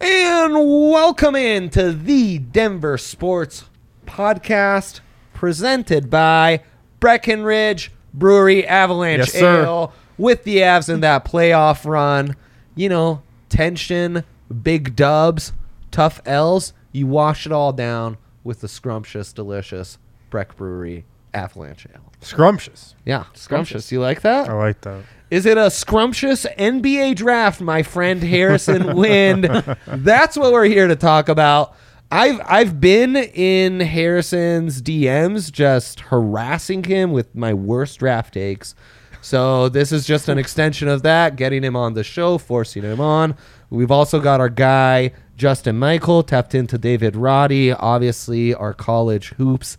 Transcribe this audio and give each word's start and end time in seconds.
And 0.00 0.54
welcome 0.54 1.34
in 1.34 1.70
to 1.70 1.92
the 1.92 2.38
Denver 2.38 2.98
Sports 2.98 3.64
Podcast 4.06 5.00
presented 5.34 6.08
by 6.08 6.62
Breckenridge 7.00 7.90
Brewery 8.14 8.66
Avalanche 8.66 9.18
Yes, 9.18 9.32
sir. 9.32 9.64
Ale 9.64 9.92
with 10.16 10.44
the 10.44 10.58
Avs 10.58 10.92
in 10.92 11.00
that 11.00 11.24
playoff 11.24 11.84
run. 11.84 12.36
You 12.76 12.88
know, 12.88 13.22
tension, 13.48 14.22
big 14.62 14.94
dubs, 14.94 15.52
tough 15.90 16.20
L's. 16.24 16.72
You 16.92 17.08
wash 17.08 17.44
it 17.44 17.52
all 17.52 17.72
down 17.72 18.18
with 18.44 18.60
the 18.60 18.68
scrumptious, 18.68 19.32
delicious 19.32 19.98
Breck 20.30 20.56
Brewery 20.56 21.06
Avalanche 21.34 21.86
Ale. 21.92 22.07
Scrumptious. 22.20 22.94
Yeah, 23.04 23.24
scrumptious. 23.34 23.92
You 23.92 24.00
like 24.00 24.22
that? 24.22 24.48
I 24.48 24.52
like 24.54 24.80
that. 24.82 25.04
Is 25.30 25.44
it 25.46 25.58
a 25.58 25.70
scrumptious 25.70 26.46
NBA 26.58 27.16
draft, 27.16 27.60
my 27.60 27.82
friend 27.82 28.22
Harrison 28.22 28.96
Wind? 28.96 29.44
That's 29.86 30.36
what 30.36 30.52
we're 30.52 30.64
here 30.64 30.88
to 30.88 30.96
talk 30.96 31.28
about. 31.28 31.74
I've 32.10 32.40
I've 32.46 32.80
been 32.80 33.16
in 33.16 33.80
Harrison's 33.80 34.80
DMs 34.80 35.52
just 35.52 36.00
harassing 36.00 36.82
him 36.84 37.12
with 37.12 37.34
my 37.34 37.52
worst 37.52 37.98
draft 37.98 38.34
takes. 38.34 38.74
So 39.20 39.68
this 39.68 39.92
is 39.92 40.06
just 40.06 40.28
an 40.28 40.38
extension 40.38 40.88
of 40.88 41.02
that, 41.02 41.36
getting 41.36 41.62
him 41.62 41.76
on 41.76 41.92
the 41.92 42.04
show, 42.04 42.38
forcing 42.38 42.82
him 42.82 43.00
on. 43.00 43.36
We've 43.68 43.90
also 43.90 44.20
got 44.20 44.40
our 44.40 44.48
guy 44.48 45.12
Justin 45.36 45.78
Michael 45.78 46.22
tapped 46.22 46.54
into 46.54 46.78
David 46.78 47.14
Roddy, 47.14 47.72
obviously 47.72 48.54
our 48.54 48.72
college 48.72 49.28
hoops 49.36 49.76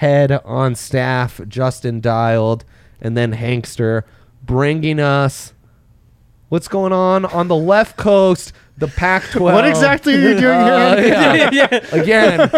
head 0.00 0.32
on 0.44 0.74
staff, 0.74 1.40
Justin 1.46 2.00
dialed, 2.00 2.64
and 3.02 3.16
then 3.16 3.34
Hankster 3.34 4.02
bringing 4.42 4.98
us 4.98 5.52
what's 6.48 6.68
going 6.68 6.92
on 6.92 7.24
on 7.26 7.48
the 7.48 7.54
left 7.56 7.96
coast, 7.98 8.52
the 8.78 8.88
Pac-12. 8.88 9.40
What 9.42 9.66
exactly 9.68 10.14
are 10.14 10.20
you 10.20 10.40
doing 10.40 10.56
Uh, 10.58 10.96
here? 11.02 11.50
yeah. 11.52 11.66
Again, 11.92 12.50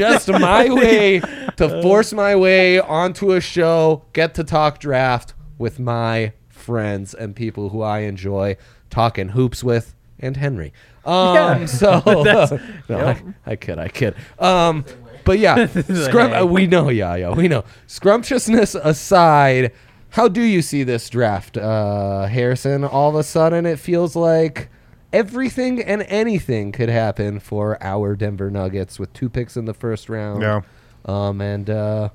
just 0.00 0.28
my 0.28 0.68
way 0.72 1.20
to 1.56 1.80
force 1.82 2.12
my 2.12 2.34
way 2.34 2.80
onto 2.80 3.30
a 3.32 3.40
show, 3.40 4.02
get 4.12 4.34
to 4.34 4.44
talk 4.44 4.80
draft 4.80 5.34
with 5.58 5.78
my 5.78 6.32
friends 6.48 7.14
and 7.14 7.36
people 7.36 7.68
who 7.68 7.80
I 7.82 8.00
enjoy 8.00 8.56
talking 8.90 9.28
hoops 9.30 9.62
with, 9.62 9.94
and 10.18 10.36
Henry. 10.36 10.72
Um, 11.04 11.34
Yeah. 11.34 11.66
so 11.66 12.02
no, 12.88 12.98
I, 13.06 13.22
I 13.46 13.56
kid, 13.56 13.78
I 13.78 13.88
kid. 13.88 14.14
Um, 14.40 14.84
but 15.24 15.38
yeah, 15.38 15.66
scrum, 16.04 16.32
uh, 16.32 16.44
we 16.44 16.66
know, 16.66 16.88
yeah, 16.88 17.14
yeah, 17.16 17.30
we 17.30 17.48
know. 17.48 17.64
Scrumptiousness 17.86 18.74
aside, 18.74 19.72
how 20.10 20.28
do 20.28 20.42
you 20.42 20.62
see 20.62 20.82
this 20.82 21.08
draft, 21.08 21.56
uh, 21.56 22.26
Harrison? 22.26 22.84
All 22.84 23.08
of 23.10 23.14
a 23.16 23.22
sudden, 23.22 23.66
it 23.66 23.78
feels 23.78 24.14
like 24.16 24.68
everything 25.12 25.82
and 25.82 26.02
anything 26.02 26.72
could 26.72 26.88
happen 26.88 27.38
for 27.40 27.82
our 27.82 28.16
Denver 28.16 28.50
Nuggets 28.50 28.98
with 28.98 29.12
two 29.12 29.28
picks 29.28 29.56
in 29.56 29.66
the 29.66 29.74
first 29.74 30.08
round. 30.08 30.42
Yeah. 30.42 30.62
Um, 31.04 31.40
and 31.40 31.68
uh, 31.68 32.10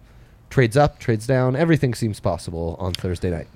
trades 0.49 0.77
up, 0.77 0.99
trades 0.99 1.27
down. 1.27 1.55
Everything 1.55 1.93
seems 1.93 2.19
possible 2.19 2.75
on 2.79 2.93
Thursday 2.93 3.29
night. 3.29 3.47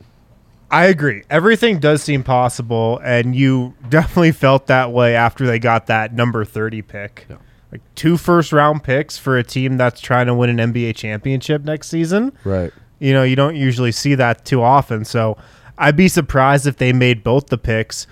I 0.70 0.86
agree. 0.86 1.24
Everything 1.30 1.80
does 1.80 2.02
seem 2.02 2.24
possible, 2.24 3.00
and 3.04 3.36
you 3.36 3.76
definitely 3.90 4.32
felt 4.32 4.68
that 4.68 4.92
way 4.92 5.16
after 5.16 5.46
they 5.46 5.60
got 5.60 5.88
that 5.88 6.14
number 6.14 6.46
30 6.46 6.82
pick. 6.82 7.26
Yeah. 7.30 7.38
Like 7.72 7.82
two 7.96 8.18
first 8.18 8.52
round 8.52 8.84
picks 8.84 9.18
for 9.18 9.38
a 9.38 9.44
team 9.44 9.78
that's 9.78 10.02
trying 10.02 10.28
to 10.28 10.34
win 10.34 10.60
an 10.60 10.74
NBA 10.74 10.96
championship 10.96 11.64
next 11.64 11.88
season. 11.88 12.34
Right. 12.44 12.72
You 13.00 13.14
know, 13.14 13.24
you 13.24 13.36
don't 13.36 13.56
usually 13.56 13.92
see 13.92 14.16
that 14.16 14.46
too 14.46 14.62
often. 14.62 15.06
So 15.06 15.38
I'd 15.78 15.96
be 15.96 16.08
surprised 16.08 16.68
if 16.68 16.78
they 16.78 16.94
made 16.94 17.24
both 17.24 17.48
the 17.48 17.58
picks. 17.58 18.08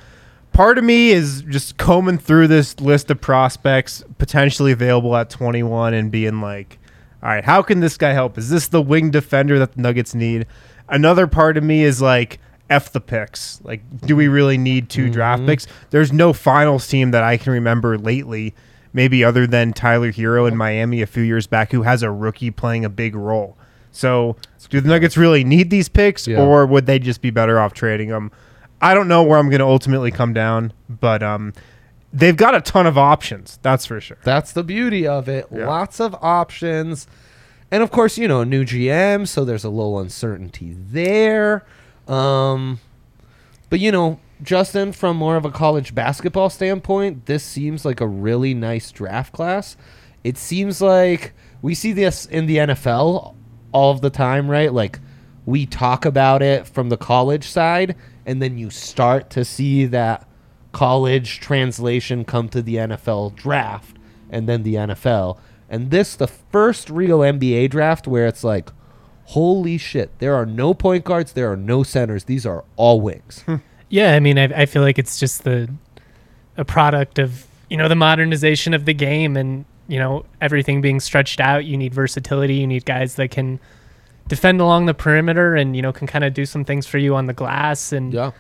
Part 0.54 0.78
of 0.78 0.84
me 0.84 1.12
is 1.12 1.44
just 1.44 1.78
combing 1.78 2.18
through 2.18 2.48
this 2.48 2.80
list 2.80 3.12
of 3.12 3.22
prospects 3.22 4.04
potentially 4.18 4.72
available 4.72 5.16
at 5.16 5.30
21 5.30 5.94
and 5.94 6.12
being 6.12 6.42
like, 6.42 6.80
all 7.22 7.30
right, 7.30 7.44
how 7.44 7.62
can 7.62 7.82
this 7.82 7.98
guy 7.98 8.14
help? 8.14 8.38
Is 8.38 8.50
this 8.50 8.70
the 8.70 8.82
wing 8.82 9.12
defender 9.12 9.60
that 9.60 9.74
the 9.74 9.82
Nuggets 9.82 10.16
need? 10.16 10.48
Another 10.88 11.28
part 11.28 11.58
of 11.58 11.64
me 11.64 11.84
is 11.84 12.02
like, 12.02 12.40
F 12.70 12.92
the 12.92 13.02
picks. 13.02 13.60
Like, 13.64 13.82
do 14.06 14.16
we 14.16 14.28
really 14.28 14.58
need 14.58 14.90
2 14.90 15.10
draft 15.10 15.40
mm-hmm. 15.40 15.50
picks? 15.50 15.68
There's 15.90 16.14
no 16.14 16.34
finals 16.34 16.88
team 16.88 17.12
that 17.12 17.24
I 17.24 17.38
can 17.38 17.52
remember 17.52 17.98
lately, 17.98 18.54
maybe 18.94 19.24
other 19.24 19.46
than 19.48 19.74
Tyler 19.74 20.12
Herro 20.12 20.48
in 20.48 20.56
Miami 20.58 21.02
a 21.02 21.08
few 21.08 21.24
years 21.24 21.48
back, 21.48 21.72
who 21.72 21.84
has 21.84 22.04
a 22.04 22.12
rookie 22.12 22.52
playing 22.52 22.86
a 22.86 22.90
big 22.90 23.16
role. 23.16 23.58
So, 23.92 24.36
do 24.70 24.80
the 24.82 24.88
Nuggets 24.90 25.18
really 25.18 25.44
need 25.44 25.70
these 25.72 25.90
picks, 25.90 26.28
Yeah. 26.28 26.40
or 26.42 26.66
would 26.66 26.86
they 26.86 27.00
just 27.00 27.22
be 27.22 27.32
better 27.32 27.60
off 27.60 27.74
trading 27.74 28.10
them? 28.10 28.32
I 28.82 28.94
don't 28.94 29.08
know 29.08 29.24
where 29.24 29.40
I'm 29.40 29.50
going 29.50 29.60
to 29.60 29.66
ultimately 29.66 30.12
come 30.12 30.32
down, 30.34 30.74
but 30.88 31.22
um, 31.24 31.54
they've 32.14 32.38
got 32.38 32.54
a 32.56 32.62
ton 32.62 32.86
of 32.88 32.98
options. 32.98 33.60
That's 33.62 33.86
for 33.86 34.00
sure. 34.00 34.18
That's 34.24 34.52
the 34.54 34.64
beauty 34.64 35.08
of 35.08 35.28
it. 35.28 35.48
Yeah. 35.52 35.68
Lots 35.68 36.00
of 36.00 36.16
options. 36.22 37.08
And 37.72 37.84
of 37.84 37.92
course, 37.92 38.18
you 38.18 38.28
know, 38.28 38.44
new 38.44 38.64
GM, 38.64 39.28
so 39.28 39.44
there's 39.44 39.64
a 39.64 39.70
little 39.70 40.00
uncertainty 40.00 40.76
there. 40.78 41.66
Um, 42.08 42.80
but 43.70 43.80
you 43.80 43.92
know, 43.92 44.20
Justin, 44.42 44.92
from 44.94 45.18
more 45.18 45.36
of 45.36 45.46
a 45.46 45.52
college 45.52 45.94
basketball 45.94 46.50
standpoint, 46.50 47.26
this 47.26 47.44
seems 47.44 47.84
like 47.84 48.00
a 48.00 48.08
really 48.08 48.54
nice 48.54 48.92
draft 48.92 49.34
class. 49.34 49.76
It 50.24 50.38
seems 50.38 50.82
like 50.82 51.34
we 51.62 51.76
see 51.76 51.92
this 51.92 52.26
in 52.26 52.46
the 52.46 52.58
NFL 52.58 53.36
all 53.72 53.92
of 53.92 54.02
the 54.02 54.10
time, 54.10 54.50
right? 54.50 54.72
Like 54.72 55.00
we 55.46 55.66
talk 55.66 56.06
about 56.06 56.42
it 56.42 56.68
from 56.68 56.90
the 56.90 56.98
college 56.98 57.48
side, 57.48 57.96
and 58.26 58.42
then 58.42 58.58
you 58.58 58.70
start 58.70 59.30
to 59.32 59.44
see 59.44 59.86
that 59.88 60.28
college 60.72 61.40
translation 61.40 62.24
come 62.24 62.48
to 62.50 62.62
the 62.62 62.76
NFL 62.76 63.36
draft 63.36 63.98
and 64.30 64.48
then 64.48 64.64
the 64.64 64.76
NFL. 64.76 65.40
And 65.70 65.92
this 65.92 66.16
the 66.16 66.28
first 66.28 66.90
real 66.90 67.20
NBA 67.20 67.70
draft 67.72 68.08
where 68.08 68.28
it's 68.28 68.44
like 68.44 68.70
holy 69.30 69.78
shit, 69.78 70.18
there 70.18 70.34
are 70.34 70.46
no 70.46 70.74
point 70.74 71.06
guards, 71.06 71.34
there 71.34 71.52
are 71.52 71.58
no 71.58 71.84
centers. 71.84 72.24
These 72.24 72.46
are 72.48 72.66
all 72.78 73.00
wings. 73.00 73.44
Hmm. 73.44 73.58
Yeah, 73.90 74.14
I 74.14 74.20
mean, 74.20 74.38
I, 74.38 74.44
I 74.44 74.66
feel 74.66 74.82
like 74.82 75.00
it's 75.00 75.20
just 75.20 75.44
the 75.44 75.70
a 76.58 76.66
product 76.66 77.20
of 77.20 77.48
you 77.70 77.78
know 77.78 77.88
the 77.88 77.96
modernization 77.96 78.74
of 78.74 78.86
the 78.86 78.94
game, 78.94 79.36
and 79.36 79.66
you 79.88 80.00
know 80.00 80.26
everything 80.42 80.82
being 80.82 81.00
stretched 81.00 81.40
out. 81.40 81.66
You 81.66 81.78
need 81.78 81.94
versatility. 81.94 82.56
You 82.56 82.68
need 82.68 82.86
guys 82.86 83.16
that 83.16 83.32
can 83.32 83.60
defend 84.28 84.62
along 84.62 84.86
the 84.86 84.94
perimeter, 84.94 85.56
and 85.56 85.76
you 85.76 85.82
know 85.82 85.92
can 85.92 86.08
kind 86.08 86.24
of 86.24 86.34
do 86.34 86.46
some 86.46 86.64
things 86.64 86.86
for 86.86 86.98
you 86.98 87.16
on 87.16 87.26
the 87.26 87.34
glass. 87.34 87.92
And 87.92 88.14
yeah. 88.14 88.32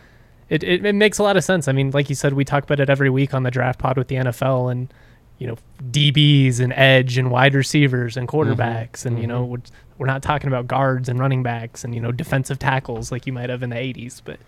it, 0.50 0.64
it 0.64 0.86
it 0.86 0.94
makes 0.94 1.18
a 1.18 1.24
lot 1.24 1.36
of 1.36 1.44
sense. 1.44 1.68
I 1.68 1.72
mean, 1.72 1.92
like 1.92 2.10
you 2.10 2.16
said, 2.16 2.34
we 2.34 2.46
talk 2.46 2.64
about 2.64 2.80
it 2.80 2.90
every 2.90 3.10
week 3.10 3.34
on 3.34 3.44
the 3.44 3.52
draft 3.52 3.80
pod 3.80 3.98
with 3.98 4.08
the 4.08 4.16
NFL, 4.16 4.72
and 4.72 4.94
you 5.40 5.48
know 5.48 5.58
DBs 5.90 6.60
and 6.60 6.74
edge 6.74 7.18
and 7.18 7.32
wide 7.32 7.56
receivers 7.56 8.18
and 8.18 8.28
mm-hmm. 8.28 8.52
quarterbacks, 8.52 9.06
and 9.06 9.20
you 9.20 9.26
know 9.26 9.42
mm-hmm. 9.42 9.54
we're, 9.54 9.62
we're 9.98 10.08
not 10.08 10.22
talking 10.22 10.48
about 10.48 10.68
guards 10.68 11.10
and 11.10 11.20
running 11.20 11.42
backs 11.42 11.84
and 11.84 11.96
you 11.96 12.02
know 12.02 12.12
defensive 12.12 12.60
tackles 12.60 13.12
like 13.12 13.26
you 13.26 13.34
might 13.34 13.50
have 13.50 13.64
in 13.64 13.72
the 13.72 13.76
'80s, 13.76 14.22
but 14.24 14.40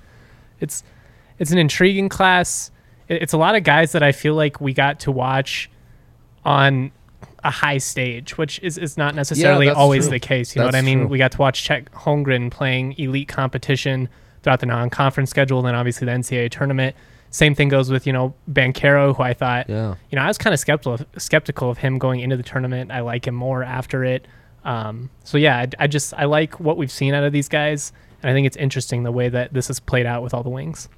it's 0.62 0.84
it's 1.40 1.52
an 1.52 1.58
intriguing 1.58 2.10
class. 2.10 2.72
It's 3.10 3.34
a 3.34 3.38
lot 3.38 3.56
of 3.56 3.64
guys 3.64 3.92
that 3.92 4.04
I 4.04 4.12
feel 4.12 4.36
like 4.36 4.62
we 4.62 4.74
got 4.74 5.00
to 5.02 5.12
watch 5.12 5.70
on 6.46 6.92
a 7.44 7.50
high 7.52 7.78
stage, 7.80 8.38
which 8.38 8.60
is, 8.62 8.78
is 8.78 8.98
not 8.98 9.16
necessarily 9.16 9.66
that's 9.66 9.78
always 9.78 10.04
true. 10.06 10.12
the 10.12 10.20
case. 10.20 10.56
You 10.56 10.62
know 10.62 10.68
what 10.68 10.76
I 10.76 10.82
mean? 10.82 11.00
true. 11.00 11.08
We 11.08 11.18
got 11.18 11.32
to 11.34 11.38
watch 11.40 11.64
Chet 11.64 11.92
Holmgren 11.92 12.52
playing 12.52 12.94
elite 12.98 13.28
competition 13.28 14.08
throughout 14.44 14.60
the 14.60 14.66
non-conference 14.66 15.30
schedule, 15.30 15.60
and 15.60 15.68
then 15.68 15.76
obviously 15.76 16.06
the 16.06 16.12
NCAA 16.12 16.50
tournament. 16.52 16.96
Same 17.32 17.56
thing 17.56 17.70
goes 17.70 17.90
with 17.90 18.06
you 18.06 18.14
know 18.14 18.34
Banchero, 18.52 19.16
who 19.16 19.24
I 19.24 19.34
thought 19.34 19.70
Yeah. 19.70 19.96
you 20.10 20.16
know 20.18 20.22
I 20.24 20.28
was 20.28 20.38
kind 20.38 20.54
of 20.54 20.60
skeptical 20.60 20.94
of, 20.94 21.06
skeptical 21.18 21.70
of 21.70 21.78
him 21.80 21.98
going 21.98 22.20
into 22.20 22.38
the 22.38 22.44
tournament. 22.44 22.92
I 22.92 23.02
like 23.02 23.26
him 23.26 23.36
more 23.36 23.64
after 23.64 24.04
it. 24.04 24.28
Um, 24.64 25.10
so 25.24 25.38
yeah, 25.38 25.58
I, 25.58 25.68
I 25.80 25.88
just 25.88 26.14
I 26.14 26.26
like 26.26 26.60
what 26.60 26.78
we've 26.78 26.92
seen 26.92 27.14
out 27.14 27.24
of 27.24 27.32
these 27.34 27.48
guys, 27.50 27.94
and 28.22 28.30
I 28.30 28.34
think 28.34 28.48
it's 28.48 28.58
interesting 28.58 29.04
the 29.04 29.12
way 29.12 29.30
that 29.30 29.54
this 29.54 29.68
has 29.68 29.80
played 29.80 30.06
out 30.06 30.24
with 30.24 30.34
all 30.34 30.44
the 30.44 30.50
wings. 30.50 30.90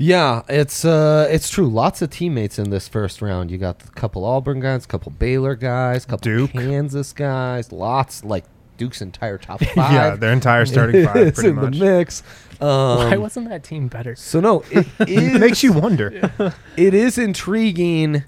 Yeah, 0.00 0.42
it's 0.48 0.84
uh 0.84 1.26
it's 1.28 1.50
true. 1.50 1.66
Lots 1.68 2.02
of 2.02 2.10
teammates 2.10 2.58
in 2.58 2.70
this 2.70 2.86
first 2.86 3.20
round. 3.20 3.50
You 3.50 3.58
got 3.58 3.82
a 3.82 3.88
couple 3.90 4.24
Auburn 4.24 4.60
guys, 4.60 4.84
a 4.84 4.88
couple 4.88 5.10
Baylor 5.10 5.56
guys, 5.56 6.04
a 6.04 6.06
couple 6.08 6.22
Duke. 6.24 6.52
Kansas 6.52 7.12
guys, 7.12 7.72
lots 7.72 8.22
like 8.24 8.44
Duke's 8.76 9.02
entire 9.02 9.38
top 9.38 9.58
five. 9.74 9.92
Yeah, 9.92 10.14
their 10.14 10.32
entire 10.32 10.66
starting 10.66 11.04
five, 11.04 11.16
is 11.16 11.32
pretty 11.32 11.48
in 11.48 11.56
much. 11.56 11.72
the 11.78 11.84
mix. 11.84 12.22
Why 12.60 13.12
Um, 13.14 13.20
wasn't 13.22 13.48
that 13.48 13.64
team 13.64 13.88
better? 13.88 14.14
so 14.14 14.38
no, 14.38 14.62
it 14.70 14.86
It 15.00 15.08
is, 15.08 15.40
makes 15.40 15.62
you 15.64 15.72
wonder. 15.72 16.30
it 16.76 16.94
is 16.94 17.18
intriguing. 17.18 18.22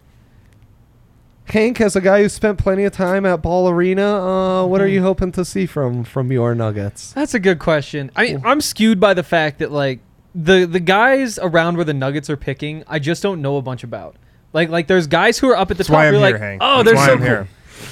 Hank, 1.46 1.80
as 1.80 1.96
a 1.96 2.00
guy 2.00 2.22
who 2.22 2.28
spent 2.28 2.58
plenty 2.58 2.84
of 2.84 2.92
time 2.92 3.26
at 3.26 3.42
Ball 3.42 3.68
Arena, 3.68 4.04
uh, 4.04 4.66
what 4.66 4.80
are 4.80 4.84
Mm-hmm. 4.84 4.94
you 4.94 5.02
hoping 5.02 5.32
to 5.32 5.44
see 5.44 5.66
from 5.66 6.04
from 6.04 6.30
your 6.30 6.54
Nuggets? 6.54 7.12
That's 7.12 7.34
a 7.34 7.40
good 7.40 7.58
question. 7.58 8.10
I 8.14 8.24
mean, 8.26 8.42
I'm 8.44 8.60
skewed 8.60 9.00
by 9.00 9.14
the 9.14 9.22
fact 9.24 9.58
that 9.58 9.72
like 9.72 9.98
the 10.34 10.64
the 10.64 10.78
guys 10.80 11.38
around 11.42 11.74
where 11.76 11.84
the 11.84 11.94
Nuggets 11.94 12.30
are 12.30 12.36
picking, 12.36 12.84
I 12.86 13.00
just 13.00 13.22
don't 13.22 13.42
know 13.42 13.56
a 13.56 13.62
bunch 13.62 13.82
about. 13.82 14.14
Like 14.52 14.68
like 14.68 14.86
there's 14.86 15.06
guys 15.08 15.38
who 15.40 15.48
are 15.50 15.56
up 15.56 15.70
at 15.72 15.76
the 15.76 15.82
That's 15.82 15.88
top. 15.88 15.94
why 15.94 16.06
I'm 16.06 16.14
you're 16.14 16.22
here, 16.22 16.32
like, 16.32 16.40
Hank. 16.40 16.62
oh, 16.64 16.82
That's 16.82 16.86
they're 16.86 16.94
why 16.96 17.06
so 17.06 17.12
I'm 17.12 17.18
cool. 17.18 17.26
here. 17.26 17.48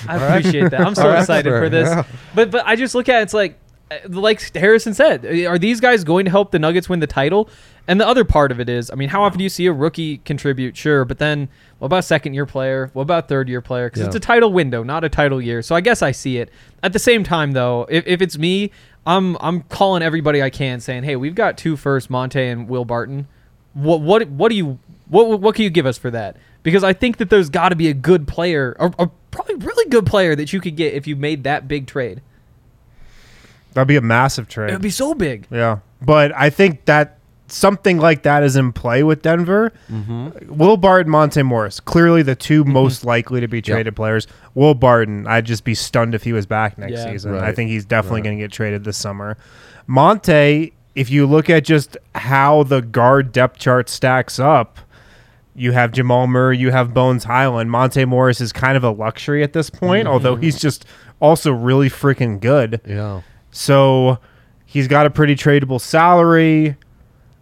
I 0.06 0.16
appreciate 0.36 0.70
that. 0.70 0.80
I'm 0.80 0.94
so 0.94 1.02
All 1.02 1.08
right, 1.08 1.20
excited 1.20 1.50
sir. 1.50 1.60
for 1.60 1.68
this. 1.68 1.88
Yeah. 1.88 2.04
But 2.34 2.50
but 2.52 2.64
I 2.66 2.76
just 2.76 2.94
look 2.94 3.08
at 3.08 3.20
it, 3.20 3.22
it's 3.22 3.34
like 3.34 3.58
like 4.08 4.54
Harrison 4.54 4.94
said, 4.94 5.24
uh, 5.24 5.48
are 5.48 5.58
these 5.58 5.80
guys 5.80 6.04
going 6.04 6.24
to 6.26 6.30
help 6.30 6.50
the 6.50 6.58
Nuggets 6.58 6.88
win 6.88 7.00
the 7.00 7.06
title? 7.06 7.48
And 7.86 7.98
the 7.98 8.06
other 8.06 8.24
part 8.24 8.52
of 8.52 8.60
it 8.60 8.68
is, 8.68 8.90
I 8.90 8.96
mean, 8.96 9.08
how 9.08 9.22
often 9.22 9.38
do 9.38 9.44
you 9.44 9.48
see 9.48 9.64
a 9.66 9.72
rookie 9.72 10.18
contribute? 10.18 10.76
Sure, 10.76 11.06
but 11.06 11.18
then 11.18 11.48
what 11.78 11.86
about 11.86 12.04
second 12.04 12.34
year 12.34 12.44
player? 12.44 12.90
What 12.92 13.02
about 13.02 13.28
third 13.28 13.48
year 13.48 13.62
player? 13.62 13.86
Because 13.88 14.00
Yeah. 14.02 14.06
it's 14.08 14.16
a 14.16 14.20
title 14.20 14.52
window, 14.52 14.82
not 14.82 15.04
a 15.04 15.08
title 15.08 15.40
year. 15.40 15.62
So 15.62 15.74
I 15.74 15.80
guess 15.80 16.02
I 16.02 16.10
see 16.12 16.36
it. 16.36 16.50
At 16.82 16.92
the 16.92 16.98
same 16.98 17.24
time, 17.24 17.52
though, 17.52 17.86
if, 17.88 18.06
if 18.06 18.20
it's 18.20 18.36
me, 18.36 18.70
I'm 19.06 19.38
I'm 19.40 19.62
calling 19.62 20.02
everybody 20.02 20.42
I 20.42 20.50
can, 20.50 20.80
saying, 20.80 21.04
hey, 21.04 21.16
we've 21.16 21.34
got 21.34 21.56
two 21.56 21.76
first, 21.76 22.10
Monte 22.10 22.38
and 22.42 22.68
Will 22.68 22.84
Barton. 22.84 23.26
What 23.72 24.02
what 24.02 24.28
what 24.28 24.50
do 24.50 24.56
you 24.56 24.78
what 25.08 25.40
what 25.40 25.54
can 25.54 25.64
you 25.64 25.70
give 25.70 25.86
us 25.86 25.96
for 25.96 26.10
that? 26.10 26.36
Because 26.62 26.84
I 26.84 26.92
think 26.92 27.16
that 27.16 27.30
there's 27.30 27.48
got 27.48 27.70
to 27.70 27.76
be 27.76 27.88
a 27.88 27.94
good 27.94 28.28
player, 28.28 28.76
or, 28.78 28.92
or 28.98 29.10
probably 29.30 29.54
really 29.54 29.88
good 29.88 30.04
player 30.04 30.36
that 30.36 30.52
you 30.52 30.60
could 30.60 30.76
get 30.76 30.92
if 30.92 31.06
you 31.06 31.16
made 31.16 31.44
that 31.44 31.68
big 31.68 31.86
trade. 31.86 32.20
That'd 33.78 33.88
be 33.88 33.96
a 33.96 34.00
massive 34.00 34.48
trade. 34.48 34.70
It 34.70 34.72
would 34.72 34.82
be 34.82 34.90
so 34.90 35.14
big. 35.14 35.46
Yeah, 35.50 35.78
but 36.02 36.32
I 36.34 36.50
think 36.50 36.84
that 36.86 37.18
something 37.46 37.98
like 37.98 38.22
that 38.22 38.42
is 38.42 38.56
in 38.56 38.72
play 38.72 39.02
with 39.02 39.22
Denver. 39.22 39.72
Mm-hmm. 39.90 40.56
Will 40.56 40.76
Barton, 40.76 41.10
Monte 41.10 41.42
Morris, 41.42 41.80
clearly 41.80 42.22
the 42.22 42.34
2 42.34 42.64
mm-hmm. 42.64 42.72
most 42.72 43.04
likely 43.04 43.40
to 43.40 43.48
be 43.48 43.62
traded 43.62 43.96
players. 43.96 44.26
Will 44.54 44.74
Barton, 44.74 45.26
I'd 45.26 45.46
just 45.46 45.64
be 45.64 45.74
stunned 45.74 46.14
if 46.14 46.24
he 46.24 46.32
was 46.32 46.46
back 46.46 46.78
next 46.78 46.92
Yeah. 46.92 47.10
season. 47.10 47.34
I 47.36 47.52
think 47.52 47.70
he's 47.70 47.84
definitely 47.84 48.22
going 48.22 48.36
to 48.36 48.44
get 48.44 48.52
traded 48.52 48.84
this 48.84 48.96
summer. 48.96 49.36
Monte, 49.86 50.72
if 50.94 51.10
you 51.10 51.26
look 51.26 51.48
at 51.48 51.64
just 51.64 51.96
how 52.14 52.64
the 52.64 52.82
guard 52.82 53.32
depth 53.32 53.58
chart 53.58 53.88
stacks 53.88 54.38
up. 54.38 54.78
You 55.54 55.72
have 55.72 55.90
Jamal 55.90 56.28
Murray, 56.28 56.56
you 56.56 56.70
have 56.70 56.94
Bones 56.94 57.24
Hyland. 57.24 57.68
Monte 57.68 58.04
Morris 58.04 58.40
is 58.40 58.52
kind 58.52 58.76
of 58.76 58.84
a 58.84 58.90
luxury 58.90 59.42
at 59.42 59.54
this 59.54 59.70
point, 59.70 60.04
mm-hmm. 60.04 60.12
although 60.12 60.36
he's 60.36 60.60
just 60.60 60.84
also 61.18 61.50
really 61.50 61.90
freaking 61.90 62.38
good. 62.38 62.80
Yeah. 62.86 63.22
So 63.50 64.18
he's 64.66 64.88
got 64.88 65.06
a 65.06 65.10
pretty 65.10 65.34
tradable 65.34 65.80
salary, 65.80 66.76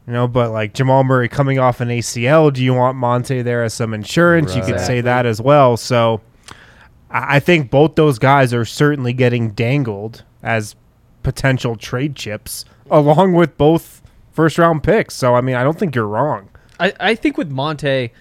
you 0.07 0.13
know, 0.13 0.29
but 0.29 0.53
like 0.53 0.75
Jamal 0.75 1.05
Murray 1.05 1.29
coming 1.29 1.59
off 1.59 1.81
an 1.81 1.89
ACL, 1.89 2.53
do 2.53 2.63
you 2.63 2.75
want 2.75 2.97
Monte 2.97 3.43
there 3.43 3.65
as 3.65 3.75
some 3.75 3.93
insurance? 3.93 4.55
You 4.55 4.63
could 4.63 4.81
say 4.81 5.01
that 5.01 5.27
as 5.27 5.41
well. 5.41 5.77
So 5.77 6.21
I 7.11 7.37
I 7.37 7.41
think 7.41 7.71
both 7.71 7.95
those 7.95 8.19
guys 8.19 8.53
are 8.53 8.65
certainly 8.65 9.13
getting 9.13 9.51
dangled 9.51 10.25
as 10.43 10.77
potential 11.23 11.75
trade 11.77 12.15
chips 12.15 12.65
along 12.91 13.33
with 13.33 13.57
both 13.57 14.03
first 14.33 14.59
round 14.59 14.83
picks. 14.83 15.15
So 15.15 15.35
I 15.35 15.41
mean, 15.41 15.57
I 15.57 15.65
don't 15.65 15.79
think 15.79 15.95
you're 15.95 16.07
wrong. 16.07 16.49
I, 16.79 16.93
I 17.01 17.15
think 17.15 17.39
with 17.39 17.51
Monte, 17.51 18.13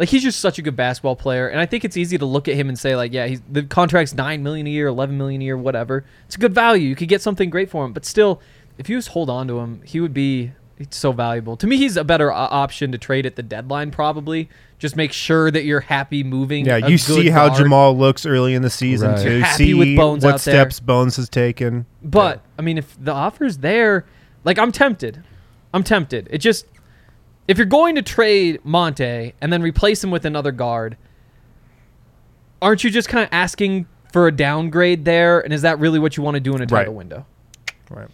like 0.00 0.08
he's 0.08 0.22
just 0.24 0.40
such 0.40 0.58
a 0.58 0.62
good 0.62 0.74
basketball 0.74 1.14
player, 1.14 1.46
and 1.46 1.60
I 1.60 1.66
think 1.66 1.84
it's 1.84 1.96
easy 1.96 2.18
to 2.18 2.24
look 2.26 2.48
at 2.48 2.56
him 2.56 2.68
and 2.68 2.76
say 2.76 2.96
like, 2.96 3.12
yeah, 3.12 3.26
he's 3.26 3.40
the 3.48 3.62
contract's 3.62 4.14
nine 4.14 4.42
million 4.42 4.66
a 4.66 4.70
year, 4.70 4.88
eleven 4.88 5.16
million 5.16 5.40
a 5.42 5.44
year, 5.44 5.56
whatever. 5.58 6.04
It's 6.26 6.34
a 6.36 6.38
good 6.40 6.54
value. 6.54 6.88
You 6.88 6.96
could 6.96 7.08
get 7.08 7.20
something 7.22 7.50
great 7.50 7.70
for 7.70 7.84
him, 7.84 7.92
but 7.92 8.04
still, 8.04 8.40
if 8.78 8.88
you 8.88 8.96
just 8.98 9.08
hold 9.10 9.28
on 9.30 9.46
to 9.48 9.60
him, 9.60 9.82
he 9.84 10.00
would 10.00 10.14
be 10.14 10.52
it's 10.78 10.96
so 10.96 11.12
valuable. 11.12 11.58
To 11.58 11.66
me, 11.66 11.76
he's 11.76 11.98
a 11.98 12.04
better 12.04 12.32
o- 12.32 12.34
option 12.36 12.90
to 12.92 12.98
trade 12.98 13.26
at 13.26 13.36
the 13.36 13.42
deadline. 13.42 13.90
Probably 13.90 14.48
just 14.78 14.96
make 14.96 15.12
sure 15.12 15.50
that 15.50 15.64
you're 15.64 15.80
happy 15.80 16.24
moving. 16.24 16.64
Yeah, 16.64 16.78
you 16.78 16.96
see 16.96 17.28
how 17.28 17.48
guard. 17.48 17.58
Jamal 17.58 17.94
looks 17.98 18.24
early 18.24 18.54
in 18.54 18.62
the 18.62 18.70
season 18.70 19.10
Right. 19.10 19.22
too. 19.22 19.40
Happy 19.40 19.64
see 19.66 19.74
with 19.74 19.94
Bones 19.94 20.24
what 20.24 20.34
out 20.36 20.40
there. 20.40 20.54
steps 20.54 20.80
Bones 20.80 21.16
has 21.16 21.28
taken. 21.28 21.84
But 22.02 22.40
I 22.58 22.62
mean, 22.62 22.78
if 22.78 22.96
the 22.98 23.12
offer's 23.12 23.58
there, 23.58 24.06
like 24.44 24.58
I'm 24.58 24.72
tempted. 24.72 25.22
I'm 25.74 25.82
tempted. 25.84 26.26
It 26.30 26.38
just 26.38 26.64
if 27.50 27.58
you're 27.58 27.66
going 27.66 27.94
to 27.96 28.02
trade 28.02 28.60
Monte 28.64 29.34
and 29.40 29.52
then 29.52 29.60
replace 29.62 30.02
him 30.04 30.10
with 30.10 30.24
another 30.24 30.52
guard, 30.52 30.96
aren't 32.62 32.84
you 32.84 32.90
just 32.90 33.08
kind 33.08 33.24
of 33.24 33.28
asking 33.32 33.86
for 34.12 34.26
a 34.26 34.32
downgrade 34.32 35.04
there? 35.04 35.40
And 35.40 35.52
is 35.52 35.62
that 35.62 35.78
really 35.78 35.98
what 35.98 36.16
you 36.16 36.22
want 36.22 36.34
to 36.36 36.40
do 36.40 36.54
in 36.54 36.62
a 36.62 36.66
title 36.66 36.92
Right. 36.92 36.96
window? 36.98 37.26
Right. 37.90 38.08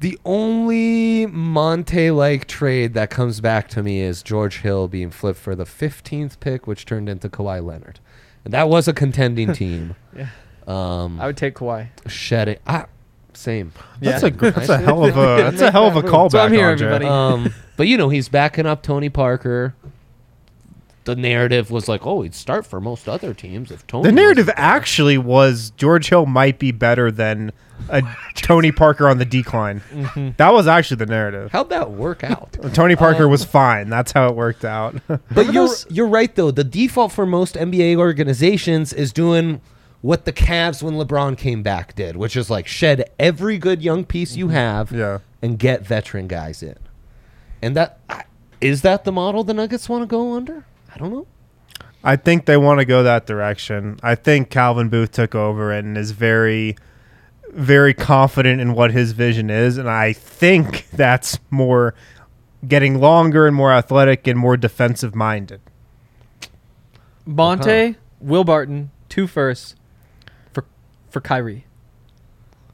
The 0.00 0.18
only 0.24 1.26
Monte 1.26 2.10
like 2.10 2.46
trade 2.46 2.94
that 2.94 3.10
comes 3.10 3.40
back 3.40 3.68
to 3.70 3.82
me 3.82 4.00
is 4.00 4.22
George 4.22 4.58
Hill 4.60 4.88
being 4.88 5.10
flipped 5.10 5.38
for 5.38 5.54
the 5.54 5.64
15th 5.64 6.40
pick, 6.40 6.66
which 6.66 6.84
turned 6.84 7.08
into 7.08 7.28
Kawhi 7.28 7.64
Leonard. 7.64 8.00
And 8.44 8.52
that 8.52 8.68
was 8.68 8.86
a 8.88 8.92
contending 8.92 9.52
team. 9.54 9.94
Yeah. 10.14 10.28
Um, 10.66 11.20
I 11.20 11.26
would 11.26 11.36
take 11.36 11.54
Kawhi. 11.54 11.88
shedding. 12.08 12.58
Ah, 12.66 12.86
same. 13.36 13.72
That's 14.00 14.22
a 14.22 14.30
gr- 14.30 14.50
that's 14.50 14.68
a 14.68 14.78
hell 14.78 15.04
of 15.04 15.16
a 15.16 15.42
that's 15.50 15.60
a 15.60 15.70
hell 15.70 15.86
of 15.86 15.96
a 15.96 16.02
callback. 16.02 16.30
So 16.32 16.38
I'm 16.40 16.52
here, 16.52 16.68
Andre. 16.70 16.86
everybody. 16.86 17.06
Um, 17.06 17.54
but 17.76 17.86
you 17.88 17.96
know, 17.96 18.08
he's 18.08 18.28
backing 18.28 18.66
up 18.66 18.82
Tony 18.82 19.08
Parker. 19.08 19.74
The 21.04 21.14
narrative 21.14 21.70
was 21.70 21.86
like, 21.86 22.06
oh, 22.06 22.22
he'd 22.22 22.34
start 22.34 22.64
for 22.64 22.80
most 22.80 23.08
other 23.10 23.34
teams 23.34 23.70
if 23.70 23.86
Tony. 23.86 24.04
The 24.04 24.12
narrative 24.12 24.46
wasn't 24.46 24.56
there. 24.56 24.64
actually 24.64 25.18
was 25.18 25.70
George 25.76 26.08
Hill 26.08 26.24
might 26.24 26.58
be 26.58 26.72
better 26.72 27.10
than 27.10 27.52
a 27.90 28.00
Tony 28.36 28.72
Parker 28.72 29.06
on 29.06 29.18
the 29.18 29.26
decline. 29.26 29.82
Mm-hmm. 29.92 30.30
That 30.38 30.54
was 30.54 30.66
actually 30.66 30.96
the 30.96 31.06
narrative. 31.06 31.52
How'd 31.52 31.68
that 31.68 31.90
work 31.90 32.24
out? 32.24 32.56
Tony 32.72 32.96
Parker 32.96 33.24
Um, 33.26 33.30
was 33.30 33.44
fine. 33.44 33.90
That's 33.90 34.12
how 34.12 34.28
it 34.28 34.34
worked 34.34 34.64
out. 34.64 34.94
But 35.06 35.52
you're 35.52 35.68
you're 35.90 36.08
right 36.08 36.34
though. 36.34 36.50
The 36.50 36.64
default 36.64 37.12
for 37.12 37.26
most 37.26 37.54
NBA 37.56 37.96
organizations 37.96 38.94
is 38.94 39.12
doing 39.12 39.60
what 40.04 40.26
the 40.26 40.32
Cavs 40.34 40.82
when 40.82 40.96
LeBron 40.96 41.38
came 41.38 41.62
back 41.62 41.94
did, 41.94 42.14
which 42.14 42.36
is 42.36 42.50
like 42.50 42.66
shed 42.66 43.10
every 43.18 43.56
good 43.56 43.80
young 43.80 44.04
piece 44.04 44.36
you 44.36 44.44
mm-hmm. 44.44 44.54
have 44.54 44.92
yeah. 44.92 45.20
and 45.40 45.58
get 45.58 45.80
veteran 45.80 46.28
guys 46.28 46.62
in. 46.62 46.76
And 47.62 47.74
that 47.74 48.00
I- 48.10 48.24
is 48.60 48.82
that 48.82 49.04
the 49.04 49.12
model 49.12 49.44
the 49.44 49.54
Nuggets 49.54 49.88
want 49.88 50.02
to 50.02 50.06
go 50.06 50.34
under? 50.34 50.66
I 50.94 50.98
don't 50.98 51.10
know. 51.10 51.26
I 52.02 52.16
think 52.16 52.44
they 52.44 52.58
want 52.58 52.80
to 52.80 52.84
go 52.84 53.02
that 53.02 53.24
direction. 53.24 53.98
I 54.02 54.14
think 54.14 54.50
Calvin 54.50 54.90
Booth 54.90 55.10
took 55.10 55.34
over 55.34 55.72
and 55.72 55.96
is 55.96 56.10
very, 56.10 56.76
very 57.48 57.94
confident 57.94 58.60
in 58.60 58.74
what 58.74 58.90
his 58.90 59.12
vision 59.12 59.48
is. 59.48 59.78
And 59.78 59.88
I 59.88 60.12
think 60.12 60.86
that's 60.92 61.38
more 61.48 61.94
getting 62.68 63.00
longer 63.00 63.46
and 63.46 63.56
more 63.56 63.72
athletic 63.72 64.26
and 64.26 64.38
more 64.38 64.58
defensive 64.58 65.14
minded. 65.14 65.62
Monte, 67.24 67.70
uh-huh. 67.70 67.92
Will 68.20 68.44
Barton, 68.44 68.90
two 69.08 69.26
firsts 69.26 69.76
for 71.14 71.20
for 71.20 71.26
Kyrie. 71.26 71.64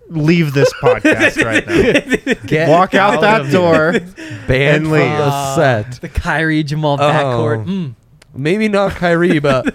Leave 0.08 0.54
this 0.54 0.72
podcast 0.82 1.44
right 1.44 1.66
now. 1.66 2.34
Get 2.46 2.68
Walk 2.68 2.94
out 2.94 3.20
that 3.20 3.52
door. 3.52 3.92
here. 3.92 4.00
Banned 4.48 4.84
from 4.84 4.92
leave. 4.92 5.02
the 5.18 5.54
set. 5.54 6.00
The 6.00 6.08
Kyrie 6.08 6.64
Jamal 6.64 6.98
backcourt. 6.98 7.64
Mm. 7.66 7.94
Maybe 8.34 8.66
not 8.68 8.92
Kyrie, 8.92 9.38
but 9.38 9.72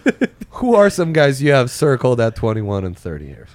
who 0.49 0.75
are 0.75 0.89
some 0.89 1.13
guys 1.13 1.41
you 1.41 1.51
have 1.51 1.69
circled 1.71 2.19
at 2.19 2.35
21 2.35 2.83
and 2.83 2.97
30 2.97 3.25
years? 3.25 3.49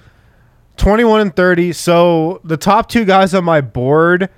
21 0.77 1.21
and 1.21 1.35
30. 1.35 1.73
So 1.73 2.41
the 2.43 2.57
top 2.57 2.89
two 2.89 3.05
guys 3.05 3.35
on 3.35 3.43
my 3.43 3.61
board, 3.61 4.29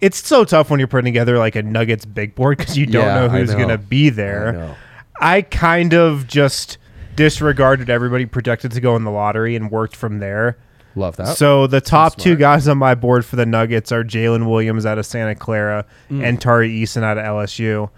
it's 0.00 0.26
so 0.26 0.44
tough 0.44 0.70
when 0.70 0.78
you're 0.78 0.88
putting 0.88 1.12
together 1.12 1.36
like 1.38 1.56
a 1.56 1.62
Nuggets 1.62 2.06
big 2.06 2.34
board 2.34 2.56
because 2.58 2.78
you 2.78 2.86
don't 2.86 3.04
Yeah, 3.04 3.14
know 3.20 3.28
who's 3.28 3.52
going 3.54 3.68
to 3.68 3.78
be 3.78 4.08
there. 4.08 4.52
know. 4.52 4.76
I 5.20 5.42
kind 5.42 5.92
of 5.92 6.26
just 6.26 6.78
disregarded 7.16 7.90
everybody 7.90 8.26
projected 8.26 8.72
to 8.72 8.80
go 8.80 8.96
in 8.96 9.04
the 9.04 9.10
lottery 9.10 9.56
and 9.56 9.70
worked 9.70 9.96
from 9.96 10.18
there. 10.18 10.56
Love 10.96 11.16
that. 11.16 11.36
So 11.36 11.66
the 11.66 11.80
top 11.80 12.16
two 12.16 12.30
smart. 12.30 12.38
guys 12.40 12.68
on 12.68 12.78
my 12.78 12.94
board 12.94 13.24
for 13.24 13.36
the 13.36 13.46
Nuggets 13.46 13.92
are 13.92 14.02
Jalen 14.02 14.48
Williams 14.50 14.84
out 14.84 14.98
of 14.98 15.06
Santa 15.06 15.34
Clara 15.34 15.84
Mm. 16.10 16.24
and 16.28 16.40
Tari 16.40 16.70
Eason 16.70 17.02
out 17.02 17.16
of 17.18 17.24
LSU. 17.24 17.90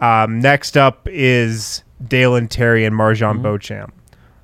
Um, 0.00 0.40
next 0.40 0.76
up 0.76 1.06
is 1.10 1.82
Dalen 2.06 2.48
Terry 2.48 2.84
and 2.84 2.94
Marjon 2.94 3.34
Mm-hmm. 3.34 3.42
Beauchamp. 3.42 3.94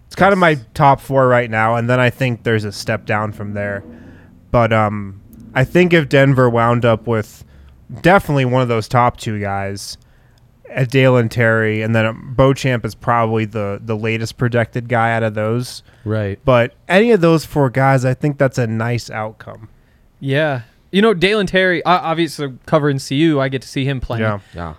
It's 0.07 0.15
kind 0.15 0.33
of 0.33 0.39
my 0.39 0.55
top 0.75 1.01
four 1.01 1.27
right 1.29 1.51
now, 1.51 1.75
and 1.77 1.91
then 1.91 1.99
I 1.99 2.11
think 2.11 2.45
there's 2.45 2.65
a 2.65 2.73
step 2.73 3.07
down 3.07 3.33
from 3.33 3.55
there. 3.55 3.83
But 4.51 4.73
um, 4.73 5.21
I 5.55 5.65
think 5.65 5.93
if 5.93 6.09
Denver 6.09 6.49
wound 6.49 6.85
up 6.85 7.07
with 7.07 7.45
definitely 8.03 8.45
one 8.45 8.63
of 8.63 8.69
those 8.69 8.89
top 8.89 9.17
two 9.17 9.41
guys, 9.41 9.99
at 10.71 10.91
Dalen 10.91 11.29
Terry, 11.29 11.83
and 11.83 11.95
then 11.95 12.35
Beauchamp 12.37 12.85
is 12.85 12.95
probably 12.95 13.45
the 13.45 13.81
the 13.83 13.97
latest 13.97 14.37
projected 14.37 14.89
guy 14.89 15.13
out 15.13 15.23
of 15.23 15.35
those. 15.35 15.83
right. 16.05 16.39
But 16.45 16.75
any 16.89 17.11
of 17.13 17.21
those 17.21 17.45
four 17.45 17.71
guys, 17.71 18.05
I 18.05 18.15
think 18.15 18.39
that's 18.39 18.59
a 18.59 18.67
nice 18.67 19.11
outcome. 19.11 19.69
Yeah. 20.21 20.63
You 20.93 21.03
know, 21.03 21.13
Dalen 21.15 21.47
Terry, 21.47 21.85
o- 21.85 21.91
obviously 21.91 22.53
covering 22.67 22.99
CU, 22.99 23.39
I 23.41 23.49
get 23.49 23.63
to 23.63 23.69
see 23.69 23.85
him 23.85 24.01
playing. 24.01 24.23
Yeah, 24.23 24.39
Yeah. 24.55 24.75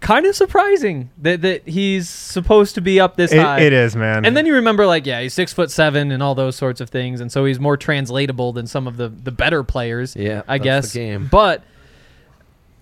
Kind 0.00 0.26
of 0.26 0.34
surprising 0.34 1.10
that, 1.18 1.42
that 1.42 1.68
he's 1.68 2.08
supposed 2.08 2.74
to 2.74 2.80
be 2.80 2.98
up 2.98 3.14
this 3.16 3.32
high. 3.32 3.60
it, 3.60 3.66
it 3.66 3.72
is, 3.72 3.94
man. 3.94 4.24
And 4.26 4.36
then 4.36 4.44
you 4.44 4.54
remember, 4.54 4.84
like, 4.84 5.06
yeah, 5.06 5.20
he's 5.22 5.32
six 5.32 5.52
foot 5.52 5.70
seven 5.70 6.10
and 6.10 6.22
all 6.24 6.34
those 6.34 6.56
sorts 6.56 6.80
of 6.80 6.90
things, 6.90 7.20
and 7.20 7.30
so 7.30 7.44
he's 7.44 7.60
more 7.60 7.76
translatable 7.76 8.52
than 8.52 8.66
some 8.66 8.88
of 8.88 8.96
the 8.96 9.08
the 9.08 9.30
better 9.30 9.62
players. 9.62 10.16
Yeah, 10.16 10.42
I 10.48 10.58
that's 10.58 10.64
guess. 10.64 10.92
the 10.92 10.98
game. 10.98 11.28
But 11.30 11.62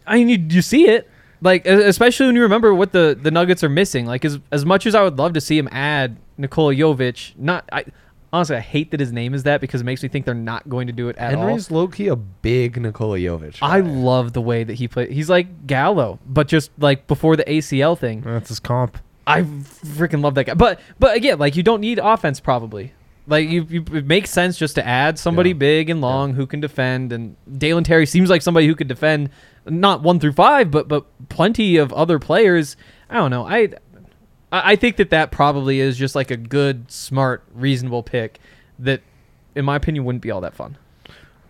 I 0.07 0.17
mean, 0.17 0.29
you, 0.31 0.47
you 0.49 0.63
see 0.63 0.89
it, 0.89 1.11
like, 1.45 1.65
especially 1.67 2.27
when 2.27 2.35
you 2.35 2.43
remember 2.43 2.75
what 2.75 2.91
the 2.91 3.17
the 3.21 3.31
Nuggets 3.31 3.63
are 3.63 3.69
missing. 3.69 4.07
Like, 4.07 4.25
as 4.25 4.41
as 4.51 4.65
much 4.65 4.87
as 4.87 4.95
I 4.97 5.03
would 5.05 5.17
love 5.19 5.35
to 5.35 5.41
see 5.41 5.57
him 5.57 5.69
add 5.71 6.17
Nikola 6.37 6.75
Jovic, 6.75 7.35
not 7.39 7.69
I. 7.71 7.85
Honestly, 8.33 8.57
I 8.57 8.61
hate 8.61 8.91
that 8.91 8.99
his 8.99 9.13
name 9.13 9.33
is 9.33 9.45
that 9.45 9.61
because 9.61 9.81
it 9.81 9.85
makes 9.85 10.03
me 10.03 10.09
think 10.09 10.25
they're 10.25 10.35
not 10.35 10.69
going 10.69 10.89
to 10.89 10.93
do 10.93 11.09
it 11.09 11.17
at 11.19 11.35
all. 11.37 11.43
Henry's 11.43 11.71
low 11.71 11.87
key 11.87 12.09
a 12.09 12.17
big 12.17 12.77
Nikola 12.81 13.17
Jovic. 13.19 13.59
I 13.63 13.79
love 13.79 14.33
the 14.33 14.41
way 14.41 14.65
that 14.65 14.75
he 14.75 14.89
played. 14.89 15.13
He's 15.13 15.31
like 15.31 15.69
Gallo, 15.69 16.19
but 16.27 16.49
just 16.49 16.73
like 16.77 17.07
before 17.07 17.37
the 17.37 17.45
ACL 17.45 17.97
thing. 17.97 18.23
that's 18.23 18.49
his 18.49 18.59
comp. 18.59 18.99
I 19.25 19.43
freaking 19.43 20.21
love 20.21 20.35
that 20.35 20.45
guy. 20.47 20.55
But 20.55 20.81
but 20.99 21.17
again, 21.17 21.39
like 21.39 21.55
you 21.55 21.63
don't 21.63 21.81
need 21.81 22.01
offense 22.03 22.41
probably. 22.41 22.93
Like 23.29 23.49
you, 23.49 23.67
you, 23.71 23.85
it 23.93 24.05
makes 24.05 24.31
sense 24.31 24.59
just 24.59 24.75
to 24.75 24.85
add 24.85 25.17
somebody 25.19 25.51
Yeah. 25.51 25.55
big 25.55 25.89
and 25.89 26.01
long 26.01 26.35
who 26.35 26.45
can 26.47 26.59
defend, 26.61 27.13
and 27.13 27.37
Dalen 27.57 27.85
Terry 27.85 28.05
seems 28.05 28.31
like 28.31 28.43
somebody 28.43 28.67
who 28.67 28.75
could 28.75 28.89
defend, 28.89 29.31
not 29.67 30.03
one 30.03 30.21
through 30.21 30.33
five, 30.33 30.71
but 30.71 30.89
but 30.89 31.05
plenty 31.29 31.77
of 31.77 31.93
other 31.93 32.19
players. 32.19 32.77
I 33.11 33.15
don't 33.17 33.31
know. 33.31 33.47
I 33.47 33.71
I 34.53 34.73
I 34.73 34.77
think 34.77 34.97
that 34.97 35.11
that 35.11 35.31
probably 35.31 35.81
is 35.81 35.97
just 35.97 36.15
like 36.15 36.31
a 36.31 36.37
good, 36.37 36.91
smart, 36.91 37.45
reasonable 37.55 38.03
pick 38.03 38.39
that, 38.79 39.01
in 39.55 39.65
my 39.65 39.77
opinion, 39.77 40.05
wouldn't 40.05 40.23
be 40.23 40.31
all 40.31 40.41
that 40.43 40.55
fun. 40.55 40.77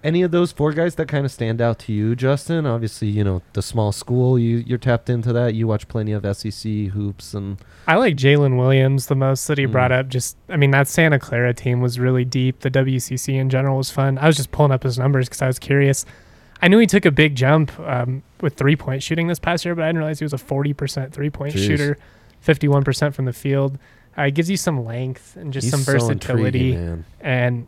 Any 0.02 0.20
of 0.20 0.32
those 0.32 0.52
four 0.52 0.72
guys 0.72 0.96
that 0.96 1.08
kind 1.08 1.24
of 1.24 1.32
stand 1.32 1.62
out 1.62 1.78
to 1.80 1.92
you, 1.92 2.14
Justin? 2.14 2.66
Obviously, 2.66 3.08
you 3.08 3.24
know 3.24 3.40
the 3.54 3.62
small 3.62 3.90
school. 3.90 4.38
You 4.38 4.58
you're 4.58 4.76
tapped 4.76 5.08
into 5.08 5.32
that. 5.32 5.54
You 5.54 5.66
watch 5.66 5.88
plenty 5.88 6.12
of 6.12 6.24
SEC 6.36 6.88
hoops, 6.88 7.32
and 7.32 7.56
I 7.88 7.96
like 7.96 8.16
Jalen 8.16 8.58
Williams 8.58 9.06
the 9.06 9.14
most 9.14 9.46
that 9.48 9.56
he 9.56 9.66
Mm. 9.66 9.72
brought 9.72 9.92
up. 9.92 10.08
Just, 10.08 10.36
I 10.50 10.56
mean, 10.58 10.72
that 10.72 10.88
Santa 10.88 11.18
Clara 11.18 11.54
team 11.54 11.80
was 11.80 11.98
really 11.98 12.26
deep. 12.26 12.60
The 12.60 12.70
WCC 12.70 13.36
in 13.38 13.48
general 13.48 13.78
was 13.78 13.90
fun. 13.90 14.18
I 14.18 14.26
was 14.26 14.36
just 14.36 14.50
pulling 14.50 14.72
up 14.72 14.82
his 14.82 14.98
numbers 14.98 15.26
because 15.26 15.40
I 15.40 15.46
was 15.46 15.58
curious. 15.58 16.04
I 16.64 16.68
knew 16.68 16.78
he 16.78 16.86
took 16.86 17.04
a 17.04 17.10
big 17.10 17.34
jump 17.34 17.78
um, 17.80 18.22
with 18.40 18.54
three 18.54 18.74
point 18.74 19.02
shooting 19.02 19.26
this 19.26 19.38
past 19.38 19.66
year, 19.66 19.74
but 19.74 19.82
I 19.82 19.88
didn't 19.88 19.98
realize 19.98 20.18
he 20.18 20.24
was 20.24 20.32
a 20.32 20.38
40% 20.38 21.12
three 21.12 21.28
point 21.28 21.54
Jeez. 21.54 21.66
shooter, 21.66 21.98
51% 22.42 23.12
from 23.12 23.26
the 23.26 23.34
field. 23.34 23.78
Uh, 24.16 24.22
it 24.22 24.30
gives 24.30 24.48
you 24.48 24.56
some 24.56 24.82
length 24.82 25.36
and 25.36 25.52
just 25.52 25.66
he's 25.66 25.70
some 25.70 25.80
so 25.80 25.92
versatility. 25.92 26.72
intriguing, 26.72 27.04
and 27.20 27.66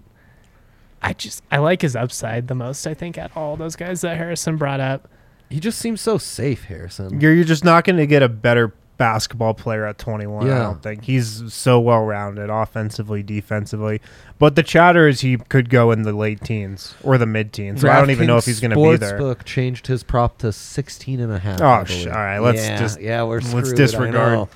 I 1.03 1.13
just, 1.13 1.43
I 1.51 1.59
like 1.59 1.83
his 1.83 1.95
upside 1.95 2.49
the 2.49 2.55
most, 2.55 2.87
I 2.87 2.95
think, 2.95 3.19
at 3.19 3.37
all 3.37 3.59
those 3.59 3.77
guys 3.77 4.01
that 4.01 4.17
Harrison 4.17 4.57
brought 4.57 4.81
up. 4.81 5.09
He 5.51 5.61
just 5.61 5.79
seems 5.79 6.01
so 6.01 6.17
safe, 6.17 6.65
Harrison. 6.65 7.21
You're, 7.21 7.35
you're 7.35 7.45
just 7.45 7.65
not 7.65 7.85
going 7.85 7.99
to 7.99 8.07
get 8.07 8.23
a 8.23 8.31
better 8.31 8.73
basketball 8.97 9.55
player 9.55 9.85
at 9.87 9.99
21. 9.99 10.51
I 10.51 10.59
don't 10.59 10.83
think 10.83 11.05
he's 11.05 11.53
so 11.53 11.79
well 11.81 12.03
rounded 12.05 12.51
offensively, 12.51 13.23
defensively. 13.23 14.01
But 14.39 14.55
the 14.57 14.63
chatter 14.63 15.07
is 15.09 15.21
he 15.21 15.37
could 15.37 15.71
go 15.71 15.91
in 15.93 16.03
the 16.03 16.13
late 16.13 16.43
teens 16.43 16.95
or 17.03 17.19
the 17.19 17.27
mid 17.27 17.53
teens. 17.53 17.81
So 17.81 17.89
I 17.89 17.99
don't 18.01 18.11
even 18.11 18.27
know 18.27 18.37
if 18.37 18.45
he's 18.47 18.61
going 18.61 18.71
to 18.73 18.77
be 18.77 18.97
there. 18.97 19.19
Sportsbook 19.19 19.45
changed 19.45 19.87
his 19.87 20.03
prop 20.03 20.39
to 20.39 20.53
16 20.53 21.21
and 21.21 21.33
a 21.33 21.39
half. 21.39 21.61
Oh, 21.61 21.85
sh- 21.85 22.07
all 22.07 22.13
right, 22.13 22.39
let's 22.39 22.59
yeah, 22.63 22.79
just- 22.79 23.01
yeah, 23.01 23.23
we're 23.23 23.41
let's 23.41 23.73
disregard. 23.73 24.17
I 24.17 24.35
know. 24.35 24.49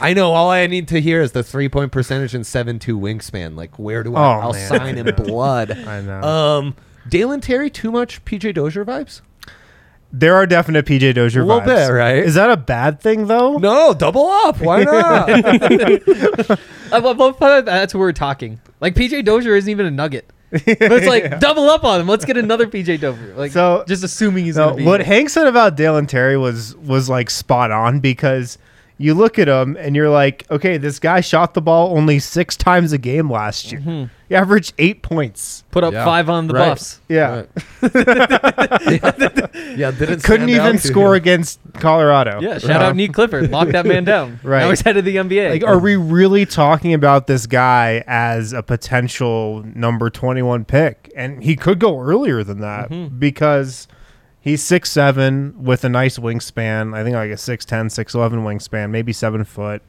I 0.00 0.12
know. 0.12 0.32
All 0.32 0.50
I 0.50 0.66
need 0.66 0.88
to 0.88 1.00
hear 1.00 1.22
is 1.22 1.32
the 1.32 1.44
three 1.44 1.68
point 1.68 1.92
percentage 1.92 2.34
and 2.34 2.44
seven 2.44 2.80
two 2.80 2.98
wingspan. 2.98 3.56
Like, 3.56 3.78
where 3.78 4.02
do 4.02 4.16
I? 4.16 4.20
Oh, 4.20 4.40
I'll 4.40 4.52
man. 4.52 4.68
sign 4.68 4.98
in 4.98 5.14
blood. 5.16 5.70
I 5.70 6.00
know. 6.00 6.20
Um, 6.20 6.76
Dalen 7.08 7.40
Terry, 7.40 7.70
too 7.70 7.92
much 7.92 8.24
PJ 8.24 8.54
Dozier 8.54 8.84
vibes? 8.84 9.20
There 10.16 10.34
are 10.36 10.46
definite 10.46 10.86
PJ 10.86 11.14
Dozier 11.14 11.42
A 11.42 11.44
little 11.44 11.60
vibes. 11.60 11.88
bit, 11.88 11.92
right? 11.92 12.16
Is 12.18 12.34
that 12.34 12.50
a 12.50 12.56
bad 12.56 13.00
thing 13.00 13.26
though? 13.26 13.54
No, 13.58 13.92
double 13.94 14.26
up. 14.26 14.60
Why 14.60 14.82
not? 14.84 15.28
I 16.92 16.98
love, 16.98 17.18
love 17.18 17.38
how 17.38 17.60
that's 17.60 17.92
what 17.94 18.00
we're 18.00 18.12
talking. 18.12 18.60
Like 18.80 18.94
PJ 18.94 19.24
Dozier 19.24 19.56
isn't 19.56 19.68
even 19.70 19.86
a 19.86 19.90
nugget. 19.90 20.30
But 20.50 20.62
it's 20.66 21.06
like 21.06 21.40
double 21.40 21.68
up 21.68 21.82
on 21.84 22.00
him. 22.00 22.06
Let's 22.08 22.24
get 22.24 22.36
another 22.36 22.66
PJ 22.66 23.00
Dozier. 23.00 23.34
Like 23.34 23.50
So- 23.52 23.84
just 23.88 24.04
assuming 24.04 24.44
he's 24.44 24.56
No, 24.56 24.66
gonna 24.66 24.76
be 24.76 24.84
what 24.84 25.00
here. 25.00 25.14
Hank 25.14 25.30
said 25.30 25.46
about 25.48 25.76
Dalen 25.76 26.06
Terry 26.06 26.36
was 26.36 26.76
was 26.76 27.08
like 27.08 27.28
spot 27.30 27.70
on 27.72 27.98
because 28.00 28.56
you 28.98 29.12
look 29.14 29.38
at 29.38 29.48
him 29.48 29.76
and 29.78 29.96
you're 29.96 30.08
like, 30.10 30.44
okay, 30.50 30.76
this 30.76 30.98
guy 30.98 31.20
shot 31.20 31.54
the 31.54 31.60
ball 31.60 31.96
only 31.96 32.18
six 32.20 32.56
times 32.56 32.92
a 32.92 32.98
game 32.98 33.30
last 33.30 33.72
year. 33.72 33.80
Mhm. 33.80 34.10
He 34.28 34.34
averaged 34.34 34.72
eight 34.78 35.02
points. 35.02 35.64
put 35.70 35.82
up 35.84 35.92
Yeah. 35.92 36.04
five 36.04 36.30
on 36.30 36.46
the 36.46 36.54
Right. 36.54 36.68
Buffs. 36.68 37.00
Yeah, 37.08 37.42
yeah, 37.82 37.82
yeah, 39.76 39.90
didn't 39.90 40.22
couldn't 40.22 40.48
stand 40.48 40.50
even 40.50 40.76
out 40.76 40.80
score 40.80 41.14
him. 41.14 41.22
against 41.22 41.60
Colorado. 41.74 42.40
Yeah, 42.40 42.58
shout 42.58 42.82
out 42.82 42.94
Nique 42.94 43.12
Clifford. 43.12 43.50
Lock 43.50 43.68
that 43.70 43.86
man 43.86 44.04
down. 44.04 44.38
Right. 44.44 44.60
Now 44.60 44.70
he's 44.70 44.82
head 44.82 44.96
of 44.96 45.04
the 45.04 45.16
NBA. 45.16 45.50
Like, 45.50 45.64
are 45.64 45.78
we 45.78 45.96
really 45.96 46.44
talking 46.46 46.92
about 46.94 47.26
this 47.26 47.46
guy 47.46 48.04
as 48.06 48.52
a 48.52 48.62
potential 48.62 49.64
number 49.74 50.10
21 50.10 50.64
pick? 50.64 51.10
And 51.16 51.42
he 51.42 51.56
could 51.56 51.78
go 51.78 51.98
earlier 52.00 52.44
than 52.44 52.60
that 52.60 52.90
Mhm. 52.90 53.18
because 53.18 53.88
he's 54.44 54.62
six 54.62 54.90
seven 54.92 55.54
with 55.58 55.84
a 55.84 55.88
nice 55.88 56.18
wingspan. 56.18 56.94
I 56.94 57.02
think 57.02 57.14
like 57.14 57.30
a 57.30 57.34
6'10, 57.34 57.86
6'11 57.86 58.44
wingspan, 58.44 58.90
maybe 58.90 59.12
seven 59.12 59.42
foot. 59.42 59.82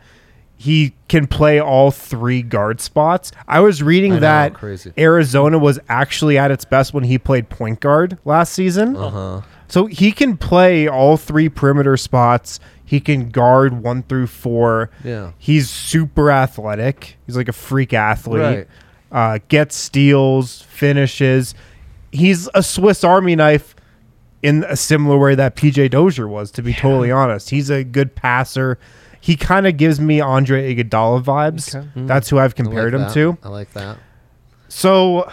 He 0.58 0.94
can 1.10 1.28
play 1.28 1.60
all 1.60 1.92
three 1.92 2.42
guard 2.42 2.80
spots. 2.80 3.34
I 3.46 3.60
was 3.60 3.84
reading 3.84 4.14
I 4.14 4.16
know, 4.16 4.22
that 4.22 4.54
crazy. 4.54 4.94
Arizona 4.98 5.60
was 5.60 5.80
actually 5.90 6.38
at 6.38 6.50
its 6.50 6.64
best 6.64 6.94
when 6.94 7.04
he 7.04 7.18
played 7.18 7.50
point 7.50 7.82
guard 7.82 8.18
last 8.24 8.54
season. 8.54 8.96
Uh 8.96 9.10
huh. 9.10 9.42
So 9.68 9.88
he 9.88 10.14
can 10.14 10.38
play 10.38 10.88
all 10.88 11.18
three 11.18 11.50
perimeter 11.50 11.98
spots. 11.98 12.62
He 12.86 13.02
can 13.02 13.32
guard 13.32 13.84
one 13.84 14.04
through 14.04 14.28
four. 14.28 14.90
Yeah. 15.04 15.34
He's 15.38 15.70
super 15.70 16.32
athletic. 16.32 17.18
He's 17.26 17.36
like 17.36 17.50
a 17.50 17.54
freak 17.54 17.94
athlete. 17.94 18.42
Right. 18.42 18.68
Uh, 19.12 19.40
gets 19.50 19.76
steals, 19.76 20.62
finishes. 20.62 21.54
He's 22.12 22.48
a 22.54 22.64
Swiss 22.64 23.04
Army 23.04 23.36
knife 23.36 23.75
in 24.46 24.64
a 24.66 24.76
similar 24.76 25.18
way 25.18 25.36
that 25.36 25.56
PJ 25.56 25.90
Dozier 25.92 26.28
was, 26.28 26.52
to 26.52 26.62
be 26.62 26.74
totally 26.74 27.12
honest. 27.12 27.50
He's 27.50 27.70
a 27.70 27.84
good 27.84 28.16
passer. 28.16 28.78
He 29.20 29.36
kind 29.36 29.66
of 29.68 29.78
gives 29.78 30.00
me 30.00 30.22
Andre 30.22 30.76
Iguodala 30.76 31.24
vibes. 31.24 31.76
Okay. 31.76 31.88
That's 31.96 32.30
who 32.30 32.38
I've 32.38 32.44
I 32.44 32.46
like 32.46 32.56
compared 32.56 32.94
him 32.94 33.12
to. 33.14 33.38
I 33.44 33.50
like 33.50 33.74
that. 33.74 33.98
So 34.68 35.30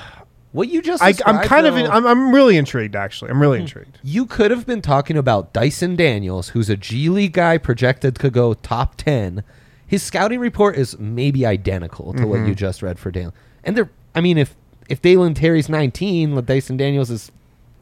What 0.52 0.68
you 0.68 0.82
just 0.82 1.02
I, 1.02 1.08
I'm 1.08 1.12
described, 1.12 1.44
kind 1.48 1.66
of 1.66 1.76
in, 1.76 1.86
I'm, 1.86 2.06
I'm 2.06 2.34
really 2.34 2.56
intrigued. 2.56 2.96
Actually, 2.96 3.30
I'm 3.30 3.40
really 3.40 3.60
intrigued. 3.60 3.98
You 4.02 4.26
could 4.26 4.50
have 4.50 4.66
been 4.66 4.82
talking 4.82 5.16
about 5.16 5.52
Dyson 5.52 5.96
Daniels, 5.96 6.50
who's 6.50 6.68
a 6.70 6.76
G 6.76 7.08
League 7.08 7.32
guy 7.34 7.58
projected 7.58 8.16
to 8.16 8.30
go 8.30 8.54
top 8.54 8.96
10. 8.96 9.42
His 9.86 10.02
scouting 10.02 10.40
report 10.40 10.76
is 10.76 10.98
maybe 10.98 11.44
identical 11.44 12.14
to 12.14 12.26
what 12.26 12.38
Mm-hmm. 12.40 12.48
you 12.48 12.54
just 12.54 12.82
read 12.82 12.98
for 12.98 13.10
Dalen. 13.10 13.32
And 13.64 13.76
they're, 13.76 13.90
I 14.14 14.20
mean, 14.22 14.38
if 14.38 14.54
if 14.88 15.00
Dalen 15.02 15.34
Terry's 15.34 15.68
19, 15.68 16.34
like 16.34 16.46
Dyson 16.46 16.76
Daniels 16.76 17.10
is 17.10 17.30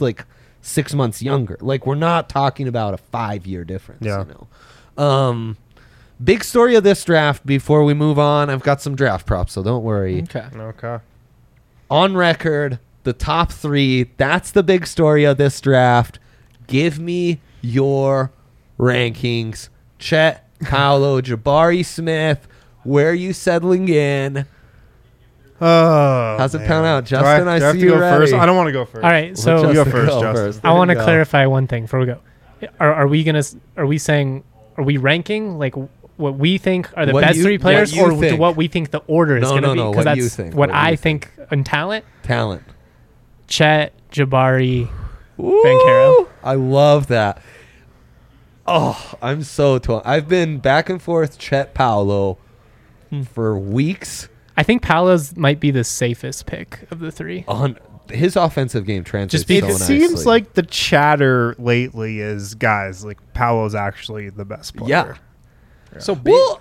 like 0.01 0.25
six 0.63 0.95
months 0.95 1.23
younger. 1.23 1.57
Like, 1.61 1.87
we're 1.87 1.95
not 1.95 2.29
talking 2.29 2.69
about 2.69 2.95
a 2.95 2.99
five 2.99 3.47
year 3.47 3.65
difference, 3.65 4.05
Yeah. 4.05 4.25
you 4.25 4.35
know. 4.97 5.03
Um, 5.03 5.57
big 6.23 6.45
story 6.45 6.75
of 6.75 6.85
this 6.85 7.03
draft 7.05 7.47
before 7.47 7.85
we 7.85 7.95
move 7.95 8.19
on. 8.19 8.51
I've 8.51 8.63
got 8.63 8.83
some 8.83 8.95
draft 8.95 9.27
props, 9.27 9.53
so 9.55 9.63
don't 9.63 9.83
worry 9.83 10.23
Okay. 10.25 10.45
Okay. 10.55 10.99
on 11.91 12.17
record, 12.17 12.79
the 13.05 13.13
top 13.13 13.51
three. 13.53 14.11
That's 14.19 14.51
the 14.51 14.63
big 14.63 14.87
story 14.87 15.25
of 15.25 15.39
this 15.39 15.61
draft. 15.61 16.19
Give 16.67 16.99
me 16.99 17.41
your 17.63 18.31
rankings. 18.79 19.69
Chet, 19.99 20.47
Paolo, 20.61 21.21
Jabari 21.23 21.85
Smith. 21.85 22.47
Where 22.85 23.11
are 23.11 23.15
you 23.15 23.33
settling 23.33 23.89
in? 23.89 24.47
Oh, 25.61 26.37
How's 26.39 26.55
it 26.55 26.59
man. 26.61 26.67
pan 26.69 26.85
out? 26.85 27.05
Do 27.05 27.17
I- 27.17 27.21
Justin, 27.21 27.49
I 27.49 27.59
do 27.59 27.65
have 27.67 27.75
see 27.75 27.81
to 27.81 27.85
you 27.87 27.91
go 27.93 27.99
first. 27.99 28.33
ready. 28.33 28.43
I 28.43 28.47
don't 28.47 28.57
want 28.57 28.69
to 28.69 28.73
go 28.73 28.85
first. 28.85 29.05
All 29.05 29.11
right, 29.11 29.29
Let 29.31 29.39
so 29.39 29.69
you 29.69 29.75
go 29.75 29.85
first, 29.85 30.09
go 30.11 30.21
Justin. 30.33 30.61
I 30.65 30.73
want 30.73 30.91
to 30.91 30.95
clarify 30.97 31.47
one 31.47 31.67
thing 31.67 31.83
before 31.85 32.01
we 32.01 32.07
go. 32.07 32.19
Are, 32.79 32.93
are 32.95 33.07
we 33.07 33.25
gonna? 33.25 33.43
Are 33.77 33.87
we 33.87 33.99
saying? 33.99 34.45
Are 34.77 34.85
we 34.85 34.97
ranking 34.97 35.59
like 35.59 35.75
what 36.17 36.37
we 36.37 36.57
think 36.59 36.89
are 36.97 37.05
the 37.07 37.13
What 37.13 37.23
best 37.23 37.37
you- 37.39 37.45
three 37.45 37.59
players, 37.59 37.95
you 37.95 38.03
or 38.03 38.15
think. 38.15 38.39
what 38.41 38.57
we 38.57 38.69
think 38.69 38.91
the 38.91 39.03
order 39.07 39.37
is 39.37 39.43
No, 39.43 39.49
gonna 39.51 39.61
no, 39.63 39.73
be? 39.73 39.79
no, 39.81 39.91
Because 39.93 40.05
what 40.07 40.17
you 40.17 40.23
that's 40.25 40.37
think, 40.37 40.55
what, 40.55 40.71
what 40.71 40.77
you 40.79 40.87
I 40.89 40.97
think 40.97 41.31
in 41.51 41.65
talent. 41.65 42.05
Talent. 42.23 42.63
Chet, 43.47 43.93
Jabari, 44.13 44.89
Ooh, 45.39 45.63
Banchero. 45.65 46.29
I 46.45 46.55
love 46.55 47.07
that. 47.09 47.43
Oh, 48.67 49.15
I'm 49.21 49.43
so 49.43 49.79
torn. 49.79 50.03
I've 50.05 50.29
been 50.29 50.59
back 50.59 50.89
and 50.89 51.01
forth 51.03 51.39
Chet 51.39 51.75
Paolo 51.75 52.39
Hmm. 53.11 53.23
for 53.23 53.59
weeks. 53.59 54.29
I 54.57 54.63
think 54.63 54.83
Paolo's 54.83 55.37
might 55.37 55.61
be 55.61 55.71
the 55.71 55.85
safest 55.85 56.47
pick 56.47 56.81
of 56.91 56.99
the 57.01 57.11
three. 57.11 57.45
On 57.49 57.79
his 58.11 58.35
offensive 58.37 58.85
game 58.87 59.05
translates 59.05 59.45
Just 59.45 59.49
be- 59.49 59.61
so 59.61 59.67
it 59.67 59.71
nicely. 59.79 60.01
seems 60.01 60.27
like 60.27 60.55
the 60.55 60.63
chatter 60.65 61.55
lately 61.59 62.21
is 62.21 62.55
guys 62.57 63.05
like 63.05 63.19
Paolo's 63.35 63.75
actually 63.75 64.31
the 64.31 64.45
best 64.45 64.77
player. 64.77 65.17
Yeah. 65.93 65.99
So 66.01 66.15
big. 66.15 66.33
Well, 66.35 66.61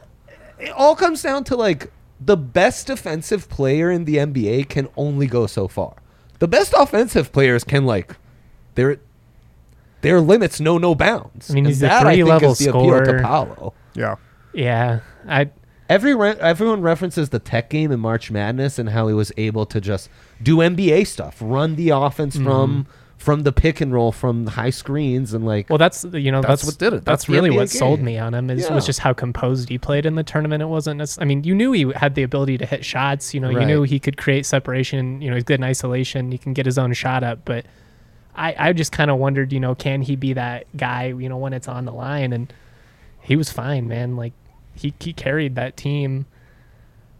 it 0.59 0.69
all 0.71 0.95
comes 0.95 1.21
down 1.23 1.43
to 1.45 1.55
like 1.55 1.91
the 2.19 2.37
best 2.37 2.87
defensive 2.87 3.49
player 3.49 3.89
in 3.89 4.05
the 4.05 4.17
NBA 4.17 4.69
can 4.69 4.89
only 4.97 5.25
go 5.27 5.47
so 5.47 5.67
far. 5.67 5.95
The 6.39 6.47
best 6.47 6.73
offensive 6.77 7.31
players 7.31 7.63
can 7.63 7.85
like 7.85 8.15
their 8.75 8.97
their 10.01 10.21
limits 10.21 10.59
know 10.61 10.77
no 10.77 10.95
bounds. 10.95 11.49
I 11.51 11.53
mean, 11.55 11.65
And 11.65 11.75
a 11.75 11.77
that, 11.79 11.91
I 12.05 12.15
think, 12.15 12.25
three-level 12.25 12.51
is 12.53 12.57
the 12.59 12.69
appeal 12.69 13.03
to. 13.05 13.21
Paolo. 13.21 13.73
Yeah. 13.95 14.15
Yeah, 14.53 14.99
I 15.27 15.49
Every 15.89 16.13
re- 16.15 16.37
everyone 16.39 16.81
references 16.81 17.29
the 17.29 17.39
tech 17.39 17.69
game 17.69 17.91
in 17.91 17.99
March 17.99 18.29
Madness 18.29 18.77
and 18.77 18.89
how 18.89 19.07
he 19.07 19.13
was 19.13 19.31
able 19.37 19.65
to 19.65 19.81
just 19.81 20.07
do 20.41 20.57
NBA 20.57 21.07
stuff, 21.07 21.37
run 21.41 21.75
the 21.75 21.89
offense 21.89 22.35
mm-hmm. 22.35 22.45
from 22.45 22.87
from 23.17 23.43
the 23.43 23.51
pick 23.51 23.81
and 23.81 23.91
roll 23.91 24.13
from 24.13 24.45
the 24.45 24.51
high 24.51 24.69
screens 24.69 25.33
and 25.33 25.45
like 25.45 25.69
well, 25.69 25.77
that's 25.77 26.05
you 26.05 26.31
know 26.31 26.41
That's 26.41 26.61
that's 26.61 26.65
what 26.65 26.77
did 26.77 26.93
it. 26.93 27.03
That's, 27.03 27.25
That's 27.25 27.29
really 27.29 27.49
NBA 27.49 27.55
what 27.55 27.69
sold 27.69 27.99
me 28.01 28.17
on 28.17 28.33
him 28.33 28.49
is 28.49 28.61
Yeah. 28.69 28.73
was 28.73 28.85
just 28.85 28.99
how 28.99 29.11
composed 29.13 29.67
he 29.67 29.77
played 29.77 30.05
in 30.05 30.15
the 30.15 30.23
tournament. 30.23 30.61
It 30.61 30.67
wasn't. 30.67 30.99
nec- 30.99 31.09
I 31.19 31.25
mean, 31.25 31.43
you 31.43 31.53
knew 31.53 31.71
he 31.73 31.91
had 31.95 32.15
the 32.15 32.23
ability 32.23 32.57
to 32.59 32.65
hit 32.65 32.85
shots. 32.85 33.33
You 33.33 33.41
know, 33.41 33.49
you 33.49 33.57
Right. 33.57 33.67
knew 33.67 33.83
he 33.83 33.99
could 33.99 34.15
create 34.15 34.45
separation. 34.45 35.21
You 35.21 35.29
know, 35.29 35.35
he's 35.35 35.43
good 35.43 35.59
in 35.59 35.63
isolation. 35.63 36.31
He 36.31 36.37
can 36.37 36.53
get 36.53 36.65
his 36.65 36.77
own 36.77 36.93
shot 36.93 37.23
up, 37.23 37.39
but. 37.45 37.65
I, 38.35 38.55
I 38.57 38.73
just 38.73 38.93
kind 38.93 39.11
of 39.11 39.17
wondered, 39.17 39.51
you 39.51 39.59
know, 39.59 39.75
can 39.75 40.01
he 40.01 40.15
be 40.15 40.31
that 40.31 40.65
guy, 40.77 41.07
you 41.07 41.27
know, 41.27 41.35
when 41.35 41.51
it's 41.51 41.67
on 41.67 41.83
the 41.83 41.91
line? 41.91 42.31
And 42.31 42.53
he 43.21 43.35
was 43.35 43.51
fine, 43.51 43.89
man. 43.89 44.15
Like 44.15 44.31
he 44.79 44.93
he 44.99 45.13
carried 45.13 45.55
that 45.55 45.77
team. 45.77 46.25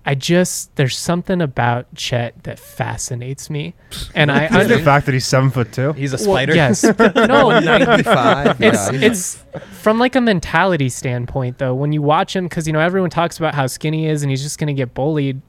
I 0.06 0.16
just 0.16 0.76
there's 0.76 0.98
something 0.98 1.42
about 1.42 1.94
Chet 1.94 2.44
that 2.44 2.58
fascinates 2.58 3.50
me, 3.50 3.76
and 4.16 4.32
I 4.32 4.46
Is 4.46 4.72
it 4.72 4.78
the 4.78 4.84
fact 4.84 5.06
that 5.06 5.12
he's 5.12 5.26
seven 5.26 5.52
foot 5.52 5.72
two? 5.74 5.94
He's 5.94 6.14
a 6.14 6.16
well, 6.16 6.36
spider. 6.36 6.56
yes, 6.56 6.84
no, 7.00 7.60
95. 7.60 8.62
it's 8.62 8.92
yeah. 8.92 9.00
it's 9.02 9.44
from 9.82 10.00
like 10.00 10.16
a 10.16 10.22
mentality 10.22 10.90
standpoint 10.90 11.58
though 11.58 11.76
when 11.76 11.92
you 11.92 12.02
watch 12.02 12.36
him 12.36 12.46
because 12.46 12.66
you 12.66 12.74
know 12.74 12.80
everyone 12.80 13.10
talks 13.10 13.38
about 13.38 13.54
how 13.54 13.68
skinny 13.68 14.04
he 14.04 14.10
is 14.10 14.24
and 14.24 14.30
he's 14.30 14.42
just 14.42 14.58
going 14.58 14.68
to 14.68 14.74
get 14.74 14.94
bullied 14.94 15.42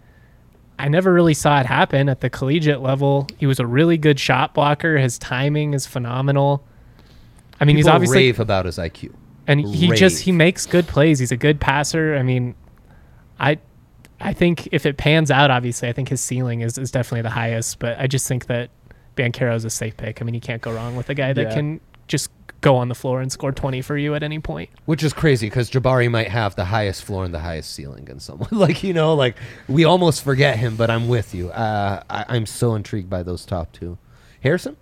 i 0.78 0.88
never 0.88 1.12
really 1.12 1.34
saw 1.34 1.60
it 1.60 1.66
happen 1.66 2.08
at 2.08 2.20
the 2.20 2.30
collegiate 2.30 2.80
level 2.80 3.26
he 3.38 3.46
was 3.46 3.58
a 3.58 3.66
really 3.66 3.98
good 3.98 4.18
shot 4.18 4.54
blocker 4.54 4.96
his 4.96 5.18
timing 5.18 5.74
is 5.74 5.86
phenomenal 5.86 6.64
i 7.60 7.64
mean 7.64 7.76
he's 7.76 7.88
obviously 7.88 8.16
rave 8.16 8.40
about 8.40 8.66
his 8.66 8.78
IQ. 8.78 9.12
And 9.46 9.60
he 9.60 9.88
just 9.92 10.22
he 10.22 10.32
makes 10.32 10.66
good 10.66 10.86
plays 10.86 11.18
he's 11.18 11.32
a 11.32 11.36
good 11.36 11.60
passer 11.60 12.14
i 12.16 12.22
mean 12.22 12.54
i 13.40 13.58
i 14.20 14.32
think 14.32 14.68
if 14.70 14.86
it 14.86 14.96
pans 14.96 15.30
out 15.30 15.50
obviously 15.50 15.88
i 15.88 15.92
think 15.92 16.08
his 16.08 16.20
ceiling 16.20 16.60
is, 16.60 16.78
is 16.78 16.90
definitely 16.92 17.22
the 17.22 17.30
highest 17.30 17.78
but 17.80 17.98
i 17.98 18.06
just 18.06 18.28
think 18.28 18.46
that 18.46 18.70
Banchero 19.16 19.54
is 19.56 19.64
a 19.64 19.70
safe 19.70 19.96
pick 19.96 20.22
i 20.22 20.24
mean 20.24 20.34
you 20.34 20.40
can't 20.40 20.62
go 20.62 20.72
wrong 20.72 20.94
with 20.94 21.08
a 21.10 21.14
guy 21.14 21.32
that 21.32 21.48
Yeah. 21.48 21.54
can 21.54 21.80
just 22.06 22.30
go 22.60 22.76
on 22.76 22.88
the 22.88 22.94
floor 22.94 23.20
and 23.22 23.32
score 23.32 23.50
20 23.52 23.80
for 23.80 23.96
you 23.96 24.14
at 24.14 24.22
any 24.22 24.38
point 24.38 24.68
Which 24.84 25.02
is 25.02 25.12
crazy 25.14 25.46
because 25.46 25.70
Jabari 25.70 26.10
might 26.10 26.28
have 26.28 26.54
the 26.54 26.66
highest 26.66 27.04
floor 27.04 27.24
and 27.24 27.32
the 27.32 27.38
highest 27.40 27.72
ceiling 27.74 28.06
in 28.08 28.20
someone. 28.20 28.50
like, 28.66 28.82
you 28.82 28.92
know, 28.92 29.14
like 29.14 29.36
we 29.66 29.84
almost 29.84 30.22
forget 30.22 30.58
him, 30.58 30.76
but 30.76 30.90
I'm 30.90 31.08
with 31.08 31.34
you. 31.34 31.48
Uh, 31.48 32.02
I, 32.10 32.26
I'm 32.28 32.44
so 32.44 32.74
intrigued 32.74 33.08
by 33.08 33.22
those 33.22 33.46
top 33.46 33.72
two. 33.72 33.96
Harrison? 34.42 34.76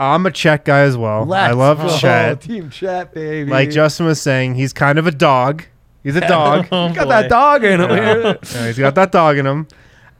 I'm 0.00 0.24
a 0.24 0.30
Chet 0.30 0.64
guy 0.64 0.80
as 0.80 0.96
well. 0.96 1.30
I 1.32 1.50
love 1.50 1.78
go. 1.78 1.96
Chet. 1.98 2.40
Team 2.42 2.70
Chet, 2.70 3.12
baby. 3.12 3.50
Like 3.50 3.70
Justin 3.70 4.06
was 4.06 4.20
saying, 4.20 4.54
he's 4.54 4.72
kind 4.72 4.98
of 4.98 5.06
a 5.06 5.10
dog. 5.10 5.64
He's 6.02 6.16
a 6.16 6.20
dog. 6.26 6.62
He's 6.70 6.96
got 6.96 7.08
that 7.08 7.28
dog 7.28 7.62
in 7.62 7.80
him. 7.80 7.90
Yeah, 7.90 8.66
he's 8.66 8.78
got 8.78 8.94
that 8.94 9.12
dog 9.12 9.36
in 9.36 9.46
him. 9.46 9.68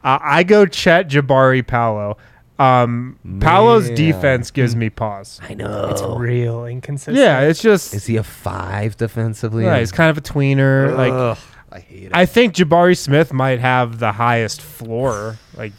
Uh, 0.04 0.18
I 0.20 0.42
go 0.42 0.66
Chet, 0.66 1.08
Jabari, 1.08 1.66
Paolo. 1.66 2.18
Um, 2.58 3.18
Paolo's 3.40 3.86
Man. 3.86 3.94
defense 3.96 4.50
gives 4.50 4.76
me 4.76 4.90
pause. 4.90 5.40
I 5.42 5.54
know. 5.54 5.88
It's 5.88 6.02
real 6.02 6.66
inconsistent. 6.66 7.16
Yeah, 7.16 7.40
it's 7.40 7.62
just 7.62 7.94
Is 7.94 8.04
he 8.04 8.16
a 8.16 8.22
five 8.22 8.98
defensively? 8.98 9.64
yeah, 9.64 9.78
he's 9.78 9.92
kind 9.92 10.10
of 10.10 10.18
a 10.18 10.20
tweener. 10.20 10.94
Like 10.94 11.38
I 11.72 11.80
hate 11.80 12.02
it. 12.04 12.10
I 12.12 12.26
think 12.26 12.54
Jabari 12.54 12.98
Smith 12.98 13.32
might 13.32 13.60
have 13.60 13.98
the 13.98 14.12
highest 14.12 14.60
floor. 14.60 15.38
Like 15.56 15.72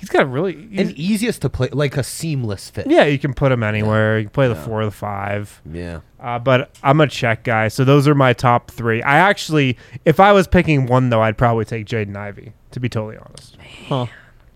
he's 0.00 0.08
got 0.08 0.28
really 0.30 0.54
he's- 0.70 0.88
and 0.88 0.98
easiest 0.98 1.42
to 1.42 1.48
play, 1.48 1.68
like 1.72 1.96
a 1.96 2.02
seamless 2.02 2.68
fit. 2.70 2.86
yeah, 2.88 3.04
you 3.04 3.18
can 3.18 3.32
put 3.34 3.52
him 3.52 3.62
anywhere. 3.62 4.18
You 4.18 4.24
can 4.24 4.30
play 4.30 4.48
the 4.48 4.54
Yeah. 4.54 4.64
four 4.64 4.80
or 4.80 4.84
the 4.86 4.90
five. 4.90 5.60
Yeah. 5.70 6.00
Uh, 6.18 6.38
but 6.38 6.70
I'm 6.82 7.00
a 7.00 7.06
Chet 7.06 7.44
guy, 7.44 7.68
so 7.68 7.84
those 7.84 8.08
are 8.08 8.14
my 8.14 8.32
top 8.32 8.70
three. 8.70 9.02
I 9.02 9.16
actually, 9.18 9.78
if 10.04 10.18
I 10.20 10.32
was 10.32 10.46
picking 10.48 10.86
one 10.86 11.10
though, 11.10 11.22
I'd 11.22 11.38
probably 11.38 11.64
take 11.64 11.86
Jaden 11.86 12.16
Ivey. 12.16 12.52
To 12.72 12.80
be 12.80 12.88
totally 12.88 13.16
honest, 13.16 13.56
Huh. 13.88 14.06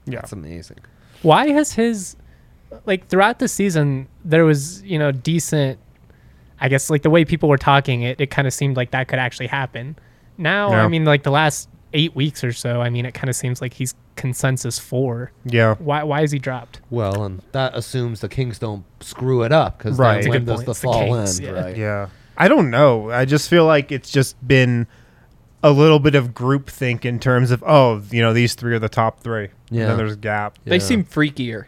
yeah. 0.06 0.20
That's 0.20 0.32
amazing. 0.32 0.78
Why 1.22 1.48
has 1.50 1.72
his 1.72 2.16
like 2.86 3.06
throughout 3.08 3.38
the 3.38 3.48
season 3.48 4.08
there 4.24 4.44
was, 4.44 4.82
you 4.82 4.98
know, 4.98 5.12
decent 5.12 5.78
I 6.60 6.68
guess 6.68 6.88
like 6.90 7.02
the 7.02 7.10
way 7.10 7.24
people 7.24 7.48
were 7.48 7.58
talking 7.58 8.02
it 8.02 8.20
it 8.20 8.30
kind 8.30 8.46
of 8.46 8.54
seemed 8.54 8.76
like 8.76 8.90
that 8.92 9.08
could 9.08 9.18
actually 9.18 9.48
happen. 9.48 9.96
Now, 10.38 10.70
Yeah. 10.70 10.84
I 10.84 10.88
mean 10.88 11.04
like 11.04 11.22
the 11.24 11.30
last 11.30 11.68
8 11.94 12.14
weeks 12.14 12.44
or 12.44 12.52
so, 12.52 12.82
I 12.82 12.90
mean 12.90 13.06
it 13.06 13.14
kind 13.14 13.30
of 13.30 13.36
seems 13.36 13.60
like 13.62 13.72
he's 13.74 13.94
consensus 14.16 14.78
4. 14.78 15.32
Yeah. 15.46 15.74
Why 15.78 16.02
why 16.02 16.20
is 16.22 16.30
he 16.32 16.38
dropped? 16.38 16.80
Well, 16.90 17.22
and 17.24 17.40
that 17.52 17.74
assumes 17.76 18.20
the 18.20 18.28
Kings 18.28 18.58
don't 18.58 18.84
screw 19.00 19.42
it 19.42 19.52
up 19.52 19.78
because 19.78 19.98
Right. 19.98 20.08
right. 20.08 20.14
That's 20.16 20.28
when 20.28 20.44
does 20.44 20.56
point. 20.56 20.66
the 20.66 20.70
It's 20.72 20.80
the 20.80 20.84
fall 20.86 20.98
Kings, 21.06 21.40
end? 21.40 21.48
yeah. 21.48 21.62
Right. 21.62 21.76
Yeah. 21.76 22.08
I 22.36 22.48
don't 22.48 22.70
know. 22.70 23.10
I 23.10 23.24
just 23.24 23.48
feel 23.48 23.64
like 23.64 23.92
it's 23.92 24.10
just 24.10 24.36
been 24.46 24.86
a 25.62 25.70
little 25.70 25.98
bit 26.00 26.14
of 26.14 26.34
groupthink 26.34 27.04
in 27.04 27.18
terms 27.18 27.50
of 27.50 27.62
oh, 27.66 28.02
you 28.10 28.20
know, 28.20 28.32
these 28.32 28.54
three 28.54 28.74
are 28.74 28.78
the 28.78 28.88
top 28.88 29.20
three. 29.20 29.44
And 29.70 29.78
Yeah. 29.78 29.86
then 29.86 29.96
there's 29.96 30.12
a 30.12 30.16
gap. 30.16 30.58
They 30.64 30.76
Yeah. 30.76 30.82
seem 30.82 31.04
freakier. 31.04 31.64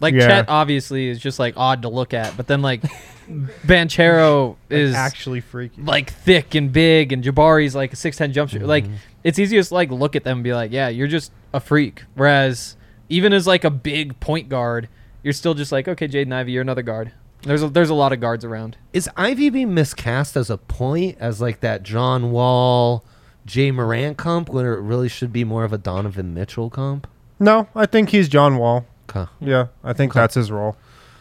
Like 0.00 0.14
Yeah. 0.14 0.26
Chet 0.26 0.44
obviously 0.48 1.08
is 1.08 1.18
just 1.18 1.38
like 1.38 1.54
odd 1.56 1.82
to 1.82 1.88
look 1.88 2.12
at, 2.12 2.36
but 2.36 2.46
then 2.48 2.60
like 2.62 2.82
Banchero 3.66 4.56
is 4.68 4.94
actually 4.94 5.40
freaky. 5.40 5.80
like 5.82 6.10
thick 6.12 6.54
and 6.54 6.72
big, 6.72 7.12
and 7.12 7.22
Jabari's 7.22 7.74
like 7.74 7.92
a 7.92 7.96
six 7.96 8.16
ten 8.16 8.32
jump 8.32 8.50
shooter. 8.50 8.62
Mm-hmm. 8.64 8.68
Like 8.70 8.84
it's 9.24 9.38
easiest 9.38 9.68
to 9.70 9.74
like 9.74 9.90
look 9.90 10.16
at 10.16 10.24
them 10.24 10.38
and 10.38 10.44
be 10.44 10.52
like, 10.52 10.72
yeah, 10.72 10.88
you're 10.88 11.08
just 11.08 11.32
a 11.52 11.60
freak. 11.60 12.04
Whereas 12.14 12.76
even 13.08 13.32
as 13.32 13.46
like 13.46 13.64
a 13.64 13.70
big 13.70 14.18
point 14.20 14.48
guard, 14.48 14.88
you're 15.22 15.32
still 15.32 15.54
just 15.54 15.72
like, 15.72 15.88
okay, 15.88 16.08
Jaden 16.08 16.32
Ivey, 16.32 16.52
you're 16.52 16.62
another 16.62 16.82
guard. 16.82 17.12
There's 17.42 17.62
a, 17.62 17.68
there's 17.68 17.88
a 17.90 17.94
lot 17.94 18.12
of 18.12 18.20
guards 18.20 18.44
around. 18.44 18.76
Is 18.92 19.08
Ivey 19.16 19.48
being 19.50 19.72
miscast 19.72 20.36
as 20.36 20.50
a 20.50 20.58
point 20.58 21.16
as 21.20 21.40
like 21.40 21.60
that 21.60 21.82
John 21.82 22.32
Wall, 22.32 23.02
Ja 23.48 23.72
Morant 23.72 24.18
comp 24.18 24.50
when 24.50 24.66
it 24.66 24.68
really 24.68 25.08
should 25.08 25.32
be 25.32 25.44
more 25.44 25.64
of 25.64 25.72
a 25.72 25.78
Donovan 25.78 26.34
Mitchell 26.34 26.68
comp? 26.68 27.06
No, 27.38 27.68
I 27.74 27.86
think 27.86 28.10
he's 28.10 28.28
John 28.28 28.58
Wall. 28.58 28.84
Okay. 29.08 29.30
Yeah, 29.40 29.68
I 29.82 29.92
think 29.94 30.12
Okay. 30.12 30.20
that's 30.20 30.34
his 30.34 30.52
role. 30.52 30.76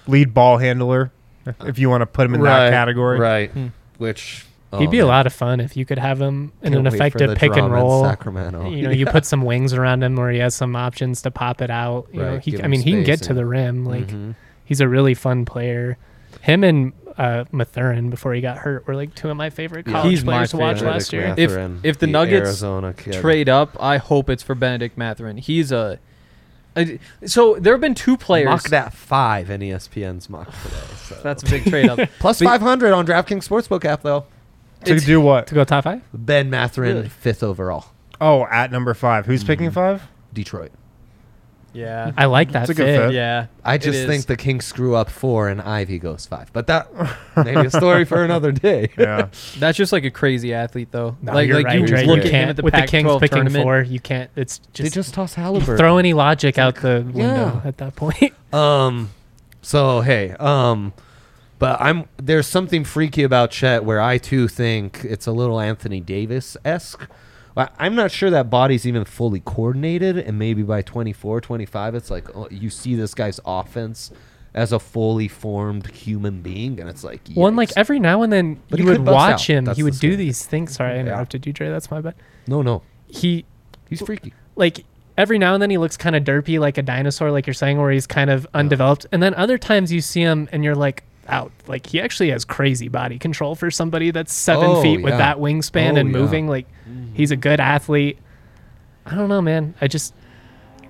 Lead 0.07 0.33
ball 0.33 0.57
handler, 0.57 1.11
if 1.65 1.79
you 1.79 1.89
want 1.89 2.01
to 2.01 2.05
put 2.05 2.25
him 2.25 2.35
in 2.35 2.41
that 2.43 2.71
category. 2.71 3.19
Right. 3.19 3.49
Hmm. 3.51 3.67
Which 3.97 4.45
He'd 4.77 4.91
be 4.91 4.99
a 4.99 5.07
lot 5.07 5.25
of 5.25 5.33
fun 5.33 5.59
if 5.59 5.75
you 5.75 5.83
could 5.83 5.97
have 5.97 6.21
him 6.21 6.51
in 6.61 6.73
Can't 6.73 6.87
an 6.87 6.93
effective 6.93 7.35
pick 7.37 7.57
and 7.57 7.71
roll. 7.71 8.03
Sacramento. 8.03 8.69
You 8.69 8.83
know, 8.83 8.91
you 8.91 9.07
put 9.07 9.25
some 9.25 9.41
wings 9.41 9.73
around 9.73 10.03
him 10.03 10.15
where 10.15 10.29
he 10.29 10.37
has 10.39 10.53
some 10.53 10.75
options 10.75 11.23
to 11.23 11.31
pop 11.31 11.61
it 11.63 11.71
out. 11.71 12.07
You 12.13 12.19
know, 12.21 12.31
Right, 12.33 12.41
he 12.43 12.51
give 12.51 12.63
I 12.63 12.67
mean, 12.67 12.81
he 12.81 12.91
can 12.91 13.03
get 13.03 13.17
space 13.17 13.27
to 13.29 13.33
the 13.33 13.47
rim. 13.47 13.83
Like 13.85 14.07
Mhm. 14.07 14.35
he's 14.65 14.79
a 14.79 14.87
really 14.87 15.15
fun 15.15 15.43
player. 15.45 15.97
Him 16.41 16.63
and 16.63 16.93
uh, 17.17 17.45
Mathurin 17.51 18.11
before 18.11 18.33
he 18.35 18.41
got 18.41 18.59
hurt 18.59 18.85
were 18.87 18.95
like 18.95 19.15
two 19.15 19.29
of 19.31 19.35
my 19.35 19.49
favorite 19.49 19.87
Yeah. 19.87 19.93
college 19.93 20.09
He's 20.11 20.23
my 20.23 20.33
players 20.33 20.51
to 20.51 20.57
watch 20.57 20.75
favorite. 20.77 20.91
last 20.91 21.13
year. 21.13 21.33
If- 21.35 21.49
Mathurin, 21.49 21.79
if 21.83 21.97
the 21.97 22.07
Nuggets 22.07 22.45
Arizona. 22.47 22.93
Trade 22.93 23.49
up, 23.49 23.75
I 23.79 23.97
hope 23.97 24.29
it's 24.29 24.43
for 24.43 24.53
Benedict 24.53 24.97
Mathurin. 24.99 25.37
He's 25.37 25.71
a, 25.71 25.97
a 26.77 26.99
so 27.25 27.55
there 27.55 27.73
have 27.73 27.81
been 27.81 27.95
two 27.95 28.17
players. 28.17 28.45
mock 28.45 28.63
that 28.69 28.93
five 28.93 29.49
in 29.49 29.61
E 29.61 29.69
ESPN's 29.71 30.29
mock 30.29 30.47
today. 30.63 30.75
So. 30.95 31.15
That's 31.23 31.43
a 31.43 31.45
big 31.47 31.63
trade 31.65 31.89
up. 31.89 31.99
five 32.19 32.61
hundred 32.61 32.93
on 32.93 33.05
DraftKings 33.05 33.47
Sportsbook 33.47 33.85
app 33.85 34.03
though. 34.03 34.25
To 34.85 34.91
It's- 34.91 35.05
do 35.05 35.19
what? 35.19 35.47
To 35.47 35.55
go 35.55 35.63
top 35.63 35.83
five? 35.83 36.01
Ben 36.13 36.49
Mathurin 36.49 36.95
Really? 36.95 37.09
fifth 37.09 37.43
overall, 37.43 37.85
Oh, 38.21 38.45
at 38.45 38.71
number 38.71 38.93
five. 38.93 39.25
Who's 39.25 39.43
picking 39.43 39.67
mm-hmm. 39.67 39.73
five? 39.75 40.07
Detroit. 40.33 40.71
Yeah, 41.73 42.11
I 42.17 42.25
like 42.25 42.51
that 42.53 42.63
It's 42.63 42.71
a 42.71 42.73
good 42.73 42.85
fit. 42.85 43.07
fit. 43.07 43.13
yeah. 43.13 43.45
I 43.63 43.77
just 43.77 44.07
think 44.07 44.25
the 44.25 44.35
Kings 44.35 44.65
screw 44.65 44.95
up 44.95 45.09
four 45.09 45.49
and 45.49 45.61
Ivey 45.61 45.99
goes 45.99 46.25
five, 46.25 46.51
but 46.51 46.67
that 46.67 46.87
maybe 47.37 47.67
a 47.67 47.69
story 47.69 48.05
for 48.05 48.23
another 48.23 48.51
day. 48.51 48.89
Yeah. 48.97 49.27
that's 49.59 49.77
just 49.77 49.91
like 49.91 50.03
a 50.03 50.09
crazy 50.11 50.53
athlete 50.53 50.89
though. 50.91 51.15
No, 51.21 51.33
like 51.33 51.47
you're 51.47 51.57
like 51.57 51.65
right, 51.67 51.79
you 51.79 51.85
Dre. 51.87 52.05
look 52.05 52.17
You 52.17 52.21
at 52.21 52.25
him 52.25 52.31
can't- 52.31 52.49
at 52.49 52.55
the 52.55 52.63
with 52.63 52.73
the 52.73 52.79
Pac-12 52.79 52.89
Kings 52.91 53.13
picking 53.19 53.35
tournament. 53.35 53.63
four. 53.63 53.81
You 53.83 53.99
can't. 53.99 54.29
It's 54.35 54.57
just 54.59 54.77
they 54.77 54.83
just, 54.85 54.95
just 54.95 55.13
toss 55.13 55.33
Halliburton. 55.35 55.77
throw 55.77 55.97
any 55.97 56.13
logic 56.13 56.57
out 56.57 56.75
the 56.75 57.03
window 57.13 57.61
Yeah. 57.61 57.61
at 57.65 57.77
that 57.77 57.95
point. 57.95 58.33
Um, 58.53 59.11
so 59.61 60.01
hey, 60.01 60.31
um, 60.39 60.93
but 61.59 61.79
I'm 61.79 62.05
there's 62.17 62.47
something 62.47 62.83
freaky 62.83 63.21
about 63.21 63.51
Chet 63.51 63.83
where 63.83 64.01
I 64.01 64.17
too 64.17 64.47
think 64.47 65.01
it's 65.03 65.27
a 65.27 65.31
little 65.31 65.59
Anthony 65.59 65.99
Davis 66.01 66.57
esque. 66.65 67.07
I'm 67.57 67.95
not 67.95 68.11
sure 68.11 68.29
that 68.29 68.49
body's 68.49 68.85
even 68.87 69.05
fully 69.05 69.39
coordinated, 69.41 70.17
and 70.17 70.37
maybe 70.39 70.63
by 70.63 70.81
24, 70.81 71.41
25, 71.41 71.95
it's 71.95 72.09
like 72.11 72.35
oh, 72.35 72.47
you 72.51 72.69
see 72.69 72.95
this 72.95 73.13
guy's 73.13 73.39
offense 73.45 74.11
as 74.53 74.71
a 74.71 74.79
fully 74.79 75.27
formed 75.27 75.87
human 75.91 76.41
being, 76.41 76.79
and 76.79 76.89
it's 76.89 77.03
like 77.03 77.21
One 77.33 77.55
like 77.55 77.71
every 77.77 77.99
now 77.99 78.23
and 78.23 78.31
then 78.33 78.59
But 78.69 78.79
you 78.79 78.85
would 78.85 79.05
watch 79.05 79.33
out. 79.33 79.41
him. 79.43 79.65
That's 79.65 79.77
he 79.77 79.83
the 79.83 79.85
would 79.91 79.99
do 79.99 80.15
these 80.15 80.45
things. 80.45 80.73
Sorry, 80.75 80.99
I 80.99 81.03
Yeah. 81.03 81.25
you, 81.31 81.53
Dre. 81.53 81.69
That's 81.69 81.91
my 81.91 82.01
bad. 82.01 82.15
no, 82.47 82.61
no, 82.61 82.81
He 83.07 83.45
he's 83.89 84.01
freaky. 84.01 84.33
like 84.55 84.85
every 85.17 85.37
now 85.37 85.53
and 85.53 85.61
then 85.61 85.69
he 85.69 85.77
looks 85.77 85.97
kind 85.97 86.15
of 86.15 86.23
derpy 86.23 86.59
like 86.59 86.77
a 86.77 86.81
dinosaur 86.81 87.29
like 87.31 87.45
you're 87.45 87.53
saying 87.53 87.77
where 87.77 87.91
he's 87.91 88.07
kind 88.07 88.29
of 88.29 88.47
undeveloped 88.53 89.05
and 89.11 89.21
then 89.21 89.33
other 89.35 89.57
times 89.57 89.91
you 89.91 89.99
see 89.99 90.21
him 90.21 90.47
and 90.53 90.63
you're 90.63 90.75
like 90.75 91.03
out 91.27 91.51
like 91.67 91.85
he 91.87 91.99
actually 91.99 92.29
has 92.31 92.45
crazy 92.45 92.87
body 92.87 93.19
control 93.19 93.53
for 93.53 93.69
somebody 93.69 94.09
that's 94.11 94.31
seven 94.33 94.65
Oh, 94.69 94.81
feet 94.81 95.01
with 95.01 95.11
yeah. 95.13 95.17
that 95.17 95.37
wingspan 95.37 95.93
Oh, 95.93 95.97
and 95.97 96.09
yeah. 96.11 96.17
moving 96.17 96.47
like 96.47 96.65
mm. 96.89 96.98
He's 97.13 97.31
a 97.31 97.35
good 97.35 97.59
athlete 97.59 98.17
i 99.05 99.15
don't 99.15 99.29
know 99.29 99.41
man 99.41 99.73
i 99.81 99.87
just 99.87 100.13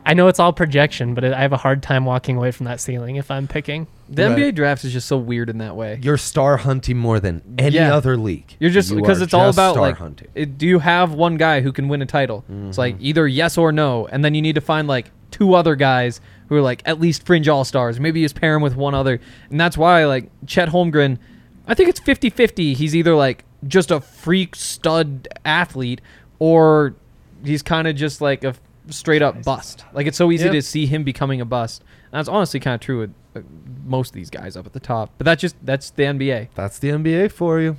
i 0.05 0.13
know 0.13 0.27
it's 0.27 0.39
all 0.39 0.51
projection 0.53 1.13
but 1.13 1.23
i 1.23 1.41
have 1.41 1.53
a 1.53 1.57
hard 1.57 1.81
time 1.83 2.05
walking 2.05 2.37
away 2.37 2.51
from 2.51 2.65
that 2.65 2.79
ceiling 2.79 3.15
if 3.15 3.29
i'm 3.31 3.47
picking 3.47 3.87
The 4.09 4.27
Right. 4.29 4.37
NBA 4.39 4.55
draft 4.55 4.83
is 4.83 4.91
just 4.93 5.07
so 5.07 5.17
weird 5.19 5.49
in 5.51 5.59
that 5.59 5.75
way. 5.75 5.99
You're 6.01 6.17
star 6.17 6.57
hunting 6.57 6.97
more 6.97 7.19
than 7.19 7.43
any 7.59 7.75
Yeah. 7.75 7.93
other 7.95 8.17
league. 8.17 8.55
You're 8.59 8.71
just 8.71 8.89
You 8.89 8.95
because 8.95 9.21
are 9.21 9.25
it's 9.25 9.35
all 9.35 9.49
just 9.49 9.55
about 9.57 9.73
star 9.73 9.83
like, 9.83 9.97
hunting. 9.97 10.29
it, 10.33 10.57
do 10.57 10.65
you 10.65 10.79
have 10.79 11.13
one 11.13 11.37
guy 11.37 11.61
who 11.61 11.71
can 11.71 11.87
win 11.89 12.01
a 12.01 12.07
title? 12.07 12.43
It's 12.67 12.79
like 12.79 12.95
Mm-hmm. 12.95 13.05
either 13.05 13.27
yes 13.27 13.55
or 13.55 13.71
no, 13.71 14.07
and 14.07 14.25
then 14.25 14.33
you 14.33 14.41
need 14.41 14.55
to 14.55 14.61
find 14.61 14.87
like 14.87 15.11
two 15.29 15.53
other 15.53 15.75
guys 15.75 16.21
who 16.47 16.55
are 16.55 16.61
like 16.61 16.81
at 16.85 16.99
least 16.99 17.23
fringe 17.23 17.47
all 17.47 17.63
stars. 17.63 17.99
Maybe 17.99 18.19
you 18.21 18.25
just 18.25 18.33
pair 18.33 18.55
him 18.55 18.63
with 18.63 18.75
one 18.75 18.95
other, 18.95 19.19
and 19.51 19.61
that's 19.61 19.77
why 19.77 20.05
like 20.05 20.31
Chet 20.47 20.69
Holmgren, 20.69 21.19
I 21.67 21.75
think 21.75 21.87
it's 21.87 21.99
50-50. 21.99 22.73
He's 22.73 22.95
either 22.95 23.13
like 23.13 23.45
just 23.67 23.91
a 23.91 23.99
freak 23.99 24.55
stud 24.55 25.27
athlete, 25.45 26.01
or 26.39 26.95
he's 27.43 27.61
kind 27.61 27.87
of 27.87 27.95
just 27.95 28.21
like 28.21 28.43
a 28.43 28.55
straight 28.89 29.21
up 29.21 29.43
bust. 29.43 29.83
Like 29.93 30.07
it's 30.07 30.17
so 30.17 30.31
easy 30.31 30.45
Yeah. 30.45 30.51
to 30.53 30.61
see 30.61 30.85
him 30.85 31.03
becoming 31.03 31.41
a 31.41 31.45
bust. 31.45 31.83
And 32.11 32.17
that's 32.19 32.29
honestly 32.29 32.59
kind 32.59 32.73
of 32.75 32.81
true 32.81 32.99
with 33.01 33.13
uh, 33.35 33.41
most 33.85 34.09
of 34.09 34.13
these 34.15 34.29
guys 34.29 34.57
up 34.57 34.65
at 34.65 34.73
the 34.73 34.79
top. 34.79 35.11
But 35.17 35.25
that's 35.25 35.41
just 35.41 35.55
that's 35.63 35.91
the 35.91 36.03
NBA. 36.03 36.49
That's 36.55 36.79
the 36.79 36.89
NBA 36.89 37.31
for 37.31 37.59
you. 37.59 37.77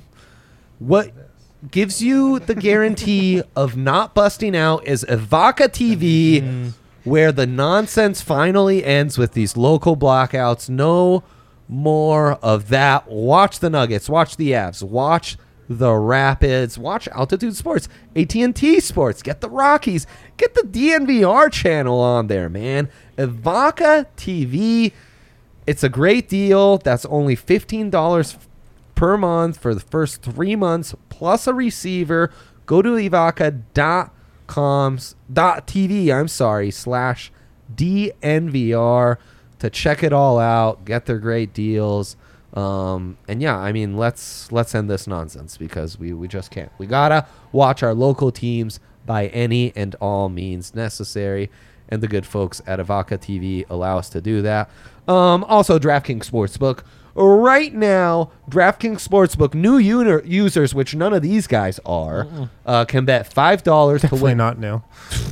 What 0.79 1.11
gives 1.69 2.01
you 2.01 2.39
the 2.39 2.55
guarantee 2.55 3.43
of 3.55 3.75
not 3.77 4.15
busting 4.15 4.55
out 4.55 4.85
is 4.87 5.03
Evoca 5.09 5.67
TV, 5.67 6.71
where 7.03 7.31
the 7.31 7.45
nonsense 7.45 8.21
finally 8.21 8.83
ends 8.85 9.17
with 9.17 9.33
these 9.33 9.57
local 9.57 9.97
blackouts. 9.97 10.69
No 10.69 11.23
more 11.67 12.33
of 12.35 12.69
that. 12.69 13.09
Watch 13.09 13.59
the 13.59 13.69
Nuggets. 13.69 14.09
Watch 14.09 14.37
the 14.37 14.51
Avs. 14.51 14.81
Watch 14.81 15.37
the 15.77 15.93
Rapids. 15.93 16.77
Watch 16.77 17.07
Altitude 17.09 17.55
Sports. 17.55 17.87
AT&T 18.15 18.79
Sports. 18.79 19.21
Get 19.21 19.41
the 19.41 19.49
Rockies. 19.49 20.07
Get 20.37 20.53
the 20.53 20.61
DNVR 20.61 21.51
channel 21.51 21.99
on 21.99 22.27
there, 22.27 22.49
man. 22.49 22.89
Evoca 23.17 24.07
TV. 24.17 24.93
It's 25.67 25.83
a 25.83 25.89
great 25.89 26.27
deal. 26.27 26.77
That's 26.77 27.05
only 27.05 27.35
$15 27.35 28.37
per 28.95 29.17
month 29.17 29.57
for 29.57 29.73
the 29.73 29.81
first 29.81 30.21
three 30.21 30.55
months 30.55 30.93
plus 31.09 31.47
a 31.47 31.53
receiver. 31.53 32.31
Go 32.65 32.81
to 32.81 32.93
TV, 35.67 36.13
I'm 36.13 36.27
sorry, 36.27 36.71
slash 36.71 37.31
DNVR 37.73 39.17
to 39.59 39.69
check 39.69 40.03
it 40.03 40.11
all 40.11 40.39
out, 40.39 40.85
get 40.85 41.05
their 41.05 41.19
great 41.19 41.53
deals. 41.53 42.17
Um, 42.53 43.17
and 43.27 43.41
yeah, 43.41 43.57
I 43.57 43.71
mean, 43.71 43.95
let's 43.97 44.51
let's 44.51 44.75
end 44.75 44.89
this 44.89 45.07
nonsense 45.07 45.57
because 45.57 45.97
we, 45.97 46.13
we 46.13 46.27
just 46.27 46.51
can't. 46.51 46.71
We 46.77 46.85
gotta 46.85 47.25
watch 47.51 47.81
our 47.81 47.93
local 47.93 48.31
teams 48.31 48.79
by 49.05 49.27
any 49.27 49.71
and 49.75 49.95
all 49.95 50.29
means 50.29 50.75
necessary, 50.75 51.49
and 51.87 52.01
the 52.03 52.07
good 52.07 52.25
folks 52.25 52.61
at 52.67 52.79
Evoca 52.79 53.17
TV 53.17 53.65
allow 53.69 53.97
us 53.97 54.09
to 54.09 54.21
do 54.21 54.41
that. 54.41 54.69
Um, 55.07 55.43
also, 55.45 55.79
DraftKings 55.79 56.29
Sportsbook. 56.29 56.83
Right 57.13 57.73
now, 57.73 58.31
DraftKings 58.49 59.05
Sportsbook 59.05 59.53
new 59.53 59.77
uni- 59.77 60.25
users, 60.25 60.73
which 60.73 60.95
none 60.95 61.13
of 61.13 61.21
these 61.21 61.45
guys 61.45 61.77
are, 61.85 62.49
uh, 62.65 62.85
can 62.85 63.03
bet 63.05 63.31
five 63.31 63.63
dollars 63.63 64.01
to 64.01 64.07
Definitely 64.07 64.29
win 64.31 64.37
not 64.37 64.59
now. 64.59 64.85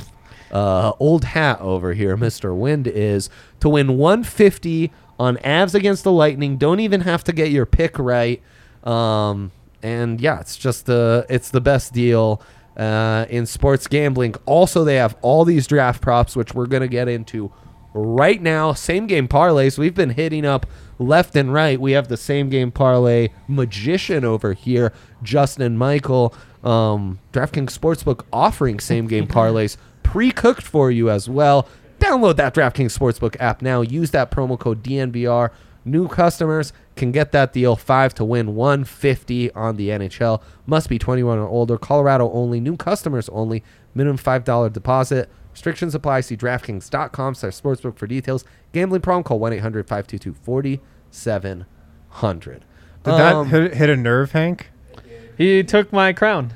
uh, 0.50 0.92
old 0.98 1.24
hat 1.24 1.60
over 1.60 1.94
here, 1.94 2.16
Mr. 2.16 2.54
Wind, 2.54 2.86
is 2.86 3.30
to 3.60 3.68
win 3.68 3.96
150 3.98 4.90
on 5.20 5.36
Avs 5.36 5.74
against 5.74 6.02
the 6.02 6.10
Lightning. 6.10 6.56
Don't 6.56 6.80
even 6.80 7.02
have 7.02 7.22
to 7.24 7.32
get 7.32 7.50
your 7.50 7.66
pick 7.66 7.98
right. 7.98 8.42
Um, 8.82 9.52
and 9.82 10.18
yeah, 10.18 10.40
it's 10.40 10.56
just 10.56 10.86
the 10.86 11.26
it's 11.28 11.50
the 11.50 11.60
best 11.60 11.92
deal 11.92 12.40
uh, 12.76 13.26
in 13.28 13.44
sports 13.44 13.86
gambling. 13.86 14.34
Also, 14.46 14.82
they 14.82 14.96
have 14.96 15.16
all 15.20 15.44
these 15.44 15.66
draft 15.66 16.00
props, 16.00 16.34
which 16.34 16.54
we're 16.54 16.66
gonna 16.66 16.88
get 16.88 17.06
into 17.06 17.52
right 17.92 18.40
now. 18.40 18.72
Same 18.72 19.06
game 19.06 19.28
parlays. 19.28 19.76
We've 19.76 19.94
been 19.94 20.10
hitting 20.10 20.46
up 20.46 20.64
left 20.98 21.36
and 21.36 21.52
right. 21.52 21.78
We 21.78 21.92
have 21.92 22.08
the 22.08 22.16
same 22.16 22.48
game 22.48 22.70
parlay 22.72 23.28
magician 23.46 24.24
over 24.24 24.54
here, 24.54 24.90
Justin 25.22 25.76
Michael. 25.76 26.34
Um, 26.64 27.18
DraftKings 27.34 27.78
Sportsbook 27.78 28.24
offering 28.32 28.80
same 28.80 29.06
game 29.06 29.26
parlays 29.26 29.76
pre-cooked 30.02 30.62
for 30.62 30.90
you 30.90 31.10
as 31.10 31.28
well. 31.28 31.68
Download 32.00 32.34
that 32.36 32.54
DraftKings 32.54 32.96
Sportsbook 32.98 33.36
app 33.38 33.62
now. 33.62 33.82
Use 33.82 34.10
that 34.10 34.30
promo 34.30 34.58
code 34.58 34.82
DNVR. 34.82 35.50
New 35.84 36.08
customers 36.08 36.72
can 36.96 37.12
get 37.12 37.32
that 37.32 37.52
deal 37.52 37.76
five 37.76 38.14
to 38.14 38.24
win 38.24 38.54
150 38.54 39.52
on 39.52 39.76
the 39.76 39.88
NHL. 39.90 40.42
Must 40.66 40.88
be 40.88 40.98
21 40.98 41.38
or 41.38 41.48
older. 41.48 41.78
Colorado 41.78 42.30
only. 42.32 42.60
New 42.60 42.76
customers 42.76 43.28
only. 43.30 43.62
Minimum 43.94 44.18
$5 44.18 44.72
deposit. 44.72 45.28
Restrictions 45.52 45.94
apply. 45.94 46.20
See 46.20 46.36
DraftKings.com 46.36 47.34
slash 47.34 47.60
sportsbook 47.60 47.96
for 47.96 48.06
details. 48.06 48.44
Gambling 48.72 49.00
problem, 49.02 49.24
call 49.24 49.40
1-800-522-4700. 49.40 51.60
Did 53.02 53.04
that 53.04 53.34
Um, 53.34 53.48
hit, 53.48 53.74
hit 53.74 53.88
a 53.90 53.96
nerve, 53.96 54.32
Hank? 54.32 54.70
He 55.38 55.62
took 55.62 55.90
my 55.92 56.12
crown. 56.12 56.52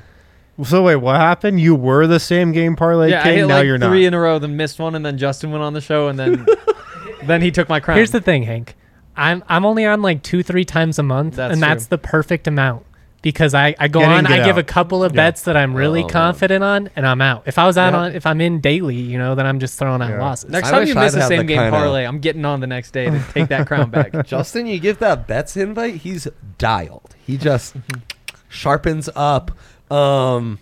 So 0.63 0.83
wait, 0.83 0.95
what 0.97 1.17
happened? 1.17 1.59
You 1.59 1.75
were 1.75 2.07
the 2.07 2.19
same 2.19 2.51
game 2.53 2.75
parlay 2.75 3.09
yeah, 3.11 3.23
I 3.27 3.31
hit 3.33 3.47
now 3.47 3.55
like 3.57 3.65
you're 3.65 3.77
three 3.77 4.01
not. 4.03 4.07
in 4.07 4.13
a 4.13 4.19
row, 4.19 4.39
then 4.39 4.55
missed 4.55 4.79
one, 4.79 4.95
and 4.95 5.05
then 5.05 5.17
Justin 5.17 5.51
went 5.51 5.63
on 5.63 5.73
the 5.73 5.81
show, 5.81 6.07
and 6.07 6.17
then 6.17 6.45
then 7.25 7.41
he 7.41 7.51
took 7.51 7.67
my 7.67 7.79
crown. 7.81 7.97
Here's 7.97 8.11
the 8.11 8.21
thing, 8.21 8.43
Hank. 8.43 8.75
I'm 9.17 9.43
I'm 9.49 9.65
only 9.65 9.85
on 9.85 10.01
like 10.01 10.23
two 10.23 10.43
three 10.43 10.63
times 10.65 10.97
a 10.99 11.03
month, 11.03 11.35
That's 11.35 11.53
and 11.53 11.61
true. 11.61 11.67
that's 11.69 11.87
the 11.87 11.97
perfect 11.97 12.47
amount 12.47 12.85
because 13.21 13.53
I, 13.53 13.73
I 13.79 13.87
go 13.87 14.01
Get 14.01 14.09
on, 14.09 14.23
get 14.25 14.41
I 14.41 14.45
give 14.45 14.57
a 14.57 14.63
couple 14.63 15.03
of 15.03 15.11
Yeah. 15.13 15.15
bets 15.29 15.41
that 15.43 15.57
I'm 15.57 15.73
really 15.73 16.01
Oh, 16.01 16.03
man. 16.03 16.09
confident 16.11 16.63
on, 16.63 16.89
and 16.95 17.07
I'm 17.07 17.21
out. 17.21 17.43
If 17.47 17.57
I 17.57 17.65
was 17.65 17.77
out 17.77 17.93
Yeah. 17.93 17.99
on, 17.99 18.11
if 18.13 18.25
I'm 18.25 18.39
in 18.39 18.61
daily, 18.61 18.95
you 18.97 19.17
know, 19.17 19.33
then 19.35 19.45
I'm 19.47 19.59
just 19.59 19.79
throwing 19.79 20.01
out 20.01 20.09
Yeah. 20.11 20.21
losses. 20.21 20.51
Next 20.51 20.67
I 20.67 20.71
time 20.71 20.87
you 20.87 20.93
miss 20.95 21.15
I'd 21.15 21.17
a 21.17 21.21
the 21.21 21.27
same 21.27 21.45
game 21.47 21.57
kinda- 21.57 21.71
parlay, 21.71 22.05
I'm 22.05 22.19
getting 22.19 22.45
on 22.45 22.59
the 22.59 22.67
next 22.67 22.91
day 22.91 23.09
to 23.09 23.19
take 23.33 23.47
that 23.49 23.65
crown 23.67 23.89
back. 23.89 24.13
Justin, 24.27 24.67
you 24.67 24.79
give 24.79 24.99
that 24.99 25.27
bets 25.27 25.57
invite, 25.57 25.95
he's 25.95 26.27
dialed. 26.59 27.15
He 27.25 27.37
just 27.37 27.75
sharpens 28.49 29.09
up. 29.15 29.51
Um, 29.91 30.59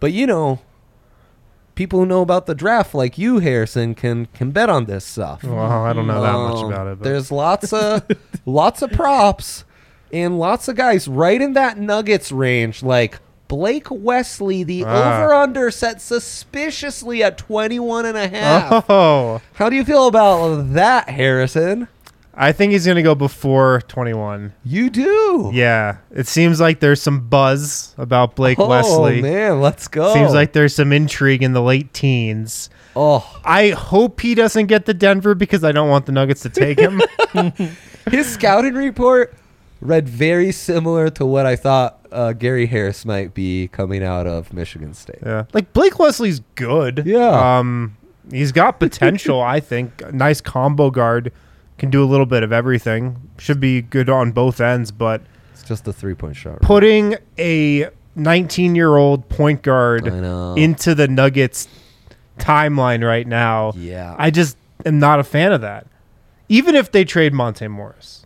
but 0.00 0.12
you 0.12 0.26
know, 0.26 0.60
people 1.74 2.00
who 2.00 2.06
know 2.06 2.22
about 2.22 2.46
the 2.46 2.54
draft, 2.54 2.94
like 2.94 3.18
you, 3.18 3.38
Harrison, 3.40 3.94
can 3.94 4.26
can 4.26 4.50
bet 4.50 4.68
on 4.70 4.84
this 4.86 5.04
stuff. 5.04 5.42
Well, 5.44 5.58
I 5.58 5.92
don't 5.92 6.06
know 6.06 6.22
that 6.22 6.32
much 6.32 6.62
Um, 6.64 6.72
about 6.72 6.86
it. 6.88 6.98
But 6.98 7.04
There's 7.04 7.30
lots 7.32 7.72
of 7.72 8.02
lots 8.46 8.82
of 8.82 8.92
props 8.92 9.64
and 10.12 10.38
lots 10.38 10.68
of 10.68 10.76
guys 10.76 11.08
right 11.08 11.40
in 11.40 11.54
that 11.54 11.78
Nuggets 11.78 12.30
range, 12.30 12.82
like 12.82 13.18
Blake 13.48 13.86
Wesley, 13.90 14.62
the 14.64 14.84
Ah. 14.84 15.22
over 15.22 15.34
under 15.34 15.70
set 15.70 16.00
suspiciously 16.00 17.22
at 17.22 17.38
21 17.38 18.06
and 18.06 18.16
a 18.16 18.28
half. 18.28 18.84
oh, 18.90 19.40
How 19.54 19.68
do 19.68 19.76
you 19.76 19.84
feel 19.84 20.06
about 20.08 20.72
that, 20.74 21.08
Harrison? 21.10 21.88
I 22.38 22.52
think 22.52 22.72
he's 22.72 22.86
gonna 22.86 23.02
go 23.02 23.14
before 23.14 23.82
21. 23.88 24.52
You 24.62 24.90
do. 24.90 25.50
Yeah, 25.54 25.96
it 26.10 26.26
seems 26.26 26.60
like 26.60 26.80
there's 26.80 27.00
some 27.00 27.28
buzz 27.28 27.94
about 27.96 28.36
Blake 28.36 28.58
oh, 28.58 28.68
Wesley. 28.68 29.20
Oh, 29.20 29.22
man, 29.22 29.60
let's 29.62 29.88
go. 29.88 30.12
Seems 30.12 30.34
like 30.34 30.52
there's 30.52 30.74
some 30.74 30.92
intrigue 30.92 31.42
in 31.42 31.54
the 31.54 31.62
late 31.62 31.94
teens. 31.94 32.68
oh, 32.94 33.40
I 33.42 33.70
hope 33.70 34.20
he 34.20 34.34
doesn't 34.34 34.66
get 34.66 34.84
to 34.86 34.94
Denver 34.94 35.34
because 35.34 35.64
I 35.64 35.72
don't 35.72 35.88
want 35.88 36.04
the 36.04 36.12
Nuggets 36.12 36.42
to 36.42 36.50
take 36.50 36.78
him. 36.78 37.00
his 38.10 38.30
scouting 38.30 38.74
report 38.74 39.34
read 39.80 40.08
very 40.08 40.52
similar 40.52 41.08
to 41.10 41.24
what 41.24 41.46
I 41.46 41.56
thought 41.56 42.06
uh, 42.12 42.32
Gary 42.34 42.66
Harris 42.66 43.04
might 43.04 43.32
be 43.32 43.68
coming 43.68 44.02
out 44.02 44.26
of 44.26 44.52
Michigan 44.52 44.92
State. 44.92 45.20
yeah, 45.24 45.44
like 45.54 45.72
Blake 45.72 45.98
Wesley's 45.98 46.40
good. 46.54 47.02
Yeah. 47.06 47.58
um, 47.58 47.96
he's 48.30 48.52
got 48.52 48.78
potential. 48.78 49.40
I 49.40 49.60
think 49.60 50.12
nice 50.12 50.42
combo 50.42 50.90
guard 50.90 51.32
can 51.78 51.90
do 51.90 52.02
a 52.02 52.06
little 52.06 52.26
bit 52.26 52.42
of 52.42 52.52
everything. 52.52 53.30
Should 53.38 53.60
be 53.60 53.82
good 53.82 54.08
on 54.08 54.32
both 54.32 54.60
ends, 54.60 54.90
but 54.90 55.22
It's 55.52 55.62
just 55.62 55.86
a 55.88 55.92
three 55.92 56.14
point 56.14 56.36
shot. 56.36 56.60
putting 56.62 57.16
a 57.38 57.88
19 58.14 58.74
year 58.74 58.96
old 58.96 59.28
point 59.28 59.62
guard 59.62 60.06
into 60.06 60.94
the 60.94 61.06
Nuggets 61.08 61.68
timeline 62.38 63.06
right 63.06 63.26
now. 63.26 63.72
yeah. 63.76 64.14
I 64.18 64.30
just 64.30 64.56
am 64.84 64.98
not 64.98 65.20
a 65.20 65.24
fan 65.24 65.52
of 65.52 65.60
that. 65.62 65.86
Even 66.48 66.74
if 66.74 66.92
they 66.92 67.04
trade 67.04 67.32
Monte 67.34 67.66
Morris. 67.68 68.24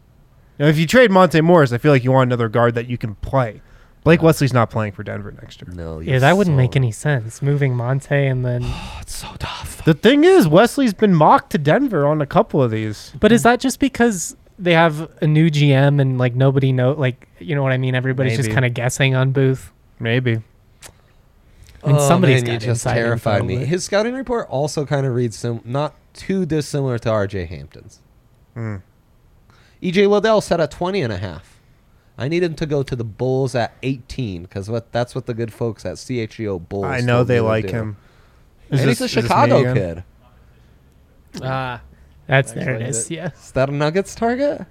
Now, 0.58 0.66
if 0.66 0.76
you 0.78 0.86
trade 0.86 1.10
Monte 1.10 1.40
Morris, 1.40 1.72
I 1.72 1.78
feel 1.78 1.90
like 1.90 2.04
you 2.04 2.12
want 2.12 2.28
another 2.28 2.48
guard 2.50 2.74
that 2.74 2.86
you 2.86 2.98
can 2.98 3.14
play. 3.16 3.62
Blake 4.02 4.22
Wesley's 4.22 4.52
not 4.54 4.70
playing 4.70 4.92
for 4.92 5.02
Denver 5.02 5.30
next 5.30 5.60
year. 5.60 5.72
no. 5.74 6.00
yeah, 6.00 6.18
that 6.18 6.36
wouldn't 6.36 6.54
so- 6.54 6.58
make 6.58 6.74
any 6.76 6.90
sense. 6.90 7.42
Moving 7.42 7.74
Monte 7.76 8.14
and 8.14 8.44
then, 8.44 8.62
Oh, 8.66 8.98
it's 9.02 9.14
so 9.14 9.28
tough. 9.38 9.84
The 9.84 9.94
thing 9.94 10.24
is, 10.24 10.48
Wesley's 10.48 10.94
been 10.94 11.14
mocked 11.14 11.50
to 11.52 11.58
Denver 11.58 12.06
on 12.06 12.20
a 12.22 12.26
couple 12.26 12.62
of 12.62 12.70
these. 12.70 13.12
but 13.20 13.30
is 13.32 13.42
that 13.42 13.60
just 13.60 13.78
because 13.78 14.36
they 14.58 14.72
have 14.72 15.10
a 15.22 15.26
new 15.26 15.50
GM 15.50 16.00
and 16.00 16.18
like 16.18 16.34
nobody 16.34 16.72
know, 16.72 16.92
like 16.92 17.28
you 17.38 17.54
know 17.54 17.62
what 17.62 17.72
I 17.72 17.78
mean? 17.78 17.94
Everybody's 17.94 18.36
just 18.36 18.48
Maybe. 18.48 18.54
kind 18.54 18.66
of 18.66 18.74
guessing 18.74 19.14
on 19.14 19.32
Booth. 19.32 19.70
Maybe. 19.98 20.40
I 21.82 21.92
mean, 21.92 22.00
somebody's 22.00 22.42
Oh, 22.42 22.44
man, 22.44 22.44
got 22.44 22.52
you 22.52 22.58
just 22.58 22.86
inside 22.86 22.94
terrified 22.94 23.44
me. 23.46 23.58
but- 23.58 23.66
His 23.66 23.84
scouting 23.84 24.14
report 24.14 24.46
also 24.50 24.84
kind 24.84 25.06
of 25.06 25.14
reads 25.14 25.36
sim- 25.38 25.62
not 25.64 25.94
too 26.12 26.44
dissimilar 26.44 26.98
to 26.98 27.08
RJ 27.08 27.48
Hampton's. 27.48 28.00
Mm. 28.56 28.82
EJ 29.82 30.06
Liddell 30.08 30.40
set 30.42 30.60
at 30.60 30.70
20 30.70 31.00
and 31.00 31.12
a 31.12 31.16
half. 31.16 31.49
I 32.20 32.28
need 32.28 32.42
him 32.42 32.54
to 32.56 32.66
go 32.66 32.82
to 32.82 32.94
the 32.94 33.02
Bulls 33.04 33.54
at 33.54 33.74
18 33.82 34.42
because 34.42 34.68
what 34.68 34.92
that's 34.92 35.14
what 35.14 35.26
the 35.26 35.34
good 35.34 35.52
folks 35.52 35.84
at 35.86 35.94
CHGO 35.96 36.68
Bulls. 36.68 36.84
I 36.84 37.00
know 37.00 37.24
they 37.24 37.40
like 37.40 37.66
do. 37.68 37.72
him. 37.72 37.96
And 38.70 38.80
Is 38.80 38.86
he's 38.86 39.00
a 39.00 39.04
is 39.04 39.10
this 39.14 39.16
me 39.16 39.22
Chicago 39.22 39.74
kid. 39.74 40.04
Ah, 41.42 41.80
That's 42.26 42.52
there 42.52 42.74
it 42.76 42.82
is. 42.82 42.98
Actually, 42.98 42.98
is. 43.00 43.08
that- 43.08 43.14
Yeah. 43.14 43.30
Is 43.42 43.50
that 43.52 43.68
a 43.68 43.72
Nuggets 43.72 44.14
target? 44.14 44.66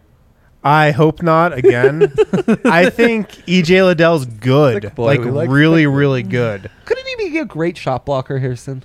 I 0.64 0.92
hope 0.92 1.22
not 1.24 1.54
again. 1.58 2.04
I 2.66 2.90
think 2.90 3.30
EJ 3.48 3.86
Liddell's 3.86 4.26
good. 4.26 4.84
Thick 4.84 4.96
boy, 4.96 5.06
like 5.06 5.20
like 5.22 5.50
really, 5.50 5.86
thick 5.86 5.94
really 5.96 6.22
good. 6.24 6.70
Couldn't 6.84 7.08
he 7.08 7.30
be 7.30 7.38
a 7.40 7.46
great 7.46 7.78
shot 7.78 8.06
blocker, 8.06 8.40
Harrison? 8.40 8.84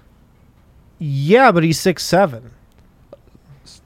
Yeah, 1.00 1.50
but 1.50 1.64
he's 1.64 1.80
six 1.80 2.04
seven 2.04 2.52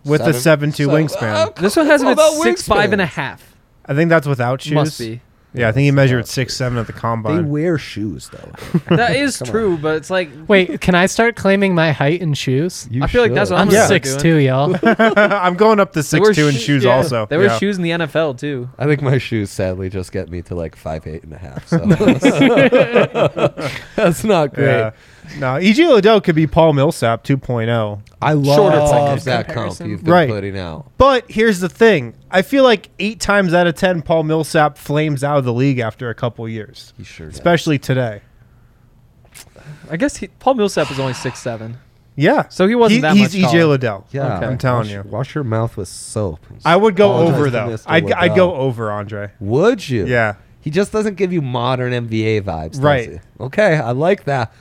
with 0.04 0.20
a 0.20 0.34
seven 0.34 0.70
two 0.70 0.84
So- 0.84 0.90
wingspan. 0.90 1.34
uh, 1.34 1.50
this 1.60 1.76
one 1.76 1.86
has 1.86 2.02
him 2.02 2.08
at 2.08 2.18
six 2.42 2.62
five 2.68 2.92
and 2.92 3.00
a 3.00 3.06
half. 3.06 3.47
I 3.88 3.94
think 3.94 4.10
that's 4.10 4.26
without 4.26 4.60
shoes. 4.62 4.74
Must 4.74 4.98
be. 4.98 5.20
Yeah, 5.54 5.68
I 5.70 5.72
think 5.72 5.84
he 5.86 5.90
measured 5.92 6.20
That's 6.24 6.32
six 6.32 6.54
seven 6.54 6.76
at 6.76 6.86
the 6.86 6.92
They 6.92 6.98
combine. 6.98 7.48
wear 7.48 7.78
shoes 7.78 8.28
though. 8.30 8.52
That 8.96 9.16
is 9.16 9.38
Come 9.38 9.48
on. 9.48 9.52
true, 9.52 9.78
but 9.78 9.96
it's 9.96 10.10
like 10.10 10.28
Wait, 10.46 10.78
can 10.82 10.94
I 10.94 11.06
start 11.06 11.36
claiming 11.36 11.74
my 11.74 11.90
height 11.90 12.20
in 12.20 12.34
shoes? 12.34 12.86
You 12.90 13.02
I 13.02 13.06
feel 13.06 13.22
like 13.22 13.32
that's 13.32 13.48
should. 13.48 13.54
what 13.54 13.60
I'm 13.62 13.68
gonna 13.68 13.86
start 13.86 14.04
six 14.04 14.10
doing. 14.10 14.20
two, 14.20 14.36
y'all. 14.40 14.76
I'm 14.84 15.54
going 15.54 15.80
up 15.80 15.92
to 15.94 16.00
They 16.00 16.02
six 16.02 16.20
wear 16.22 16.34
two 16.34 16.48
in 16.48 16.52
sho- 16.54 16.60
shoes 16.60 16.84
yeah, 16.84 16.94
also. 16.96 17.24
They 17.26 17.38
wear 17.38 17.46
Yeah. 17.46 17.58
shoes 17.58 17.78
in 17.78 17.82
the 17.82 17.90
NFL 17.92 18.38
too. 18.38 18.68
I 18.78 18.84
think 18.84 19.00
my 19.00 19.16
shoes 19.16 19.50
sadly 19.50 19.88
just 19.88 20.12
get 20.12 20.28
me 20.28 20.42
to 20.42 20.54
like 20.54 20.76
five 20.76 21.06
eight 21.06 21.24
and 21.24 21.32
a 21.32 21.38
half. 21.38 21.66
So 21.66 21.78
that's 23.96 24.22
not 24.24 24.52
great. 24.54 24.66
Yeah. 24.66 24.90
No, 25.38 25.54
EJ 25.58 25.88
Liddell 25.92 26.20
could 26.20 26.34
be 26.34 26.46
Paul 26.46 26.72
Millsap 26.72 27.24
2.0. 27.24 28.00
I 28.20 28.32
Shorter 28.32 28.76
love 28.78 28.88
second 28.88 29.20
that 29.26 29.44
comp 29.46 29.54
comparison. 29.54 29.90
you've 29.90 30.04
been 30.04 30.12
Right. 30.12 30.28
putting 30.28 30.58
out. 30.58 30.90
But 30.98 31.24
here's 31.30 31.60
the 31.60 31.68
thing: 31.68 32.14
I 32.30 32.42
feel 32.42 32.64
like 32.64 32.88
eight 32.98 33.20
times 33.20 33.54
out 33.54 33.66
of 33.66 33.74
ten, 33.76 34.02
Paul 34.02 34.24
Millsap 34.24 34.76
flames 34.78 35.22
out 35.22 35.38
of 35.38 35.44
the 35.44 35.52
league 35.52 35.78
after 35.78 36.08
a 36.10 36.14
couple 36.14 36.48
years, 36.48 36.92
He 36.96 37.04
sure 37.04 37.26
does. 37.26 37.36
especially 37.36 37.78
today. 37.78 38.22
I 39.90 39.96
guess 39.96 40.16
he, 40.16 40.28
Paul 40.28 40.54
Millsap 40.54 40.90
is 40.90 40.98
only 40.98 41.12
six 41.14 41.38
seven, 41.40 41.78
Yeah, 42.16 42.48
so 42.48 42.66
he 42.66 42.74
wasn't 42.74 42.96
He- 42.96 43.00
that 43.02 43.12
he's 43.16 43.34
much 43.34 43.44
EJ 43.44 43.58
taller. 43.60 43.66
Liddell. 43.66 44.06
Yeah, 44.10 44.36
Okay. 44.38 44.46
I'm 44.46 44.58
telling 44.58 44.86
wash, 44.88 44.90
you. 44.90 45.02
Wash 45.06 45.34
your 45.36 45.44
mouth 45.44 45.76
with 45.76 45.88
soap. 45.88 46.40
I 46.64 46.74
would 46.76 46.96
go 46.96 47.10
Apologize 47.12 47.34
over 47.34 47.44
to 47.44 47.50
though. 47.50 47.68
Mr. 47.68 47.82
I'd, 47.86 48.12
I'd 48.12 48.34
go 48.34 48.48
Liddell. 48.50 48.62
over 48.62 48.90
Andre. 48.90 49.30
Would 49.40 49.88
you? 49.88 50.06
Yeah, 50.06 50.34
He 50.60 50.70
just 50.70 50.90
doesn't 50.90 51.14
give 51.14 51.32
you 51.32 51.40
modern 51.40 51.92
NBA 51.92 52.40
vibes, 52.42 52.72
does 52.72 52.80
Right. 52.80 53.10
he? 53.12 53.18
Okay, 53.40 53.76
I 53.76 53.92
like 53.92 54.24
that. 54.24 54.52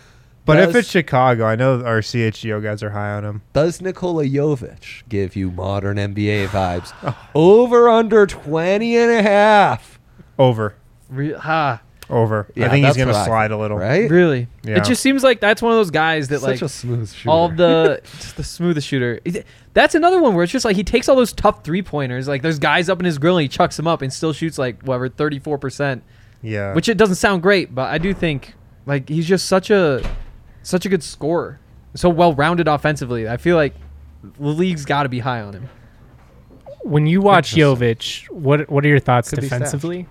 But 0.47 0.55
does, 0.55 0.69
if 0.69 0.75
it's 0.77 0.89
Chicago, 0.89 1.45
I 1.45 1.55
know 1.55 1.83
our 1.83 1.99
CHGO 2.01 2.63
guys 2.63 2.81
are 2.81 2.89
high 2.89 3.11
on 3.11 3.23
him. 3.23 3.41
does 3.53 3.81
Nikola 3.81 4.23
Jovic 4.25 5.03
give 5.07 5.35
you 5.35 5.51
modern 5.51 5.97
NBA 5.97 6.47
vibes? 6.49 6.91
Oh. 7.03 7.15
Over 7.35 7.87
under 7.89 8.25
20 8.25 8.97
and 8.97 9.11
a 9.11 9.21
half. 9.21 9.99
Over, 10.39 10.75
Re- 11.09 11.33
ha, 11.33 11.81
over. 12.09 12.47
Yeah, 12.55 12.67
I 12.67 12.69
think 12.69 12.85
he's 12.85 12.95
gonna 12.97 13.13
slide 13.13 13.49
think, 13.49 13.57
a 13.57 13.61
little. 13.61 13.77
Right? 13.77 14.09
really? 14.09 14.47
Yeah. 14.63 14.77
It 14.77 14.83
just 14.85 15.01
seems 15.01 15.23
like 15.23 15.39
that's 15.39 15.61
one 15.61 15.71
of 15.73 15.77
those 15.77 15.91
guys 15.91 16.27
that 16.29 16.39
Such 16.39 16.47
like 16.47 16.61
a 16.61 16.69
smooth 16.69 17.11
shooter. 17.11 17.29
all 17.29 17.49
the 17.49 18.01
just 18.19 18.37
the 18.37 18.43
smoothest 18.43 18.87
shooter. 18.87 19.19
That's 19.73 19.95
another 19.95 20.21
one 20.21 20.33
where 20.35 20.43
it's 20.43 20.51
just 20.53 20.63
like 20.65 20.75
he 20.75 20.83
takes 20.83 21.09
all 21.09 21.15
those 21.15 21.33
tough 21.33 21.63
three 21.63 21.81
pointers. 21.81 22.27
Like 22.27 22.41
there's 22.41 22.59
guys 22.59 22.87
up 22.89 22.99
in 22.99 23.05
his 23.05 23.17
grill 23.17 23.37
and 23.37 23.43
he 23.43 23.47
chucks 23.49 23.75
them 23.77 23.87
up 23.87 24.01
and 24.01 24.11
still 24.13 24.31
shoots 24.33 24.57
like 24.57 24.81
whatever 24.83 25.09
thirty 25.09 25.39
four 25.39 25.57
percent. 25.57 26.03
Yeah, 26.41 26.73
Which 26.73 26.87
it 26.87 26.97
doesn't 26.97 27.15
sound 27.15 27.41
great, 27.41 27.73
but 27.73 27.89
I 27.89 27.97
do 27.97 28.13
think 28.13 28.53
like 28.85 29.09
he's 29.09 29.27
just 29.27 29.47
such 29.47 29.69
a 29.71 30.01
such 30.67 30.85
a 30.85 30.89
good 30.89 31.01
scorer, 31.01 31.59
so 31.95 32.09
well 32.09 32.33
rounded 32.33 32.67
offensively. 32.67 33.27
I 33.27 33.37
feel 33.37 33.55
like 33.55 33.73
the 34.21 34.47
league's 34.49 34.83
got 34.83 35.03
to 35.03 35.09
be 35.09 35.19
high 35.19 35.41
on 35.41 35.53
him. 35.53 35.69
when 36.83 37.07
you 37.07 37.21
watch 37.21 37.53
Interesting. 37.57 37.95
Jovic, 37.95 38.29
what 38.29 38.69
what 38.69 38.83
are 38.83 38.87
your 38.89 38.99
thoughts 38.99 39.29
Could 39.29 39.37
be 39.41 39.41
defensively? 39.43 40.07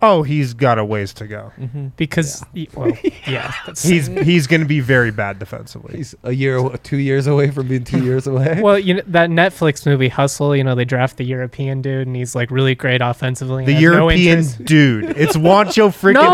Oh, 0.00 0.22
he's 0.22 0.54
got 0.54 0.78
a 0.78 0.84
ways 0.84 1.12
to 1.14 1.26
go. 1.26 1.52
Mm-hmm. 1.58 1.88
Because 1.96 2.44
y- 2.54 2.68
well, 2.74 2.92
yeah, 3.26 3.52
that's, 3.66 3.82
He's 3.82 4.06
he's 4.06 4.46
gonna 4.46 4.64
be 4.64 4.80
very 4.80 5.10
bad 5.10 5.38
defensively. 5.38 5.96
He's 5.96 6.14
a 6.22 6.32
year, 6.32 6.68
two 6.84 6.98
years 6.98 7.26
away 7.26 7.50
from 7.50 7.68
being 7.68 7.84
two 7.84 8.04
years 8.04 8.26
away. 8.26 8.60
well, 8.62 8.78
you 8.78 8.94
know 8.94 9.02
that 9.06 9.30
Netflix 9.30 9.84
movie 9.86 10.08
Hustle. 10.08 10.54
You 10.54 10.62
know 10.64 10.74
they 10.74 10.84
draft 10.84 11.16
the 11.16 11.24
European 11.24 11.82
dude, 11.82 12.06
and 12.06 12.14
he's 12.16 12.34
like 12.34 12.50
really 12.50 12.74
great 12.74 13.00
offensively. 13.00 13.64
and 13.64 13.68
The 13.68 13.72
has 13.74 13.82
no 13.82 13.90
European 13.90 14.38
interest- 14.38 14.64
dude. 14.64 15.04
It's 15.16 15.36
Juancho 15.36 15.88
freaking 16.00 16.14
No, 16.14 16.30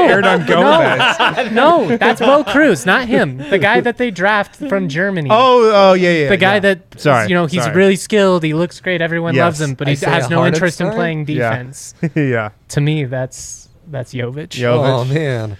Hernangomez. 0.58 1.52
no, 1.52 1.96
that's 1.96 2.20
Bo 2.20 2.44
Cruz, 2.44 2.86
not 2.86 3.08
him. 3.08 3.38
The 3.38 3.58
guy 3.58 3.80
that 3.80 3.96
they 3.98 4.10
draft 4.10 4.56
from 4.56 4.88
Germany. 4.88 5.30
Oh, 5.32 5.70
oh 5.74 5.92
yeah, 5.94 6.10
yeah. 6.12 6.28
the 6.28 6.36
guy 6.36 6.54
yeah. 6.54 6.60
that 6.60 7.00
Sorry, 7.00 7.28
you 7.28 7.34
know 7.34 7.46
he's 7.46 7.62
sorry. 7.62 7.74
really 7.76 7.96
skilled. 7.96 8.42
He 8.42 8.54
looks 8.54 8.80
great. 8.80 9.00
Everyone 9.00 9.34
Yes. 9.34 9.42
loves 9.44 9.60
him, 9.60 9.74
but 9.74 9.88
he 9.88 9.92
Isaiah 9.92 10.10
has 10.10 10.30
no 10.30 10.46
interest 10.46 10.80
in 10.80 10.86
Hartenstein? 10.86 11.24
playing 11.24 11.38
Yeah. 11.38 11.50
defense. 11.50 11.94
yeah, 12.14 12.50
To 12.68 12.80
me, 12.80 13.04
that's 13.04 13.53
that's 13.88 14.12
Jovic. 14.14 14.56
Yo- 14.58 14.82
oh 14.82 15.04
Jovic. 15.04 15.14
man, 15.14 15.50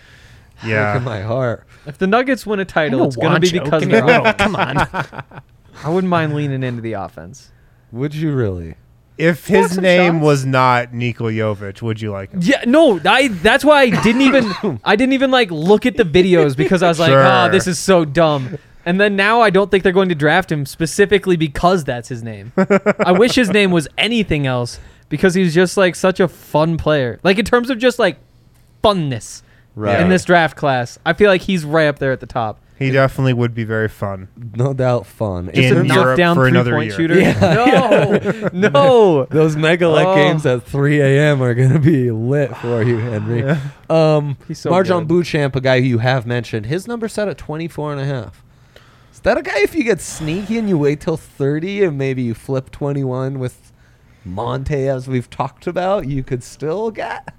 Look 0.62 0.72
at 0.72 1.02
my 1.02 1.20
heart. 1.22 1.66
If 1.86 1.98
the 1.98 2.06
Nuggets 2.06 2.46
win 2.46 2.60
a 2.60 2.64
title, 2.64 3.04
it's 3.04 3.16
going 3.16 3.34
to 3.34 3.40
be 3.40 3.48
Juancho, 3.48 3.64
because 3.64 3.82
of 3.82 3.88
can 3.90 4.06
their 4.06 4.14
you- 4.16 4.20
offense. 4.22 4.36
Come 4.38 4.56
on. 4.56 5.42
I 5.84 5.88
wouldn't 5.90 6.08
mind 6.10 6.34
leaning 6.34 6.62
into 6.62 6.80
the 6.80 6.92
offense. 6.94 7.50
Would 7.92 8.14
you 8.14 8.32
really? 8.32 8.76
If 9.18 9.46
his 9.46 9.74
some 9.74 9.82
name 9.84 10.14
shots. 10.14 10.24
was 10.24 10.44
not 10.46 10.92
Nikola 10.94 11.30
Jovic, 11.32 11.82
would 11.82 12.00
you 12.00 12.10
like 12.10 12.32
him? 12.32 12.40
Yeah, 12.42 12.64
no, 12.66 13.00
I. 13.04 13.28
That's 13.28 13.64
why 13.64 13.82
I 13.82 13.90
didn't 14.02 14.22
even. 14.62 14.80
I 14.84 14.96
didn't 14.96 15.12
even 15.12 15.30
like 15.30 15.50
look 15.52 15.86
at 15.86 15.96
the 15.96 16.02
videos 16.04 16.56
because 16.56 16.82
I 16.82 16.88
was 16.88 16.98
like, 16.98 17.10
Sure. 17.10 17.24
oh, 17.24 17.48
this 17.50 17.66
is 17.68 17.78
so 17.78 18.04
dumb. 18.04 18.58
And 18.86 19.00
then 19.00 19.14
now 19.16 19.40
I 19.40 19.50
don't 19.50 19.70
think 19.70 19.82
they're 19.84 19.92
going 19.92 20.08
to 20.10 20.14
draft 20.14 20.50
him 20.50 20.66
specifically 20.66 21.36
because 21.36 21.84
that's 21.84 22.08
his 22.08 22.22
name. 22.22 22.52
I 22.56 23.12
wish 23.12 23.34
his 23.34 23.50
name 23.50 23.70
was 23.70 23.86
anything 23.96 24.46
else 24.46 24.78
because 25.08 25.34
he's 25.34 25.54
just 25.54 25.76
like 25.76 25.94
such 25.94 26.20
a 26.20 26.28
fun 26.28 26.76
player. 26.76 27.20
Like 27.22 27.38
in 27.38 27.44
terms 27.44 27.70
of 27.70 27.78
just 27.78 27.98
like 27.98 28.18
funness 28.82 29.42
Right. 29.76 30.00
in 30.00 30.08
this 30.08 30.24
draft 30.24 30.56
class, 30.56 30.98
I 31.04 31.12
feel 31.14 31.28
like 31.30 31.42
he's 31.42 31.64
right 31.64 31.86
up 31.88 31.98
there 31.98 32.12
at 32.12 32.20
the 32.20 32.26
top. 32.26 32.60
He 32.76 32.90
definitely 32.90 33.32
would 33.34 33.54
be 33.54 33.62
very 33.62 33.88
fun. 33.88 34.28
No 34.56 34.72
doubt, 34.74 35.06
fun. 35.06 35.48
In 35.50 35.58
It's 35.62 35.70
Europe 35.70 35.84
a- 35.84 35.88
knockdown 35.88 36.34
for 36.36 36.42
three 36.42 36.50
another 36.50 36.72
point 36.72 36.86
year. 36.88 36.96
shooter. 36.96 37.20
Yeah. 37.20 38.48
No, 38.52 38.68
no. 38.70 39.24
Those 39.26 39.54
mega 39.56 39.88
leg 39.88 40.06
Oh. 40.06 40.14
games 40.16 40.44
at 40.44 40.64
3 40.64 41.00
a.m. 41.00 41.40
are 41.40 41.54
going 41.54 41.72
to 41.72 41.78
be 41.78 42.10
lit 42.10 42.56
for 42.56 42.82
you, 42.82 42.98
Henry. 42.98 43.56
Um, 43.88 44.36
He's 44.48 44.58
so 44.58 44.70
Marjon 44.70 45.00
good. 45.00 45.08
Beauchamp, 45.08 45.54
a 45.54 45.60
guy 45.60 45.80
who 45.80 45.86
you 45.86 45.98
have 45.98 46.26
mentioned, 46.26 46.66
his 46.66 46.88
number 46.88 47.06
set 47.06 47.28
at 47.28 47.38
24 47.38 47.92
and 47.92 48.00
a 48.00 48.04
half. 48.06 48.42
Is 49.12 49.20
that 49.20 49.38
a 49.38 49.42
guy 49.42 49.60
if 49.60 49.74
you 49.76 49.84
get 49.84 50.00
sneaky 50.00 50.58
and 50.58 50.68
you 50.68 50.76
wait 50.76 51.00
till 51.00 51.16
30 51.16 51.84
and 51.84 51.96
maybe 51.96 52.22
you 52.22 52.34
flip 52.34 52.70
21 52.72 53.38
with 53.38 53.63
Monte 54.24 54.88
as 54.88 55.08
we've 55.08 55.28
talked 55.28 55.66
about, 55.66 56.06
you 56.06 56.22
could 56.22 56.42
still 56.42 56.90
get? 56.90 57.34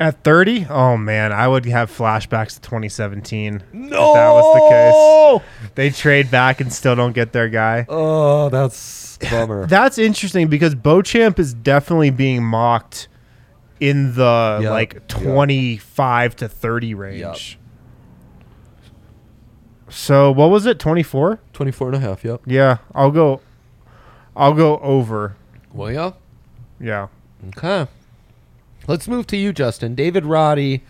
At 0.00 0.22
30, 0.22 0.66
oh 0.70 0.96
man, 0.96 1.32
I 1.32 1.48
would 1.48 1.64
have 1.66 1.90
flashbacks 1.90 2.54
to 2.54 2.60
2017. 2.60 3.62
No! 3.72 3.86
If 3.86 3.90
that 3.90 4.30
was 4.30 4.54
the 4.54 5.40
case. 5.64 5.70
They 5.74 5.90
trade 5.90 6.30
back 6.30 6.60
and 6.60 6.72
still 6.72 6.94
don't 6.94 7.12
get 7.12 7.32
their 7.32 7.48
guy. 7.48 7.84
Oh, 7.88 8.48
that's 8.48 9.18
bummer. 9.18 9.66
That's 9.68 9.98
interesting 9.98 10.46
because 10.46 10.76
Beauchamp 10.76 11.40
is 11.40 11.52
definitely 11.52 12.10
being 12.10 12.44
mocked 12.44 13.08
in 13.80 14.14
the 14.14 14.60
Yup, 14.62 14.70
like 14.70 14.94
yup. 14.94 15.08
25 15.08 16.36
to 16.36 16.48
30 16.48 16.94
range. 16.94 17.58
So 19.88 20.30
what 20.30 20.50
was 20.50 20.66
it? 20.66 20.78
24? 20.78 21.40
24 21.52 21.88
and 21.88 21.96
a 21.96 22.00
half, 22.00 22.24
yep. 22.24 22.42
Yeah, 22.46 22.78
I'll 22.94 23.10
go 23.10 23.40
I'll 24.36 24.54
go 24.54 24.78
over. 24.78 25.36
Well, 25.78 25.92
yeah. 25.92 26.10
Yeah. 26.80 27.06
Okay. 27.56 27.86
Let's 28.88 29.06
move 29.06 29.28
to 29.28 29.36
you, 29.36 29.52
Justin. 29.52 29.94
David 29.94 30.24
Roddy, 30.24 30.82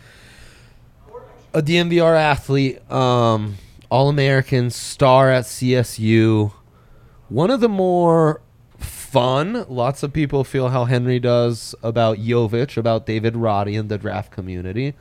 a 1.52 1.60
DNVR 1.60 2.16
athlete, 2.16 2.90
um, 2.90 3.58
All 3.90 4.08
American, 4.08 4.70
star 4.70 5.30
at 5.30 5.44
CSU. 5.44 6.52
One 7.28 7.50
of 7.50 7.60
the 7.60 7.68
more 7.68 8.40
fun, 8.78 9.66
lots 9.68 10.02
of 10.02 10.14
people 10.14 10.42
feel 10.42 10.70
how 10.70 10.86
Henry 10.86 11.18
does 11.18 11.74
about 11.82 12.16
Jovic, 12.16 12.78
about 12.78 13.04
David 13.04 13.36
Roddy 13.36 13.76
in 13.76 13.88
the 13.88 13.98
draft 13.98 14.32
community, 14.32 14.94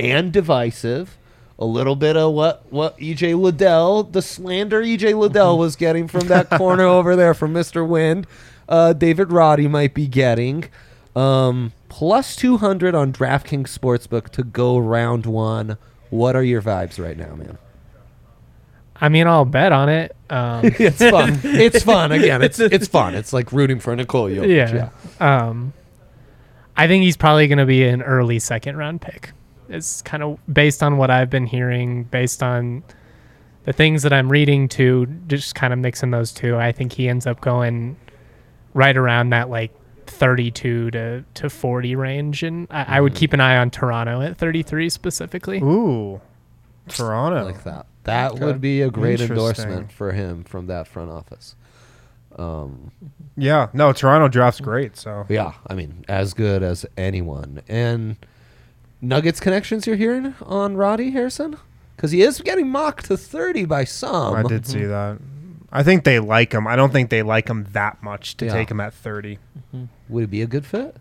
and 0.00 0.32
divisive. 0.32 1.18
A 1.58 1.66
little 1.66 1.96
bit 1.96 2.16
of 2.16 2.32
what, 2.32 2.64
what 2.72 2.96
EJ 2.96 3.38
Liddell, 3.38 4.02
the 4.04 4.22
slander 4.22 4.82
EJ 4.82 5.18
Liddell 5.18 5.58
was 5.58 5.76
getting 5.76 6.08
from 6.08 6.28
that 6.28 6.48
corner 6.48 6.84
over 6.84 7.14
there 7.16 7.34
from 7.34 7.52
Mr. 7.52 7.86
Wind, 7.86 8.26
uh, 8.68 8.92
David 8.92 9.32
Roddy 9.32 9.68
might 9.68 9.94
be 9.94 10.06
getting. 10.06 10.64
Um, 11.14 11.72
plus 11.88 12.36
200 12.36 12.94
on 12.94 13.12
DraftKings 13.12 13.68
Sportsbook 13.68 14.28
to 14.30 14.44
go 14.44 14.76
round 14.78 15.24
one. 15.24 15.78
What 16.10 16.36
are 16.36 16.42
your 16.42 16.60
vibes 16.60 17.02
right 17.02 17.16
now, 17.16 17.34
man? 17.34 17.58
I 19.00 19.08
mean, 19.08 19.26
I'll 19.26 19.44
bet 19.44 19.72
on 19.72 19.88
it. 19.88 20.14
Um, 20.30 20.60
it's 20.78 20.98
fun. 20.98 21.40
It's 21.42 21.82
fun. 21.82 22.12
Again, 22.12 22.42
it's 22.42 22.58
it's 22.60 22.88
fun. 22.88 23.14
It's 23.14 23.32
like 23.32 23.52
rooting 23.52 23.80
for 23.80 23.94
Nikola 23.94 24.30
Jokic. 24.30 24.90
yeah. 25.20 25.48
Um, 25.48 25.72
I 26.76 26.86
think 26.86 27.04
he's 27.04 27.16
probably 27.16 27.48
going 27.48 27.58
to 27.58 27.66
be 27.66 27.84
an 27.84 28.02
early 28.02 28.38
second 28.38 28.76
round 28.76 29.00
pick. 29.00 29.32
It's 29.68 30.02
kind 30.02 30.22
of 30.22 30.38
based 30.52 30.82
on 30.82 30.96
what 30.96 31.10
I've 31.10 31.30
been 31.30 31.46
hearing, 31.46 32.04
based 32.04 32.42
on 32.42 32.84
the 33.64 33.72
things 33.72 34.02
that 34.02 34.12
I'm 34.12 34.30
reading 34.30 34.68
to 34.70 35.06
just 35.26 35.54
kind 35.54 35.72
of 35.72 35.78
mixing 35.78 36.10
those 36.10 36.32
two. 36.32 36.56
I 36.56 36.72
think 36.72 36.92
he 36.92 37.08
ends 37.08 37.26
up 37.26 37.40
going 37.40 37.96
right 38.76 38.96
around 38.96 39.30
that 39.30 39.48
like 39.50 39.72
32 40.06 40.90
to, 40.92 41.24
to 41.34 41.50
40 41.50 41.96
range. 41.96 42.42
And 42.42 42.68
I, 42.70 42.98
I 42.98 43.00
would 43.00 43.14
keep 43.14 43.32
an 43.32 43.40
eye 43.40 43.56
on 43.56 43.70
Toronto 43.70 44.20
at 44.20 44.36
33 44.36 44.88
specifically. 44.90 45.58
Ooh. 45.58 46.20
Toronto. 46.88 47.44
like 47.44 47.64
that. 47.64 47.86
That 48.04 48.32
Okay. 48.32 48.44
would 48.44 48.60
be 48.60 48.82
a 48.82 48.90
great 48.90 49.20
endorsement 49.20 49.90
for 49.90 50.12
him 50.12 50.44
from 50.44 50.66
that 50.68 50.86
front 50.86 51.10
office. 51.10 51.56
Um, 52.38 52.92
Yeah. 53.36 53.68
No, 53.72 53.92
Toronto 53.92 54.28
drafts 54.28 54.60
great, 54.60 54.96
so 54.96 55.24
yeah, 55.28 55.52
I 55.66 55.74
mean, 55.74 56.04
as 56.06 56.34
good 56.34 56.62
as 56.62 56.86
anyone. 56.96 57.62
And 57.66 58.16
Nuggets 59.00 59.40
connections 59.40 59.86
you're 59.86 59.96
hearing 59.96 60.34
on 60.42 60.76
Roddy 60.76 61.10
Harrison? 61.10 61.56
Because 61.96 62.12
he 62.12 62.22
is 62.22 62.40
getting 62.42 62.68
mocked 62.68 63.06
to 63.06 63.16
30 63.16 63.64
by 63.64 63.84
some. 63.84 64.34
I 64.34 64.42
did 64.42 64.66
see 64.66 64.84
that. 64.84 65.18
I 65.72 65.82
think 65.82 66.04
they 66.04 66.18
like 66.20 66.52
him. 66.52 66.66
I 66.66 66.76
don't 66.76 66.92
think 66.92 67.10
they 67.10 67.22
like 67.22 67.48
him 67.48 67.66
that 67.72 68.02
much 68.02 68.36
to 68.38 68.46
Yeah. 68.46 68.52
take 68.52 68.70
him 68.70 68.80
at 68.80 68.94
30. 68.94 69.38
Would 70.08 70.24
it 70.24 70.30
be 70.30 70.42
a 70.42 70.46
good 70.46 70.64
fit? 70.64 70.96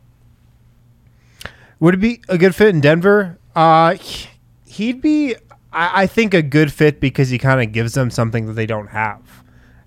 Would 1.80 1.94
it 1.96 1.98
be 1.98 2.22
a 2.30 2.38
good 2.38 2.56
fit 2.56 2.70
in 2.74 2.82
Denver? 2.82 3.38
Uh, 3.56 3.96
he- 3.96 4.30
he'd 4.66 5.02
be, 5.02 5.36
I, 5.72 6.04
I 6.04 6.08
think, 6.08 6.34
a 6.34 6.42
good 6.42 6.72
fit 6.72 7.00
because 7.00 7.30
he 7.30 7.38
kind 7.38 7.62
of 7.62 7.72
gives 7.72 7.94
them 7.94 8.10
something 8.10 8.46
that 8.48 8.54
they 8.54 8.66
don't 8.66 8.88
have. 8.88 9.22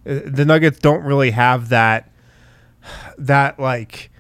Uh, 0.08 0.20
The 0.24 0.44
Nuggets 0.44 0.78
don't 0.78 1.02
really 1.02 1.30
have 1.32 1.70
that, 1.70 2.10
that 3.18 3.58
like 3.58 4.10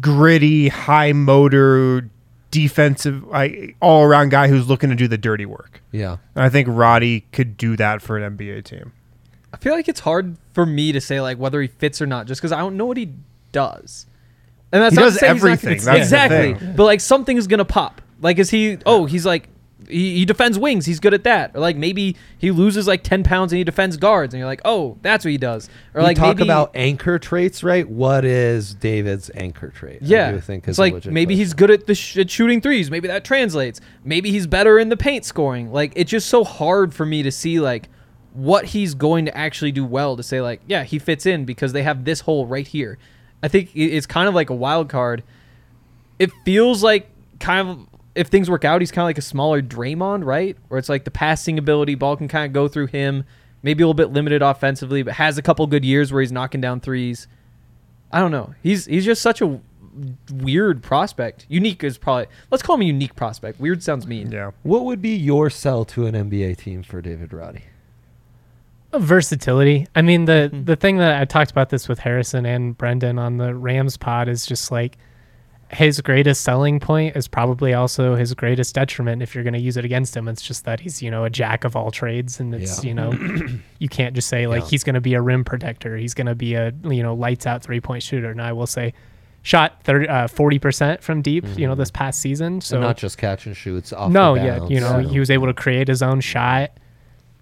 gritty, 0.00 0.68
high 0.68 1.12
motor, 1.12 2.10
defensive, 2.50 3.24
like, 3.24 3.76
all 3.80 4.04
around 4.04 4.30
guy 4.30 4.48
who's 4.48 4.68
looking 4.68 4.90
to 4.90 4.96
do 4.96 5.08
the 5.08 5.18
dirty 5.18 5.46
work. 5.46 5.82
Yeah. 5.92 6.16
And 6.34 6.44
I 6.44 6.48
think 6.48 6.68
Roddy 6.70 7.20
could 7.32 7.56
do 7.56 7.76
that 7.76 8.02
for 8.02 8.18
an 8.18 8.36
NBA 8.36 8.64
team. 8.64 8.92
I 9.52 9.56
feel 9.56 9.72
like 9.74 9.88
it's 9.88 10.00
hard 10.00 10.36
for 10.52 10.66
me 10.66 10.92
to 10.92 11.00
say 11.00 11.20
like 11.20 11.38
whether 11.38 11.60
he 11.62 11.68
fits 11.68 12.02
or 12.02 12.06
not, 12.06 12.26
just 12.26 12.40
because 12.40 12.52
I 12.52 12.58
don't 12.58 12.76
know 12.76 12.86
what 12.86 12.96
he 12.96 13.12
does. 13.52 14.06
And 14.72 14.82
that's 14.82 14.94
He 14.94 15.00
not 15.00 15.06
does 15.06 15.14
to 15.14 15.18
say 15.20 15.26
not 15.28 15.36
everything. 15.36 15.78
gonna- 15.78 15.98
exactly. 15.98 16.52
But 16.76 16.84
like 16.84 17.00
something's 17.00 17.46
gonna 17.46 17.64
pop. 17.64 18.02
Like 18.20 18.38
is 18.38 18.50
he? 18.50 18.78
Oh, 18.84 19.06
he's 19.06 19.24
like 19.24 19.48
he, 19.88 20.16
he 20.18 20.24
defends 20.26 20.58
wings. 20.58 20.84
He's 20.84 21.00
good 21.00 21.14
at 21.14 21.24
that. 21.24 21.52
Or 21.54 21.60
like 21.60 21.76
maybe 21.76 22.16
he 22.36 22.50
loses 22.50 22.86
like 22.86 23.02
ten 23.02 23.22
pounds 23.22 23.52
and 23.52 23.56
he 23.58 23.64
defends 23.64 23.96
guards, 23.96 24.34
and 24.34 24.38
you're 24.38 24.46
like, 24.48 24.60
oh, 24.66 24.98
that's 25.00 25.24
what 25.24 25.30
he 25.30 25.38
does. 25.38 25.70
Or 25.94 26.00
we 26.02 26.08
like 26.08 26.16
talk 26.18 26.36
maybe, 26.36 26.46
about 26.48 26.72
anchor 26.74 27.18
traits, 27.18 27.62
right? 27.62 27.88
What 27.88 28.26
is 28.26 28.74
David's 28.74 29.30
anchor 29.34 29.68
trait? 29.70 30.02
I 30.02 30.04
Yeah, 30.06 30.32
do 30.32 30.40
think 30.40 30.68
it's 30.68 30.78
like 30.78 31.06
maybe 31.06 31.36
he's 31.36 31.54
good 31.54 31.70
at 31.70 31.86
the 31.86 31.94
sh- 31.94 32.18
at 32.18 32.28
shooting 32.30 32.60
threes. 32.60 32.90
Maybe 32.90 33.08
that 33.08 33.24
translates. 33.24 33.80
Maybe 34.04 34.30
he's 34.30 34.46
better 34.46 34.78
in 34.78 34.90
the 34.90 34.96
paint 34.98 35.24
scoring. 35.24 35.72
Like 35.72 35.92
it's 35.96 36.10
just 36.10 36.26
so 36.28 36.44
hard 36.44 36.92
for 36.92 37.06
me 37.06 37.22
to 37.22 37.30
see 37.32 37.58
like 37.60 37.88
what 38.38 38.66
he's 38.66 38.94
going 38.94 39.24
to 39.24 39.36
actually 39.36 39.72
do 39.72 39.84
well 39.84 40.16
to 40.16 40.22
say 40.22 40.40
like 40.40 40.60
yeah 40.68 40.84
he 40.84 40.96
fits 40.96 41.26
in 41.26 41.44
because 41.44 41.72
they 41.72 41.82
have 41.82 42.04
this 42.04 42.20
hole 42.20 42.46
right 42.46 42.68
here. 42.68 42.96
I 43.42 43.48
think 43.48 43.70
it's 43.74 44.06
kind 44.06 44.28
of 44.28 44.34
like 44.34 44.48
a 44.48 44.54
wild 44.54 44.88
card. 44.88 45.24
It 46.20 46.30
feels 46.44 46.82
like 46.82 47.08
kind 47.40 47.68
of 47.68 47.86
if 48.14 48.28
things 48.28 48.48
work 48.48 48.64
out, 48.64 48.80
he's 48.80 48.90
kind 48.90 49.02
of 49.02 49.06
like 49.06 49.18
a 49.18 49.22
smaller 49.22 49.60
Draymond, 49.60 50.24
right? 50.24 50.56
Where 50.68 50.78
it's 50.78 50.88
like 50.88 51.04
the 51.04 51.10
passing 51.10 51.58
ability, 51.58 51.94
ball 51.96 52.16
can 52.16 52.28
kind 52.28 52.46
of 52.46 52.52
go 52.52 52.68
through 52.68 52.88
him. 52.88 53.24
Maybe 53.62 53.82
a 53.82 53.86
little 53.86 53.94
bit 53.94 54.12
limited 54.12 54.40
offensively, 54.40 55.02
but 55.02 55.14
has 55.14 55.36
a 55.36 55.42
couple 55.42 55.66
good 55.66 55.84
years 55.84 56.12
where 56.12 56.20
he's 56.20 56.30
knocking 56.30 56.60
down 56.60 56.78
threes. 56.78 57.26
I 58.12 58.20
don't 58.20 58.30
know. 58.30 58.54
He's 58.62 58.86
he's 58.86 59.04
just 59.04 59.20
such 59.20 59.40
a 59.40 59.60
weird 60.32 60.80
prospect. 60.80 61.44
Unique 61.48 61.82
is 61.82 61.98
probably 61.98 62.26
let's 62.52 62.62
call 62.62 62.76
him 62.76 62.82
a 62.82 62.86
unique 62.86 63.16
prospect. 63.16 63.58
Weird 63.58 63.82
sounds 63.82 64.06
mean. 64.06 64.30
Yeah. 64.30 64.52
What 64.62 64.84
would 64.84 65.02
be 65.02 65.16
your 65.16 65.50
sell 65.50 65.84
to 65.86 66.06
an 66.06 66.14
NBA 66.14 66.56
team 66.58 66.84
for 66.84 67.02
David 67.02 67.32
Roddy? 67.32 67.64
Versatility. 68.94 69.86
I 69.94 70.02
mean, 70.02 70.24
the 70.24 70.50
the 70.64 70.76
thing 70.76 70.98
that 70.98 71.20
I 71.20 71.24
talked 71.24 71.50
about 71.50 71.68
this 71.70 71.88
with 71.88 71.98
Harrison 71.98 72.46
and 72.46 72.76
Brendan 72.76 73.18
on 73.18 73.36
the 73.36 73.54
Rams 73.54 73.96
pod 73.96 74.28
is 74.28 74.46
just 74.46 74.70
like 74.70 74.96
his 75.70 76.00
greatest 76.00 76.40
selling 76.40 76.80
point 76.80 77.14
is 77.14 77.28
probably 77.28 77.74
also 77.74 78.14
his 78.14 78.32
greatest 78.32 78.74
detriment 78.74 79.20
if 79.20 79.34
you're 79.34 79.44
going 79.44 79.52
to 79.52 79.60
use 79.60 79.76
it 79.76 79.84
against 79.84 80.16
him. 80.16 80.26
It's 80.26 80.40
just 80.40 80.64
that 80.64 80.80
he's, 80.80 81.02
you 81.02 81.10
know, 81.10 81.24
a 81.24 81.30
jack 81.30 81.64
of 81.64 81.76
all 81.76 81.90
trades 81.90 82.40
and 82.40 82.54
it's, 82.54 82.82
Yeah. 82.82 82.88
you 82.88 82.94
know, 82.94 83.12
you 83.78 83.86
can't 83.90 84.14
just 84.14 84.28
say 84.28 84.46
like 84.46 84.62
Yeah. 84.62 84.68
he's 84.70 84.82
going 84.82 84.94
to 84.94 85.02
be 85.02 85.12
a 85.12 85.20
rim 85.20 85.44
protector. 85.44 85.94
He's 85.98 86.14
going 86.14 86.26
to 86.28 86.34
be 86.34 86.54
a, 86.54 86.72
you 86.84 87.02
know, 87.02 87.12
lights 87.14 87.46
out 87.46 87.62
three-point 87.62 88.02
shooter. 88.02 88.30
And 88.30 88.40
I 88.40 88.54
will 88.54 88.66
say 88.66 88.94
shot 89.42 89.82
30 89.84 90.08
uh, 90.08 90.26
40% 90.28 91.02
from 91.02 91.20
deep, 91.20 91.44
you 91.58 91.66
know, 91.66 91.74
this 91.74 91.90
past 91.90 92.20
season. 92.20 92.62
So 92.62 92.76
So 92.76 92.80
not 92.80 92.96
just 92.96 93.18
catch 93.18 93.44
and 93.44 93.54
shoots 93.54 93.92
off. 93.92 94.10
no, 94.10 94.36
yeah, 94.36 94.66
you 94.68 94.80
know, 94.80 95.02
so- 95.02 95.08
he 95.10 95.20
was 95.20 95.30
able 95.30 95.48
to 95.48 95.54
create 95.54 95.88
his 95.88 96.00
own 96.00 96.20
shot. 96.22 96.70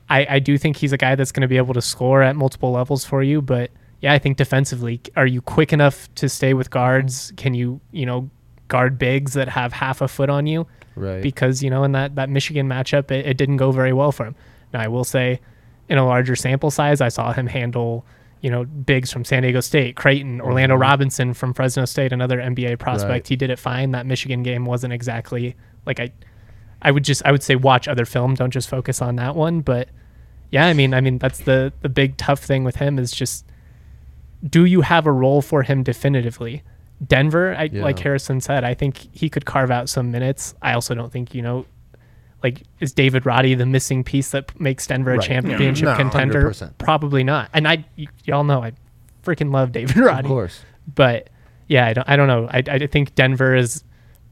I, 0.08 0.26
I 0.30 0.38
do 0.38 0.56
think 0.58 0.76
he's 0.76 0.92
a 0.92 0.96
guy 0.96 1.14
that's 1.16 1.32
going 1.32 1.42
to 1.42 1.48
be 1.48 1.56
able 1.56 1.74
to 1.74 1.82
score 1.82 2.22
at 2.22 2.36
multiple 2.36 2.70
levels 2.72 3.04
for 3.04 3.22
you, 3.22 3.42
but 3.42 3.70
yeah, 4.00 4.12
I 4.12 4.18
think 4.18 4.36
defensively, 4.36 5.00
are 5.16 5.26
you 5.26 5.40
quick 5.42 5.72
enough 5.72 6.12
to 6.16 6.28
stay 6.28 6.54
with 6.54 6.70
guards? 6.70 7.32
Can 7.36 7.54
you, 7.54 7.80
you 7.92 8.06
know, 8.06 8.30
guard 8.68 8.98
bigs 8.98 9.32
that 9.34 9.48
have 9.48 9.72
half 9.72 10.00
a 10.00 10.08
foot 10.08 10.28
on 10.30 10.46
you? 10.46 10.66
right. 10.94 11.22
Because 11.22 11.62
you 11.62 11.70
know, 11.70 11.82
in 11.84 11.92
that 11.92 12.14
that 12.16 12.28
Michigan 12.30 12.68
matchup, 12.68 13.10
it, 13.10 13.26
it 13.26 13.36
didn't 13.36 13.56
go 13.56 13.72
very 13.72 13.92
well 13.92 14.12
for 14.12 14.26
him. 14.26 14.36
Now, 14.72 14.80
I 14.80 14.88
will 14.88 15.04
say, 15.04 15.40
in 15.88 15.98
a 15.98 16.06
larger 16.06 16.36
sample 16.36 16.70
size, 16.70 17.00
I 17.00 17.08
saw 17.08 17.32
him 17.32 17.46
handle. 17.46 18.04
You 18.42 18.50
know, 18.50 18.64
bigs 18.64 19.10
from 19.10 19.24
San 19.24 19.42
Diego 19.42 19.60
State, 19.60 19.96
Creighton, 19.96 20.40
Orlando 20.40 20.76
Mhm. 20.76 20.80
Robinson 20.80 21.34
from 21.34 21.52
Fresno 21.54 21.84
State, 21.86 22.12
another 22.12 22.38
NBA 22.38 22.78
prospect. 22.78 23.10
Right. 23.10 23.26
He 23.26 23.34
did 23.34 23.50
it 23.50 23.58
fine. 23.58 23.90
That 23.92 24.06
Michigan 24.06 24.42
game 24.42 24.66
wasn't 24.66 24.92
exactly 24.92 25.56
like 25.86 25.98
I 25.98 26.12
I 26.82 26.90
would 26.90 27.02
just 27.02 27.24
I 27.24 27.32
would 27.32 27.42
say 27.42 27.56
watch 27.56 27.88
other 27.88 28.04
film. 28.04 28.34
Don't 28.34 28.50
just 28.52 28.68
focus 28.68 29.00
on 29.02 29.16
that 29.16 29.34
one. 29.34 29.62
But 29.62 29.88
yeah, 30.50 30.66
I 30.66 30.72
mean, 30.72 30.94
I 30.94 31.00
mean 31.00 31.18
that's 31.18 31.40
the 31.40 31.72
the 31.82 31.88
big 31.88 32.16
tough 32.16 32.40
thing 32.40 32.64
with 32.64 32.76
him 32.76 32.98
is 32.98 33.12
just 33.12 33.44
do 34.48 34.64
you 34.64 34.82
have 34.82 35.06
a 35.06 35.12
role 35.12 35.42
for 35.42 35.62
him 35.62 35.82
definitively? 35.82 36.62
Denver, 37.06 37.54
I, 37.56 37.64
Yeah. 37.64 37.82
like 37.82 37.98
Harrison 37.98 38.40
said, 38.40 38.64
I 38.64 38.74
think 38.74 38.98
he 39.12 39.28
could 39.28 39.44
carve 39.44 39.70
out 39.70 39.88
some 39.88 40.10
minutes. 40.10 40.54
I 40.62 40.72
also 40.74 40.94
don't 40.94 41.10
think 41.12 41.34
you 41.34 41.42
know, 41.42 41.66
like 42.42 42.62
is 42.80 42.92
David 42.92 43.26
Roddy 43.26 43.54
the 43.54 43.66
missing 43.66 44.04
piece 44.04 44.30
that 44.30 44.58
makes 44.60 44.86
Denver 44.86 45.12
a 45.12 45.16
Right. 45.18 45.26
championship 45.26 45.86
No, 45.86 45.96
contender? 45.96 46.42
100%. 46.50 46.78
Probably 46.78 47.24
not. 47.24 47.50
And 47.52 47.66
I, 47.66 47.84
y- 47.98 48.06
y'all 48.24 48.44
know, 48.44 48.62
I 48.62 48.72
freaking 49.24 49.52
love 49.52 49.72
David 49.72 49.96
Roddy 49.96 50.20
of 50.26 50.26
course. 50.28 50.60
but 50.94 51.28
yeah, 51.68 51.86
I 51.86 51.92
don't, 51.94 52.08
I 52.08 52.16
don't 52.16 52.28
know. 52.28 52.48
I, 52.50 52.62
I 52.68 52.86
think 52.86 53.14
Denver 53.16 53.54
is 53.56 53.82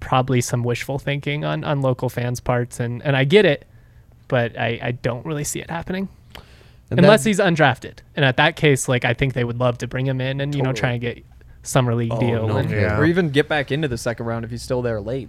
probably 0.01 0.41
some 0.41 0.63
wishful 0.63 0.99
thinking 0.99 1.45
on, 1.45 1.65
on 1.65 1.81
local 1.81 2.09
fans' 2.09 2.39
parts, 2.39 2.79
and, 2.79 3.03
and 3.03 3.17
I 3.17 3.25
get 3.25 3.45
it, 3.45 3.67
but 4.35 4.59
I, 4.59 4.81
I 4.83 4.91
don't 4.91 5.25
really 5.25 5.45
see 5.45 5.61
it 5.61 5.71
happening 5.71 6.09
And 6.91 6.99
unless 6.99 7.23
that- 7.23 7.31
he's 7.31 7.39
undrafted. 7.39 7.99
And 8.17 8.25
at 8.25 8.37
that 8.39 8.57
case, 8.57 8.89
like 8.89 9.05
I 9.05 9.15
think 9.15 9.35
they 9.35 9.45
would 9.45 9.59
love 9.61 9.79
to 9.79 9.87
bring 9.87 10.07
him 10.07 10.21
in 10.21 10.41
and 10.41 10.53
you 10.57 10.61
know 10.63 10.73
try 10.73 10.91
and 10.93 11.01
get 11.01 11.25
summer 11.63 11.95
league 11.95 12.11
Oh, 12.13 12.19
deal 12.19 12.49
no 12.49 12.57
and. 12.57 12.69
Yeah. 12.69 12.99
Or 12.99 13.05
even 13.05 13.31
get 13.31 13.49
back 13.49 13.71
into 13.71 13.87
the 13.87 13.97
second 13.97 14.27
round 14.27 14.45
if 14.45 14.51
he's 14.51 14.63
still 14.63 14.83
there 14.83 15.01
late. 15.01 15.29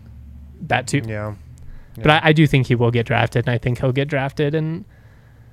that 0.68 0.88
too. 0.88 1.02
Yeah. 1.06 1.36
But 1.98 2.10
I, 2.10 2.20
I 2.30 2.34
do 2.34 2.48
think 2.48 2.66
he 2.68 2.74
will 2.76 2.90
get 2.92 3.06
drafted, 3.06 3.46
and 3.48 3.54
I 3.54 3.58
think 3.60 3.80
he'll 3.80 3.92
get 3.94 4.08
drafted 4.08 4.56
in 4.56 4.86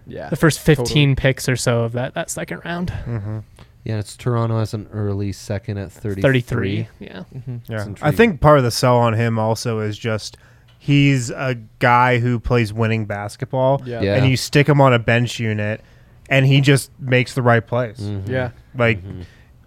Yeah. 0.06 0.30
the 0.30 0.36
first 0.36 0.58
15 0.60 0.86
totally. 0.86 1.14
picks 1.14 1.46
or 1.48 1.56
so 1.56 1.82
of 1.82 1.92
that, 1.92 2.14
that 2.14 2.30
second 2.30 2.62
round. 2.64 2.88
Mm-hmm. 3.06 3.38
Yeah, 3.84 3.98
it's 3.98 4.16
Toronto 4.16 4.58
as 4.60 4.74
an 4.74 4.88
early 4.92 5.32
second 5.32 5.76
at 5.78 5.92
33. 5.92 6.22
33. 6.22 6.88
Yeah. 7.00 7.24
Mhm. 7.36 7.60
Yeah. 7.68 7.86
I 8.00 8.10
think 8.12 8.40
part 8.40 8.58
of 8.58 8.64
the 8.64 8.70
sell 8.70 8.96
on 8.96 9.12
him 9.14 9.38
also 9.38 9.80
is 9.80 9.98
just 9.98 10.36
he's 10.84 11.30
a 11.30 11.56
guy 11.78 12.18
who 12.18 12.40
plays 12.40 12.72
winning 12.72 13.04
basketball. 13.06 13.80
Yeah. 13.84 14.00
Yeah. 14.00 14.16
And 14.16 14.28
you 14.28 14.36
stick 14.36 14.68
him 14.68 14.80
on 14.80 14.92
a 14.92 14.98
bench 14.98 15.38
unit 15.38 15.80
and 16.28 16.44
he 16.44 16.60
just 16.60 16.90
makes 16.98 17.34
the 17.34 17.42
right 17.42 17.64
plays. 17.64 17.98
Mhm. 18.00 18.28
Yeah. 18.28 18.50
Like 18.76 19.00
Mhm. 19.00 19.24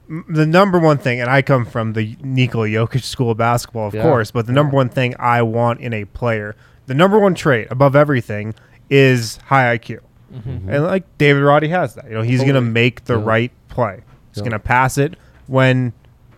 m- 0.09 0.25
the 0.27 0.45
number 0.45 0.77
one 0.77 0.97
thing, 0.97 1.21
and 1.21 1.29
I 1.29 1.41
come 1.41 1.63
from 1.65 1.93
the 1.93 2.17
Nikola 2.21 2.67
Jokic 2.67 3.03
school 3.03 3.31
of 3.31 3.37
basketball, 3.37 3.87
of 3.87 3.95
Yeah. 3.95 4.01
course, 4.01 4.29
but 4.31 4.45
the 4.45 4.51
number 4.51 4.75
one 4.75 4.89
thing 4.89 5.13
I 5.17 5.41
want 5.41 5.79
in 5.79 5.93
a 5.93 6.03
player, 6.03 6.53
the 6.87 6.93
number 6.93 7.17
one 7.17 7.33
trait 7.33 7.67
above 7.71 7.95
everything 7.95 8.53
is 8.89 9.39
high 9.45 9.71
IQ. 9.77 9.99
Mhm. 10.33 10.67
And 10.67 10.83
like 10.83 11.05
David 11.17 11.43
Roddy 11.43 11.69
has 11.69 11.95
that. 11.95 12.09
You 12.09 12.15
know, 12.15 12.23
he's 12.23 12.41
going 12.41 12.55
to 12.55 12.61
make 12.61 13.05
the 13.05 13.17
Yeah. 13.17 13.25
right 13.25 13.51
play. 13.69 13.99
He's 14.31 14.39
Yeah. 14.39 14.41
going 14.43 14.51
to 14.51 14.59
pass 14.59 14.97
it 14.97 15.15
when 15.47 15.93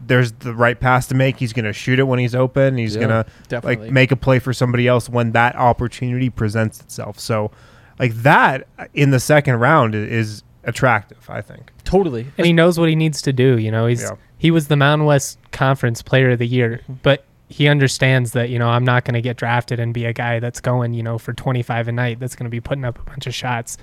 there's 0.08 0.32
the 0.34 0.54
right 0.54 0.80
pass 0.80 1.08
to 1.08 1.15
make. 1.15 1.38
He's 1.38 1.54
going 1.54 1.65
to 1.65 1.74
shoot 1.74 2.00
it 2.00 2.04
when 2.04 2.20
he's 2.20 2.34
open. 2.36 2.78
He's 2.78 2.96
Yeah. 2.96 3.08
going 3.08 3.26
to 3.52 3.62
like 3.67 3.80
make 3.91 4.12
a 4.12 4.15
play 4.15 4.39
for 4.39 4.54
somebody 4.54 4.88
else 4.88 5.10
when 5.10 5.32
that 5.34 5.56
opportunity 5.56 6.30
presents 6.30 6.80
itself. 6.82 7.20
So 7.20 7.52
like 8.00 8.13
that 8.24 8.67
in 8.93 9.12
the 9.12 9.20
second 9.20 9.56
round 9.56 9.96
is 9.96 10.43
attractive, 10.63 11.30
I 11.30 11.41
think. 11.41 11.72
Totally. 11.84 12.28
and 12.38 12.46
he 12.46 12.54
knows 12.54 12.80
what 12.80 12.89
he 12.89 12.96
needs 12.96 13.22
to 13.24 13.34
do. 13.34 13.58
You 13.58 13.72
know, 13.72 13.86
he's 13.86 14.02
Yeah. 14.02 14.12
he 14.38 14.52
was 14.52 14.67
the 14.67 14.76
Mountain 14.76 15.06
West 15.06 15.39
Conference 15.52 16.02
Player 16.02 16.32
of 16.32 16.39
the 16.39 16.48
Year, 16.48 16.82
but 17.04 17.24
he 17.50 17.67
understands 17.70 18.34
that 18.34 18.50
you 18.50 18.60
know 18.60 18.67
I'm 18.67 18.84
not 18.84 19.06
going 19.06 19.13
to 19.13 19.22
get 19.22 19.38
drafted 19.38 19.80
and 19.80 19.93
be 19.93 20.04
a 20.06 20.12
guy 20.12 20.39
that's 20.39 20.60
going 20.60 20.93
you 20.93 21.02
know 21.02 21.17
for 21.17 21.32
25 21.34 21.88
a 21.88 21.91
night 21.93 22.20
that's 22.20 22.36
going 22.36 22.43
to 22.46 22.50
be 22.50 22.60
putting 22.60 22.84
up 22.84 23.00
a 23.00 23.04
bunch 23.04 23.26
of 23.26 23.34
shots. 23.34 23.78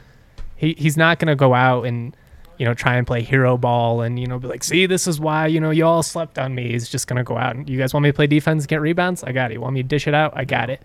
He 0.57 0.75
he's 0.79 0.97
not 0.99 1.19
going 1.19 1.29
to 1.29 1.35
go 1.37 1.55
out 1.55 1.87
and 1.87 2.15
you 2.59 2.65
know 2.67 2.75
try 2.75 2.97
and 2.97 3.07
play 3.07 3.23
hero 3.23 3.57
ball 3.57 4.03
and 4.03 4.19
you 4.19 4.27
know 4.27 4.39
be 4.39 4.47
like, 4.49 4.63
see, 4.65 4.87
this 4.87 5.07
is 5.07 5.19
why 5.21 5.47
you 5.47 5.61
know 5.61 5.71
you 5.71 5.85
all 5.85 6.03
slept 6.03 6.39
on 6.39 6.55
me. 6.55 6.71
He's 6.73 6.89
just 6.89 7.07
going 7.07 7.17
to 7.17 7.25
go 7.25 7.37
out 7.37 7.57
and 7.57 7.69
you 7.69 7.79
guys 7.79 7.93
want 7.95 8.05
me 8.05 8.11
to 8.11 8.15
play 8.15 8.27
defense, 8.27 8.67
get 8.67 8.81
rebounds, 8.81 9.25
I 9.25 9.33
got 9.33 9.51
it. 9.51 9.55
You 9.55 9.61
want 9.61 9.75
me 9.75 9.83
to 9.83 9.89
dish 9.89 10.07
it 10.07 10.15
out, 10.15 10.33
I 10.37 10.45
got 10.45 10.71
it. 10.71 10.81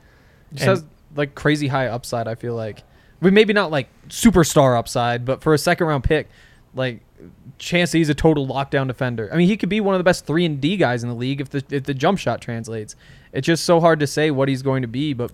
Just 0.53 0.61
And- 0.63 0.69
has 0.69 0.85
like 1.15 1.35
crazy 1.35 1.67
high 1.67 1.87
upside. 1.87 2.27
I 2.27 2.35
feel 2.35 2.55
like, 2.55 2.83
we 3.21 3.31
maybe 3.31 3.51
not 3.53 3.71
like 3.71 3.87
superstar 4.09 4.77
upside, 4.77 5.25
but 5.25 5.41
for 5.41 5.53
a 5.53 5.57
second 5.57 5.87
round 5.87 6.03
pick, 6.03 6.27
like 6.75 7.01
chance 7.57 7.91
that 7.91 7.97
he's 7.97 8.09
a 8.09 8.13
total 8.15 8.47
lockdown 8.47 8.87
defender. 8.87 9.29
I 9.33 9.37
mean, 9.37 9.47
he 9.47 9.57
could 9.57 9.69
be 9.69 9.81
one 9.81 9.95
of 9.95 9.99
the 9.99 10.03
best 10.03 10.25
three 10.25 10.45
and 10.45 10.61
D 10.61 10.77
guys 10.77 11.03
in 11.03 11.09
the 11.09 11.15
league 11.15 11.41
if 11.41 11.49
the 11.49 11.63
if 11.69 11.83
the 11.83 11.93
jump 11.93 12.19
shot 12.19 12.41
translates. 12.41 12.95
It's 13.33 13.45
just 13.45 13.65
so 13.65 13.79
hard 13.79 13.99
to 13.99 14.07
say 14.07 14.31
what 14.31 14.47
he's 14.49 14.61
going 14.61 14.81
to 14.83 14.87
be, 14.87 15.13
but 15.13 15.31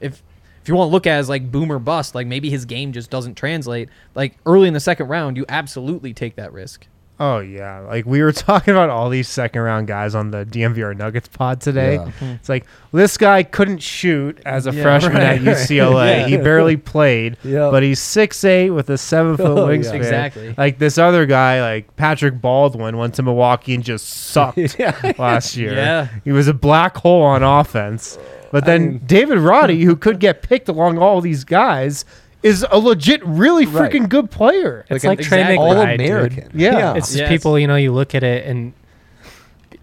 if 0.00 0.22
if 0.66 0.68
you 0.68 0.74
want 0.74 0.88
to 0.88 0.92
look 0.92 1.06
at 1.06 1.14
it 1.14 1.20
as 1.20 1.28
like 1.28 1.52
boom 1.52 1.70
or 1.70 1.78
bust, 1.78 2.16
like 2.16 2.26
maybe 2.26 2.50
his 2.50 2.64
game 2.64 2.90
just 2.90 3.08
doesn't 3.08 3.36
translate. 3.36 3.88
Like 4.16 4.36
early 4.44 4.66
in 4.66 4.74
the 4.74 4.80
second 4.80 5.06
round, 5.06 5.36
you 5.36 5.44
absolutely 5.48 6.12
take 6.12 6.34
that 6.34 6.52
risk. 6.52 6.88
Oh 7.20 7.38
yeah, 7.38 7.78
like 7.78 8.04
we 8.04 8.20
were 8.20 8.32
talking 8.32 8.74
about 8.74 8.90
all 8.90 9.08
these 9.08 9.28
second 9.28 9.62
round 9.62 9.86
guys 9.86 10.14
on 10.16 10.32
the 10.32 10.44
DNVR 10.44 10.94
Nuggets 10.96 11.28
pod 11.28 11.60
today. 11.60 11.94
Yeah. 11.94 12.04
Mm-hmm. 12.04 12.24
It's 12.24 12.48
like 12.48 12.66
this 12.92 13.16
guy 13.16 13.44
couldn't 13.44 13.78
shoot 13.78 14.38
as 14.44 14.66
a 14.66 14.72
Yeah, 14.72 14.82
freshman 14.82 15.12
right, 15.14 15.22
at 15.38 15.40
UCLA. 15.40 16.22
right. 16.22 16.26
He 16.28 16.36
barely 16.36 16.76
played, 16.76 17.36
Yeah. 17.44 17.70
but 17.70 17.82
he's 17.84 18.00
six 18.00 18.42
eight 18.44 18.70
with 18.70 18.90
a 18.90 18.98
seven 18.98 19.36
foot 19.36 19.46
Oh, 19.56 19.70
yeah. 19.70 19.78
wingspan. 19.78 19.94
Exactly. 19.94 20.54
Like 20.58 20.78
this 20.78 20.98
other 20.98 21.24
guy, 21.26 21.62
like 21.62 21.94
Patrick 21.96 22.38
Baldwin, 22.40 22.96
went 22.98 23.14
to 23.14 23.22
Milwaukee 23.22 23.74
and 23.76 23.84
just 23.84 24.08
sucked 24.08 24.58
Yeah. 24.78 25.12
last 25.16 25.56
year. 25.56 25.72
Yeah. 25.74 26.08
he 26.24 26.32
was 26.32 26.48
a 26.48 26.54
black 26.54 26.96
hole 26.98 27.22
on 27.22 27.42
offense. 27.42 28.18
Oh. 28.20 28.24
But 28.50 28.64
then 28.64 28.88
mean- 28.88 29.00
David 29.06 29.38
Roddy, 29.38 29.84
who 29.84 29.96
could 30.04 30.20
get 30.20 30.42
picked 30.42 30.68
along 30.68 30.98
all 30.98 31.20
these 31.20 31.44
guys, 31.44 32.04
is 32.42 32.64
a 32.70 32.78
legit, 32.78 33.24
really 33.26 33.66
Right. 33.66 33.90
freaking 33.92 34.08
good 34.08 34.30
player. 34.30 34.84
It's 34.88 35.04
an 35.04 35.08
like 35.10 35.20
Trey 35.20 35.40
exact- 35.40 35.58
all 35.58 35.74
McBride, 35.74 35.98
dude. 35.98 36.06
American. 36.08 36.50
Yeah. 36.54 36.94
It's 36.94 37.08
just 37.08 37.18
Yes. 37.18 37.28
people, 37.28 37.58
you 37.58 37.66
know, 37.66 37.76
you 37.76 37.92
look 37.92 38.14
at 38.14 38.22
it 38.22 38.46
and 38.46 38.72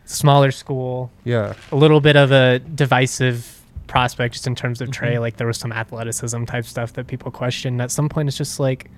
smaller 0.05 0.51
school, 0.51 1.11
Yeah. 1.23 1.53
a 1.71 1.75
little 1.75 1.99
bit 2.01 2.15
of 2.15 2.31
a 2.31 2.59
divisive 2.59 3.59
prospect 3.87 4.33
just 4.33 4.47
in 4.47 4.55
terms 4.55 4.81
of 4.81 4.87
mm-hmm. 4.89 4.93
Trey. 5.05 5.19
Like 5.19 5.37
there 5.37 5.47
was 5.47 5.57
some 5.57 5.71
athleticism 5.71 6.45
type 6.45 6.65
stuff 6.65 6.93
that 6.93 7.07
people 7.07 7.31
questioned. 7.31 7.81
At 7.81 7.91
some 7.91 8.09
point, 8.09 8.27
it's 8.29 8.37
just 8.37 8.59
like, 8.59 8.89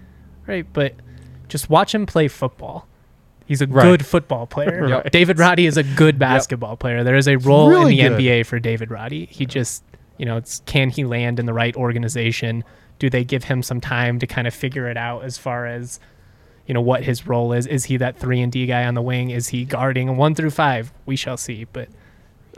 right, 0.48 0.66
but 0.74 0.94
just 1.48 1.70
watch 1.70 1.94
him 1.94 2.06
play 2.06 2.28
football. 2.28 2.88
He's 3.46 3.62
a 3.62 3.68
Right. 3.68 3.84
good 3.84 4.06
football 4.06 4.48
player. 4.48 4.88
Right. 4.88 5.12
David 5.12 5.38
Roddy 5.40 5.66
is 5.68 5.78
a 5.78 5.84
good 5.84 6.18
basketball 6.18 6.76
player. 6.78 7.04
There 7.04 7.16
is 7.16 7.28
a 7.28 7.38
role 7.38 7.70
really 7.70 8.00
in 8.00 8.14
the 8.14 8.18
good. 8.18 8.22
NBA 8.24 8.46
for 8.46 8.60
David 8.60 8.90
Roddy. 8.92 9.26
He 9.28 9.46
just, 9.46 9.84
you 10.18 10.26
know, 10.26 10.38
it's 10.38 10.62
can 10.66 10.90
he 10.90 11.04
land 11.06 11.40
in 11.40 11.46
the 11.46 11.54
right 11.54 11.76
organization? 11.76 12.64
Do 13.00 13.10
they 13.10 13.24
give 13.24 13.44
him 13.44 13.62
some 13.62 13.80
time 13.82 14.20
to 14.20 14.28
kind 14.28 14.48
of 14.48 14.54
figure 14.54 14.88
it 14.90 14.98
out 14.98 15.24
as 15.24 15.38
far 15.38 15.68
as 15.68 16.00
you 16.68 16.74
know 16.74 16.82
what 16.82 17.04
his 17.04 17.28
role 17.28 17.54
is. 17.54 17.68
Is 17.68 17.86
he 17.86 17.98
that 17.98 18.18
three 18.18 18.42
and 18.42 18.52
D 18.52 18.66
guy 18.66 18.86
on 18.86 18.96
the 18.96 19.02
wing? 19.04 19.30
Is 19.30 19.50
he 19.50 19.66
guarding 19.66 20.18
one 20.18 20.34
through 20.34 20.50
five? 20.50 20.92
We 21.06 21.16
shall 21.16 21.38
see. 21.38 21.66
But 21.72 21.90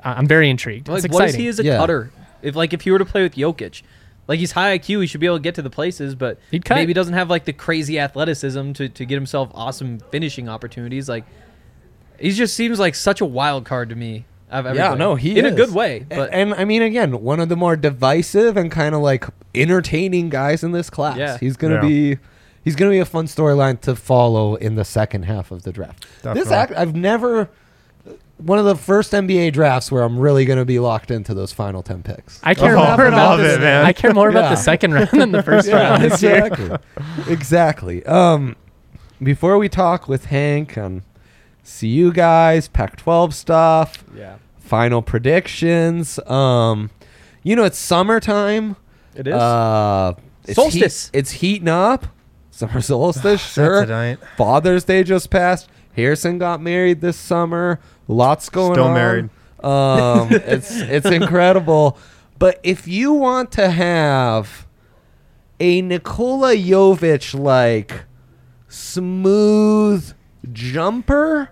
uh, 0.01 0.13
I'm 0.15 0.27
very 0.27 0.49
intrigued. 0.49 0.87
Like, 0.87 1.03
it's 1.03 1.13
what 1.13 1.25
is 1.25 1.31
exciting. 1.35 1.41
he 1.41 1.47
as 1.49 1.59
a 1.59 1.63
Yeah. 1.65 1.75
cutter? 1.77 2.11
If 2.41 2.55
like 2.55 2.71
if 2.71 2.81
he 2.81 2.91
were 2.91 2.99
to 2.99 3.05
play 3.05 3.23
with 3.23 3.35
Jokic, 3.35 3.81
like 4.27 4.39
he's 4.39 4.51
high 4.51 4.77
IQ, 4.77 5.01
he 5.01 5.07
should 5.07 5.21
be 5.21 5.25
able 5.27 5.37
to 5.37 5.41
get 5.43 5.55
to 5.55 5.61
the 5.61 5.69
places, 5.69 6.15
but 6.15 6.39
He'd 6.51 6.69
maybe 6.69 6.93
doesn't 6.93 7.13
have 7.13 7.29
like 7.29 7.45
the 7.45 7.53
crazy 7.53 7.97
athleticism 7.99 8.73
to, 8.73 8.89
to 8.89 9.05
get 9.05 9.15
himself 9.15 9.49
awesome 9.53 9.99
finishing 10.11 10.49
opportunities. 10.49 11.07
Like 11.07 11.25
he 12.19 12.31
just 12.31 12.55
seems 12.55 12.79
like 12.79 12.95
such 12.95 13.21
a 13.21 13.25
wild 13.25 13.65
card 13.65 13.89
to 13.89 13.95
me. 13.95 14.25
Of 14.49 14.63
Yeah, 14.65 14.69
everybody. 14.71 14.99
no, 14.99 15.15
he 15.15 15.37
in 15.37 15.45
is. 15.45 15.51
a 15.53 15.55
good 15.55 15.73
way. 15.73 16.05
But 16.07 16.29
and, 16.31 16.53
I 16.53 16.63
mean, 16.63 16.81
again, 16.81 17.21
one 17.21 17.41
of 17.41 17.49
the 17.49 17.57
more 17.57 17.75
divisive 17.75 18.55
and 18.55 18.71
kind 18.71 18.95
of 18.95 19.01
like 19.01 19.25
entertaining 19.53 20.29
guys 20.29 20.63
in 20.63 20.71
this 20.71 20.89
class. 20.89 21.17
Yeah. 21.17 21.37
he's 21.37 21.57
gonna 21.57 21.75
Yeah. 21.75 21.81
be 21.81 22.17
he's 22.63 22.75
gonna 22.75 22.91
be 22.91 22.99
a 22.99 23.05
fun 23.05 23.25
storyline 23.25 23.79
to 23.81 23.95
follow 23.95 24.55
in 24.55 24.75
the 24.75 24.85
second 24.85 25.23
half 25.23 25.51
of 25.51 25.63
the 25.63 25.71
draft. 25.73 26.05
This 26.23 26.49
act, 26.51 26.71
I've 26.77 26.95
never 26.95 27.49
one 28.37 28.59
of 28.59 28.65
the 28.65 28.75
first 28.75 29.13
NBA 29.13 29.51
drafts 29.53 29.91
where 29.91 30.03
I'm 30.03 30.17
really 30.19 30.45
gonna 30.45 30.65
be 30.65 30.79
locked 30.79 31.09
into 31.11 31.33
those 31.33 31.51
final 31.51 31.81
ten 31.83 32.03
picks. 32.03 32.39
I 32.43 32.53
care 32.53 32.77
Oh, 32.77 32.95
more 32.95 33.05
about 33.07 33.37
this. 33.37 33.55
it, 33.57 33.61
man. 33.61 33.85
I 33.85 33.93
care 33.93 34.13
more 34.13 34.29
about 34.29 34.43
Yeah. 34.45 34.49
the 34.51 34.55
second 34.57 34.93
round 34.93 35.09
than 35.11 35.31
the 35.31 35.43
first 35.43 35.67
yeah, 35.69 35.75
round 35.91 36.03
this 36.03 36.21
year. 36.21 36.45
exactly, 36.45 36.77
exactly. 37.33 38.05
Um, 38.05 38.55
before 39.21 39.57
we 39.57 39.69
talk 39.69 40.07
with 40.07 40.25
Hank 40.25 40.77
on 40.77 41.03
see 41.63 41.87
you 41.87 42.13
guys, 42.13 42.67
Pac-12 42.67 43.33
stuff, 43.33 44.03
yeah, 44.15 44.35
final 44.59 45.01
predictions. 45.01 46.19
Um, 46.27 46.91
you 47.43 47.55
know, 47.55 47.63
it's 47.63 47.77
summertime. 47.77 48.75
it 49.15 49.27
is. 49.27 49.33
Uh, 49.33 50.13
it's 50.45 50.55
Solstice. 50.55 51.09
Heat, 51.09 51.17
it's 51.19 51.31
heating 51.31 51.67
up. 51.69 52.07
Summer 52.51 52.81
solstice, 52.81 53.41
sure. 53.41 54.17
Father's 54.37 54.83
Day 54.83 55.03
just 55.03 55.29
passed. 55.29 55.67
Harrison 55.97 56.37
got 56.37 56.61
married 56.61 57.01
this 57.01 57.17
summer. 57.17 57.79
Lots 58.07 58.49
going 58.49 58.69
on. 58.69 58.75
Still 58.75 58.85
on. 58.85 58.93
married. 58.93 59.29
Um, 59.63 60.27
it's 60.47 60.71
it's 60.71 61.07
incredible. 61.07 61.97
But 62.39 62.59
if 62.61 62.87
you 62.87 63.13
want 63.13 63.51
to 63.53 63.69
have 63.69 64.67
a 65.59 65.81
Nikola 65.81 66.55
Jovic 66.55 67.37
like 67.37 68.05
smooth 68.67 70.13
jumper, 70.53 71.49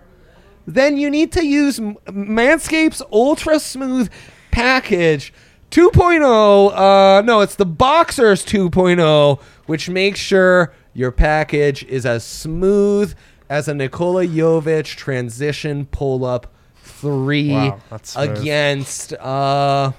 then 0.64 0.96
you 0.96 1.10
need 1.10 1.32
to 1.32 1.44
use 1.44 1.80
Manscapes 1.80 3.02
Ultra 3.10 3.58
Smooth 3.58 4.08
Package 4.52 5.32
2.0. 5.72 6.72
Uh, 6.72 7.22
no, 7.22 7.40
it's 7.40 7.56
the 7.56 7.66
Boxers 7.66 8.44
2.0, 8.46 9.40
which 9.66 9.90
makes 9.90 10.20
sure 10.20 10.72
your 10.94 11.10
package 11.10 11.82
is 11.84 12.06
as 12.06 12.24
smooth 12.24 13.12
as 13.48 13.68
a 13.68 13.74
Nikola 13.74 14.26
Jovic 14.26 14.84
transition 14.96 15.86
pull 15.86 16.24
up 16.24 16.52
three 16.82 17.50
Wow, 17.50 17.80
against 18.16 19.12
uh, 19.14 19.92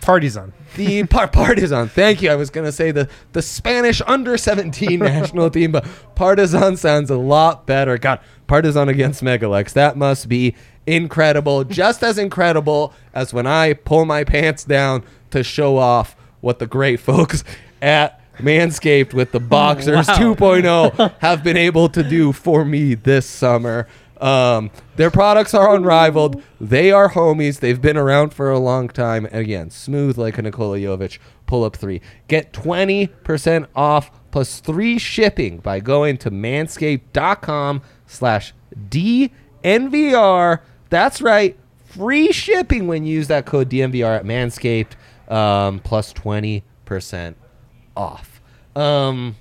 Partizan. 0.00 0.52
the 0.76 1.04
par- 1.10 1.28
Partizan. 1.28 1.88
Thank 1.88 2.22
you. 2.22 2.30
I 2.30 2.34
was 2.36 2.50
gonna 2.50 2.72
say 2.72 2.90
the 2.90 3.08
the 3.32 3.42
Spanish 3.42 4.00
under 4.06 4.36
seventeen 4.38 4.98
national 5.00 5.50
team, 5.50 5.72
but 5.72 5.86
Partizan 6.14 6.76
sounds 6.76 7.10
a 7.10 7.16
lot 7.16 7.66
better. 7.66 7.98
God, 7.98 8.20
Partizan 8.46 8.88
against 8.88 9.22
Mega 9.22 9.46
Leks. 9.46 9.72
That 9.72 9.96
must 9.96 10.28
be 10.28 10.54
incredible. 10.86 11.64
Just 11.64 12.02
as 12.02 12.16
incredible 12.18 12.94
as 13.12 13.34
when 13.34 13.46
I 13.46 13.74
pull 13.74 14.04
my 14.04 14.24
pants 14.24 14.64
down 14.64 15.04
to 15.30 15.42
show 15.42 15.76
off 15.76 16.16
what 16.40 16.58
the 16.60 16.66
great 16.66 17.00
folks 17.00 17.44
at 17.82 18.20
Manscaped 18.38 19.12
with 19.14 19.32
the 19.32 19.40
Boxers 19.40 20.08
Wow. 20.08 20.34
2.0 20.34 21.14
have 21.18 21.42
been 21.44 21.56
able 21.56 21.88
to 21.90 22.02
do 22.02 22.32
for 22.32 22.64
me 22.64 22.94
this 22.94 23.26
summer. 23.26 23.86
Um, 24.20 24.70
their 24.96 25.10
products 25.12 25.54
are 25.54 25.74
unrivaled. 25.76 26.42
They 26.60 26.90
are 26.90 27.10
homies. 27.10 27.60
They've 27.60 27.80
been 27.80 27.96
around 27.96 28.34
for 28.34 28.50
a 28.50 28.58
long 28.58 28.88
time. 28.88 29.26
And 29.26 29.36
again, 29.36 29.70
smooth 29.70 30.18
like 30.18 30.38
a 30.38 30.42
Nikola 30.42 30.78
Jovic 30.78 31.18
pull 31.46 31.62
up 31.64 31.76
three. 31.76 32.00
Get 32.26 32.52
20% 32.52 33.66
off 33.76 34.10
plus 34.30 34.60
three 34.60 34.98
shipping 34.98 35.58
by 35.58 35.78
going 35.80 36.16
to 36.18 36.30
manscaped.com 36.30 37.82
slash 38.06 38.54
DNVR. 39.62 40.60
That's 40.90 41.22
right. 41.22 41.56
Free 41.86 42.32
shipping 42.32 42.86
when 42.86 43.04
you 43.04 43.14
use 43.14 43.28
that 43.28 43.46
code 43.46 43.70
DNVR 43.70 44.18
at 44.18 44.24
Manscaped. 44.24 44.92
Um, 45.32 45.78
plus 45.80 46.12
20% 46.12 47.34
off. 47.96 48.27
Um, 48.78 49.36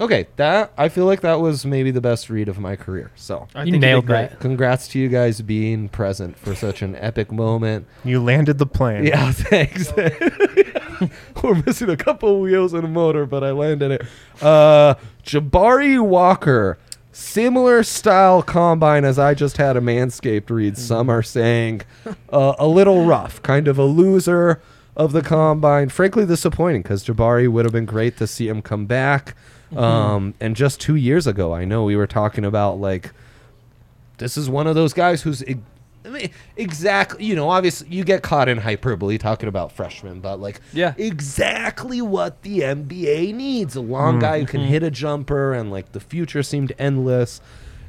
okay, 0.00 0.26
that 0.36 0.72
I 0.76 0.88
feel 0.88 1.06
like 1.06 1.20
that 1.22 1.40
was 1.40 1.64
maybe 1.64 1.90
the 1.90 2.00
best 2.00 2.28
read 2.28 2.48
of 2.48 2.58
my 2.58 2.76
career. 2.76 3.10
So, 3.14 3.48
I 3.54 3.60
You 3.60 3.72
think 3.72 3.74
he 3.76 3.80
nailed 3.90 4.04
did 4.04 4.08
great. 4.12 4.30
that. 4.30 4.40
congrats 4.40 4.88
to 4.88 4.98
you 4.98 5.08
guys 5.08 5.40
being 5.40 5.88
present 5.88 6.36
for 6.38 6.54
such 6.54 6.82
an 6.82 6.94
epic 6.96 7.32
moment. 7.32 7.86
You 8.04 8.22
landed 8.22 8.58
the 8.58 8.66
plane. 8.66 9.04
Yeah, 9.06 9.32
thanks. 9.34 9.92
We're 11.42 11.54
missing 11.66 11.90
a 11.90 11.96
couple 11.96 12.40
wheels 12.40 12.72
and 12.72 12.84
a 12.84 12.88
motor, 12.88 13.26
but 13.26 13.42
I 13.44 13.50
landed 13.50 13.90
it. 13.90 14.02
Uh, 14.42 14.94
Jabari 15.24 16.00
Walker, 16.00 16.78
similar 17.12 17.82
style 17.82 18.42
combine 18.42 19.04
as 19.04 19.18
I 19.18 19.34
just 19.34 19.56
had 19.56 19.76
a 19.76 19.80
Manscaped 19.80 20.50
read. 20.50 20.78
Some 20.78 21.08
are 21.10 21.22
saying 21.22 21.82
uh, 22.32 22.54
a 22.58 22.66
little 22.66 23.04
rough, 23.06 23.42
kind 23.42 23.68
of 23.68 23.78
a 23.78 23.84
loser 23.84 24.60
of 24.96 25.12
the 25.12 25.22
combine. 25.22 25.88
Frankly, 25.88 26.24
disappointing 26.26 26.82
because 26.82 27.04
Jabari 27.04 27.48
would 27.48 27.64
have 27.64 27.72
been 27.72 27.84
great 27.86 28.16
to 28.18 28.26
see 28.26 28.48
him 28.48 28.62
come 28.62 28.86
back. 28.86 29.34
Um, 29.76 30.34
and 30.40 30.54
just 30.54 30.80
two 30.80 30.94
years 30.94 31.26
ago, 31.26 31.52
I 31.52 31.64
know 31.64 31.82
we 31.84 31.96
were 31.96 32.06
talking 32.06 32.44
about 32.44 32.78
like 32.78 33.10
this 34.18 34.36
is 34.36 34.48
one 34.48 34.66
of 34.68 34.76
those 34.76 34.92
guys 34.92 35.22
who's 35.22 35.42
e- 35.44 35.56
I 36.04 36.08
mean, 36.10 36.30
exactly 36.56 37.24
you 37.24 37.34
know 37.34 37.48
obviously 37.48 37.88
you 37.88 38.04
get 38.04 38.22
caught 38.22 38.48
in 38.48 38.58
hyperbole 38.58 39.16
talking 39.18 39.48
about 39.48 39.72
freshmen 39.72 40.20
but 40.20 40.38
like 40.38 40.60
Yeah. 40.74 40.92
exactly 40.98 42.00
what 42.02 42.42
the 42.42 42.60
NBA 42.60 43.34
needs 43.34 43.74
a 43.74 43.80
long 43.80 44.18
guy 44.20 44.38
who 44.40 44.46
can 44.46 44.60
hit 44.60 44.82
a 44.84 44.90
jumper 44.90 45.52
and 45.54 45.70
like 45.72 45.90
the 45.92 46.00
future 46.00 46.42
seemed 46.44 46.72
endless 46.78 47.40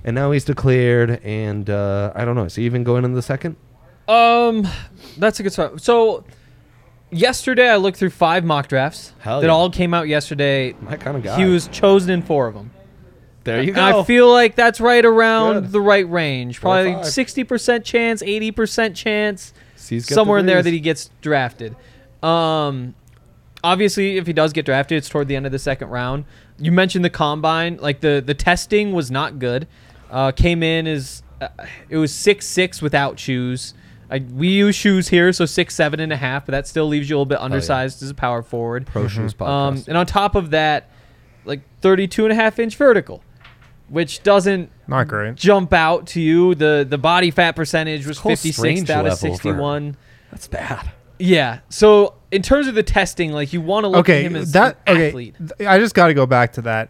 and 0.04 0.16
now 0.16 0.32
he's 0.32 0.46
declared 0.46 1.20
and 1.24 1.70
uh, 1.70 2.14
I 2.16 2.24
don't 2.26 2.36
know 2.36 2.46
is 2.46 2.56
he 2.56 2.64
even 2.66 2.84
going 2.86 3.04
in 3.06 3.14
the 3.14 3.22
second 3.22 3.58
Um, 4.08 4.66
that's 5.18 5.40
a 5.40 5.44
good 5.44 5.52
start. 5.54 5.82
So, 5.82 6.24
yesterday 7.12 7.70
I 7.70 7.76
looked 7.78 7.98
through 7.98 8.10
five 8.12 8.44
mock 8.44 8.68
drafts 8.68 9.14
Hell 9.20 9.42
that 9.42 9.48
yeah. 9.48 9.54
all 9.54 9.70
came 9.70 9.94
out 9.94 10.08
yesterday. 10.08 10.74
my 10.82 10.98
kind 10.98 11.18
of 11.18 11.24
guy 11.24 11.38
He 11.38 11.46
was 11.46 11.68
chosen 11.68 12.10
in 12.12 12.22
four 12.22 12.48
of 12.48 12.54
them. 12.54 12.72
there 13.44 13.62
you 13.62 13.70
And 13.72 13.80
I 13.82 14.04
feel 14.04 14.32
like 14.32 14.56
that's 14.56 14.80
right 14.82 15.04
around 15.06 15.54
Good. 15.62 15.72
the 15.72 15.82
right 15.82 16.10
range. 16.10 16.62
Probably 16.62 17.04
sixty 17.04 17.44
percent 17.44 17.86
chance, 17.86 18.22
eighty 18.24 18.52
percent 18.52 18.96
chance, 18.96 19.54
somewhere 19.76 20.38
the 20.38 20.40
in 20.42 20.46
there 20.48 20.64
that 20.64 20.74
he 20.74 20.80
gets 20.80 21.10
drafted. 21.22 21.76
Um, 22.24 22.96
obviously, 23.64 24.18
if 24.18 24.26
he 24.28 24.34
does 24.34 24.52
get 24.54 24.66
drafted, 24.66 24.98
it's 24.98 25.10
toward 25.10 25.28
the 25.28 25.36
end 25.36 25.46
of 25.46 25.52
the 25.52 25.60
second 25.60 25.90
round. 25.90 26.26
You 26.58 26.72
mentioned 26.72 27.06
the 27.06 27.10
combine, 27.10 27.78
like 27.78 28.00
the 28.02 28.22
the 28.26 28.34
testing 28.34 28.94
was 28.94 29.12
not 29.12 29.40
good. 29.40 29.68
Uh, 30.10 30.32
came 30.32 30.64
in 30.64 30.88
as 30.88 31.22
uh, 31.42 31.50
it 31.90 31.98
was 31.98 32.14
six 32.14 32.48
six 32.48 32.82
without 32.82 33.20
shoes. 33.20 33.74
I, 34.10 34.20
we 34.20 34.50
use 34.50 34.76
shoes 34.76 35.08
here, 35.08 35.32
so 35.34 35.46
six 35.46 35.74
seven 35.76 36.00
and 36.00 36.14
a 36.14 36.16
half, 36.18 36.46
but 36.46 36.52
that 36.52 36.68
still 36.68 36.88
leaves 36.88 37.10
you 37.10 37.16
a 37.16 37.18
little 37.18 37.26
bit 37.26 37.40
undersized 37.40 38.04
as 38.04 38.10
a 38.10 38.14
power 38.14 38.42
forward. 38.44 38.86
pro 38.86 39.08
shoes 39.08 39.34
podcast 39.34 39.48
Um, 39.50 39.84
and 39.88 39.98
on 39.98 40.06
top 40.06 40.36
of 40.36 40.52
that, 40.52 40.90
like 41.46 41.62
32 41.82 42.24
and 42.26 42.32
a 42.32 42.36
half 42.36 42.60
inch 42.60 42.76
vertical. 42.76 43.24
which 43.88 44.24
doesn't 44.24 44.72
Not 44.88 45.08
great. 45.08 45.36
jump 45.36 45.72
out 45.74 46.08
to 46.08 46.22
you. 46.22 46.56
The 46.56 46.86
the 46.90 46.98
body 46.98 47.30
fat 47.32 47.56
percentage 47.56 48.06
was 48.08 48.18
Whole 48.20 48.32
56 48.32 48.58
strange 48.58 48.90
out 48.90 49.06
of 49.06 49.14
level 49.22 49.36
for- 49.38 49.42
61. 49.44 49.98
That's 50.32 50.48
bad. 50.48 50.92
Yeah. 51.20 51.60
So 51.70 52.16
in 52.32 52.42
terms 52.42 52.68
of 52.68 52.76
the 52.76 52.84
testing, 52.84 53.32
like 53.32 53.54
you 53.54 53.62
want 53.62 53.84
to 53.86 53.88
look 53.88 54.00
okay, 54.02 54.20
at 54.26 54.32
him 54.32 54.36
as 54.36 54.52
that 54.52 54.80
an 54.86 54.96
okay. 54.98 55.08
athlete. 55.10 55.36
th- 55.58 55.70
I 55.70 55.78
just 55.80 55.96
got 55.96 56.08
to 56.08 56.14
go 56.14 56.26
back 56.26 56.54
to 56.54 56.62
that. 56.64 56.90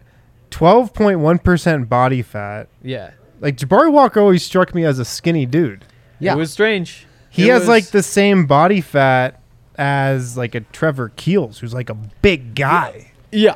Twelve 0.50 0.92
point 0.94 1.20
one 1.20 1.38
percent 1.38 1.88
body 1.88 2.22
fat. 2.22 2.68
Yeah. 2.82 3.10
Like 3.40 3.56
Jabari 3.56 3.92
Walker 3.92 4.18
always 4.20 4.42
struck 4.42 4.74
me 4.74 4.84
as 4.84 4.98
a 4.98 5.04
skinny 5.04 5.44
dude. 5.46 5.84
Yeah. 6.18 6.32
It 6.32 6.36
was 6.38 6.50
strange. 6.50 7.05
He 7.36 7.48
It 7.48 7.52
has 7.52 7.60
was- 7.60 7.68
like 7.68 7.86
the 7.88 8.02
same 8.02 8.46
body 8.46 8.80
fat 8.80 9.40
as 9.78 10.36
like 10.36 10.54
a 10.54 10.60
Trevor 10.60 11.12
Keels, 11.16 11.58
who's 11.58 11.74
like 11.74 11.90
a 11.90 11.94
big 12.22 12.54
guy. 12.54 13.12
Yeah. 13.30 13.54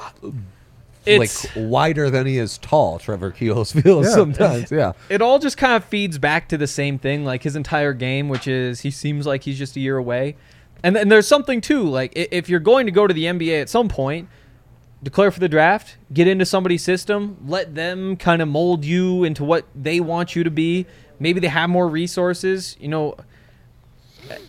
It's 1.06 1.44
like 1.46 1.52
wider 1.56 2.10
than 2.10 2.26
he 2.26 2.36
is 2.36 2.58
tall. 2.58 2.98
Trevor 2.98 3.30
Keels 3.30 3.72
feels 3.82 4.06
Yeah. 4.06 4.12
sometimes. 4.12 4.70
Yeah. 4.70 4.92
it 5.08 5.22
all 5.22 5.38
just 5.38 5.56
kind 5.56 5.72
of 5.74 5.84
feeds 5.84 6.18
back 6.18 6.48
to 6.50 6.58
the 6.58 6.66
same 6.66 6.98
thing, 6.98 7.24
like 7.24 7.42
his 7.42 7.56
entire 7.56 7.94
game, 7.94 8.28
which 8.28 8.46
is 8.46 8.80
he 8.80 8.90
seems 8.90 9.26
like 9.26 9.44
he's 9.44 9.58
just 9.58 9.76
a 9.76 9.80
year 9.80 9.96
away. 9.96 10.36
And 10.82 10.94
then 10.94 11.08
there's 11.08 11.26
something 11.26 11.60
too, 11.60 11.84
like 11.88 12.12
if 12.14 12.48
you're 12.48 12.60
going 12.60 12.86
to 12.86 12.92
go 12.92 13.06
to 13.06 13.14
the 13.14 13.24
NBA 13.24 13.60
at 13.62 13.68
some 13.70 13.88
point, 13.88 14.28
declare 15.02 15.30
for 15.30 15.40
the 15.40 15.48
draft, 15.48 15.96
get 16.12 16.26
into 16.28 16.44
somebody's 16.44 16.82
system, 16.82 17.38
let 17.46 17.74
them 17.74 18.16
kind 18.16 18.42
of 18.42 18.48
mold 18.48 18.84
you 18.84 19.24
into 19.24 19.42
what 19.44 19.64
they 19.74 20.00
want 20.00 20.36
you 20.36 20.44
to 20.44 20.50
be. 20.50 20.84
Maybe 21.18 21.40
they 21.40 21.48
have 21.48 21.70
more 21.70 21.88
resources. 21.88 22.76
You 22.80 22.88
know, 22.88 23.14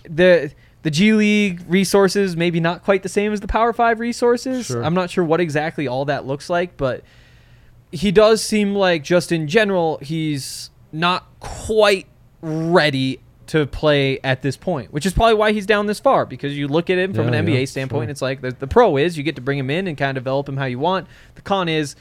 the 0.04 0.52
the 0.84 0.92
G 0.92 1.14
League 1.14 1.64
resources 1.68 2.36
maybe 2.36 2.60
not 2.60 2.84
quite 2.84 3.04
the 3.04 3.10
same 3.10 3.32
as 3.34 3.40
the 3.40 3.48
Power 3.48 3.74
Five 3.74 4.00
resources. 4.00 4.68
Sure. 4.68 4.84
I'm 4.84 4.94
not 4.94 5.10
sure 5.10 5.24
what 5.24 5.40
exactly 5.40 5.88
all 5.88 6.06
that 6.06 6.26
looks 6.26 6.50
like, 6.50 6.76
but 6.78 7.04
he 7.92 8.12
does 8.12 8.42
seem 8.44 8.74
like 8.74 9.04
just 9.04 9.32
in 9.32 9.48
general 9.48 10.00
he's 10.02 10.70
not 10.92 11.28
quite 11.40 12.08
ready 12.42 13.20
to 13.48 13.66
play 13.68 14.18
at 14.24 14.42
this 14.42 14.56
point, 14.56 14.94
which 14.94 15.06
is 15.06 15.14
probably 15.14 15.34
why 15.34 15.52
he's 15.52 15.66
down 15.66 15.86
this 15.86 16.00
far. 16.00 16.26
Because 16.26 16.58
you 16.58 16.68
look 16.68 16.90
at 16.90 16.98
him 16.98 17.14
from 17.14 17.28
Yeah, 17.32 17.40
an 17.40 17.46
NBA 17.46 17.60
yeah, 17.60 17.66
standpoint, 17.66 18.06
sure. 18.08 18.12
it's 18.12 18.22
like 18.22 18.42
the, 18.42 18.52
the 18.52 18.68
pro 18.68 18.98
is 18.98 19.18
you 19.18 19.24
get 19.24 19.36
to 19.36 19.42
bring 19.42 19.60
him 19.60 19.70
in 19.70 19.88
and 19.88 19.98
kind 19.98 20.18
of 20.18 20.24
develop 20.24 20.48
him 20.48 20.58
how 20.58 20.66
you 20.66 20.80
want. 20.80 21.08
The 21.36 21.42
con 21.42 21.68
is 21.70 21.96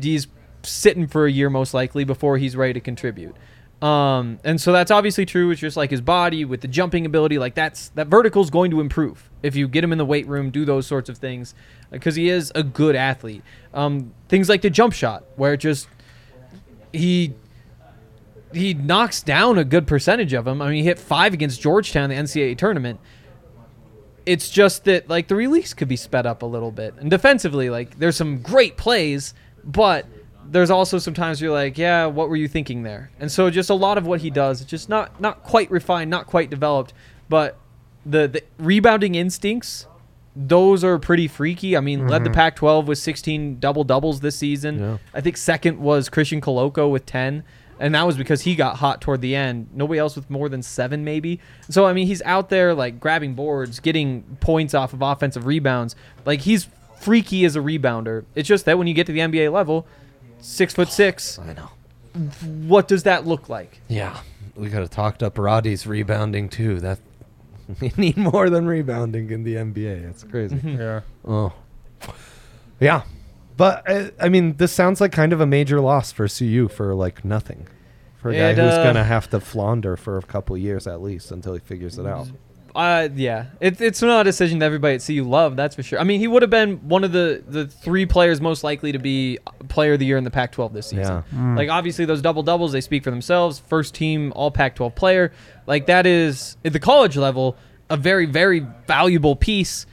he's 0.00 0.26
sitting 0.62 1.06
for 1.06 1.26
a 1.26 1.30
year 1.30 1.50
most 1.50 1.74
likely 1.74 2.04
before 2.04 2.38
he's 2.38 2.56
ready 2.56 2.72
to 2.72 2.80
contribute. 2.80 3.36
Um, 3.82 4.38
and 4.44 4.60
so 4.60 4.72
that's 4.72 4.90
obviously 4.90 5.24
true. 5.24 5.50
It's 5.50 5.60
just 5.60 5.76
like 5.76 5.90
his 5.90 6.02
body 6.02 6.44
with 6.44 6.60
the 6.60 6.68
jumping 6.68 7.06
ability, 7.06 7.38
like 7.38 7.54
that's 7.54 7.88
that 7.90 8.08
vertical 8.08 8.42
is 8.42 8.50
going 8.50 8.70
to 8.72 8.80
improve 8.80 9.30
if 9.42 9.56
you 9.56 9.68
get 9.68 9.82
him 9.82 9.92
in 9.92 9.98
the 9.98 10.04
weight 10.04 10.26
room, 10.26 10.50
do 10.50 10.64
those 10.64 10.86
sorts 10.86 11.08
of 11.08 11.18
things, 11.18 11.54
because 11.90 12.14
he 12.14 12.28
is 12.28 12.52
a 12.54 12.62
good 12.62 12.94
athlete. 12.94 13.42
Um, 13.72 14.12
things 14.28 14.48
like 14.48 14.60
the 14.60 14.70
jump 14.70 14.92
shot, 14.92 15.24
where 15.36 15.54
it 15.54 15.58
just 15.58 15.88
he 16.92 17.34
he 18.52 18.74
knocks 18.74 19.22
down 19.22 19.58
a 19.58 19.64
good 19.64 19.86
percentage 19.86 20.32
of 20.32 20.44
them. 20.44 20.60
I 20.60 20.66
mean, 20.66 20.76
he 20.76 20.82
hit 20.82 20.98
five 20.98 21.32
against 21.32 21.60
Georgetown 21.60 22.10
the 22.10 22.16
NCAA 22.16 22.58
tournament. 22.58 23.00
It's 24.26 24.50
just 24.50 24.84
that 24.84 25.08
like 25.08 25.28
the 25.28 25.36
release 25.36 25.72
could 25.72 25.88
be 25.88 25.96
sped 25.96 26.26
up 26.26 26.42
a 26.42 26.46
little 26.46 26.70
bit, 26.70 26.94
and 26.98 27.10
defensively, 27.10 27.70
like 27.70 27.98
there's 27.98 28.16
some 28.16 28.42
great 28.42 28.76
plays, 28.76 29.32
but 29.64 30.04
there's 30.50 30.70
also 30.70 30.98
sometimes 30.98 31.40
you're 31.40 31.52
like, 31.52 31.78
yeah, 31.78 32.06
what 32.06 32.28
were 32.28 32.36
you 32.36 32.48
thinking 32.48 32.82
there? 32.82 33.10
And 33.20 33.30
so 33.30 33.50
just 33.50 33.70
a 33.70 33.74
lot 33.74 33.98
of 33.98 34.06
what 34.06 34.20
he 34.20 34.30
does, 34.30 34.60
it's 34.60 34.70
just 34.70 34.88
not 34.88 35.20
not 35.20 35.42
quite 35.42 35.70
refined, 35.70 36.10
not 36.10 36.26
quite 36.26 36.50
developed, 36.50 36.92
but 37.28 37.56
the 38.04 38.28
the 38.28 38.42
rebounding 38.58 39.14
instincts. 39.14 39.86
Those 40.36 40.84
are 40.84 40.98
pretty 40.98 41.26
freaky. 41.26 41.76
I 41.76 41.80
mean, 41.80 42.06
led 42.06 42.22
the 42.22 42.30
mm-hmm. 42.30 42.36
Pac-12 42.36 42.86
with 42.86 42.98
16 42.98 43.58
double 43.58 43.82
doubles 43.82 44.20
this 44.20 44.36
season. 44.36 44.78
Yeah. 44.78 44.98
I 45.12 45.20
think 45.20 45.36
second 45.36 45.80
was 45.80 46.08
Christian 46.08 46.40
Koloko 46.40 46.88
with 46.88 47.04
10, 47.04 47.42
and 47.80 47.94
that 47.96 48.06
was 48.06 48.16
because 48.16 48.42
he 48.42 48.54
got 48.54 48.76
hot 48.76 49.00
toward 49.00 49.22
the 49.22 49.34
end. 49.34 49.68
Nobody 49.74 49.98
else 49.98 50.14
with 50.14 50.30
more 50.30 50.48
than 50.48 50.62
seven, 50.62 51.02
maybe. 51.02 51.40
So 51.68 51.84
I 51.84 51.92
mean, 51.92 52.06
he's 52.06 52.22
out 52.22 52.48
there 52.48 52.74
like 52.74 53.00
grabbing 53.00 53.34
boards, 53.34 53.80
getting 53.80 54.22
points 54.40 54.72
off 54.72 54.92
of 54.92 55.02
offensive 55.02 55.46
rebounds. 55.46 55.96
Like 56.24 56.42
he's 56.42 56.68
freaky 57.00 57.44
as 57.44 57.56
a 57.56 57.60
rebounder. 57.60 58.24
It's 58.34 58.48
just 58.48 58.66
that 58.66 58.78
when 58.78 58.86
you 58.86 58.94
get 58.94 59.06
to 59.06 59.12
the 59.12 59.20
NBA 59.20 59.52
level, 59.52 59.86
six 60.40 60.74
foot 60.74 60.88
six, 60.90 61.38
I 61.38 61.52
know. 61.52 61.70
what 62.66 62.88
does 62.88 63.04
that 63.04 63.26
look 63.26 63.48
like? 63.48 63.80
Yeah. 63.88 64.20
We 64.56 64.68
could 64.68 64.80
have 64.80 64.90
talked 64.90 65.22
up 65.22 65.38
Roddy's 65.38 65.86
rebounding 65.86 66.48
too. 66.48 66.80
That 66.80 66.98
we 67.80 67.92
need 67.96 68.16
more 68.16 68.50
than 68.50 68.66
rebounding 68.66 69.30
in 69.30 69.44
the 69.44 69.54
NBA. 69.54 70.10
It's 70.10 70.24
crazy. 70.24 70.60
Yeah. 70.64 71.00
Oh. 71.26 71.52
Yeah. 72.78 73.02
But 73.56 73.88
uh, 73.88 74.10
I 74.20 74.28
mean, 74.28 74.56
this 74.56 74.72
sounds 74.72 75.00
like 75.00 75.12
kind 75.12 75.32
of 75.32 75.40
a 75.40 75.46
major 75.46 75.80
loss 75.80 76.12
for 76.12 76.26
CU 76.28 76.68
for 76.68 76.94
like 76.94 77.24
nothing. 77.24 77.68
For 78.16 78.30
a 78.30 78.34
guy 78.34 78.50
It, 78.50 78.58
who's 78.58 78.74
uh, 78.74 78.82
gonna 78.84 79.04
have 79.04 79.30
to 79.30 79.40
flounder 79.40 79.96
for 79.96 80.18
a 80.18 80.22
couple 80.22 80.56
years 80.58 80.86
at 80.86 81.00
least 81.00 81.30
until 81.30 81.54
he 81.54 81.60
figures 81.60 81.98
it 81.98 82.06
out. 82.06 82.28
Uh, 82.74 83.08
yeah, 83.14 83.46
it, 83.60 83.80
it's 83.80 84.00
not 84.02 84.20
a 84.20 84.24
decision 84.24 84.58
that 84.60 84.66
everybody 84.66 84.94
at 84.94 85.04
CU 85.04 85.24
loved. 85.24 85.56
That's 85.56 85.74
for 85.74 85.82
sure. 85.82 85.98
I 85.98 86.04
mean, 86.04 86.20
he 86.20 86.28
would 86.28 86.42
have 86.42 86.50
been 86.50 86.76
one 86.88 87.04
of 87.04 87.12
the 87.12 87.42
the 87.46 87.66
three 87.66 88.06
players 88.06 88.40
most 88.40 88.62
likely 88.62 88.92
to 88.92 88.98
be 88.98 89.38
Player 89.68 89.94
of 89.94 89.98
the 89.98 90.06
Year 90.06 90.16
in 90.16 90.24
the 90.24 90.30
Pac-12 90.30 90.72
this 90.72 90.88
season. 90.88 91.24
Yeah. 91.32 91.54
Like 91.54 91.68
obviously 91.68 92.04
those 92.04 92.22
double 92.22 92.42
doubles, 92.42 92.72
they 92.72 92.80
speak 92.80 93.04
for 93.04 93.10
themselves. 93.10 93.58
First 93.58 93.94
team 93.94 94.32
All 94.36 94.50
Pac-12 94.50 94.94
player, 94.94 95.32
like 95.66 95.86
that 95.86 96.06
is 96.06 96.56
at 96.64 96.72
the 96.72 96.80
college 96.80 97.16
level 97.16 97.56
a 97.88 97.96
very 97.96 98.26
very 98.26 98.60
valuable 98.86 99.36
piece. 99.36 99.86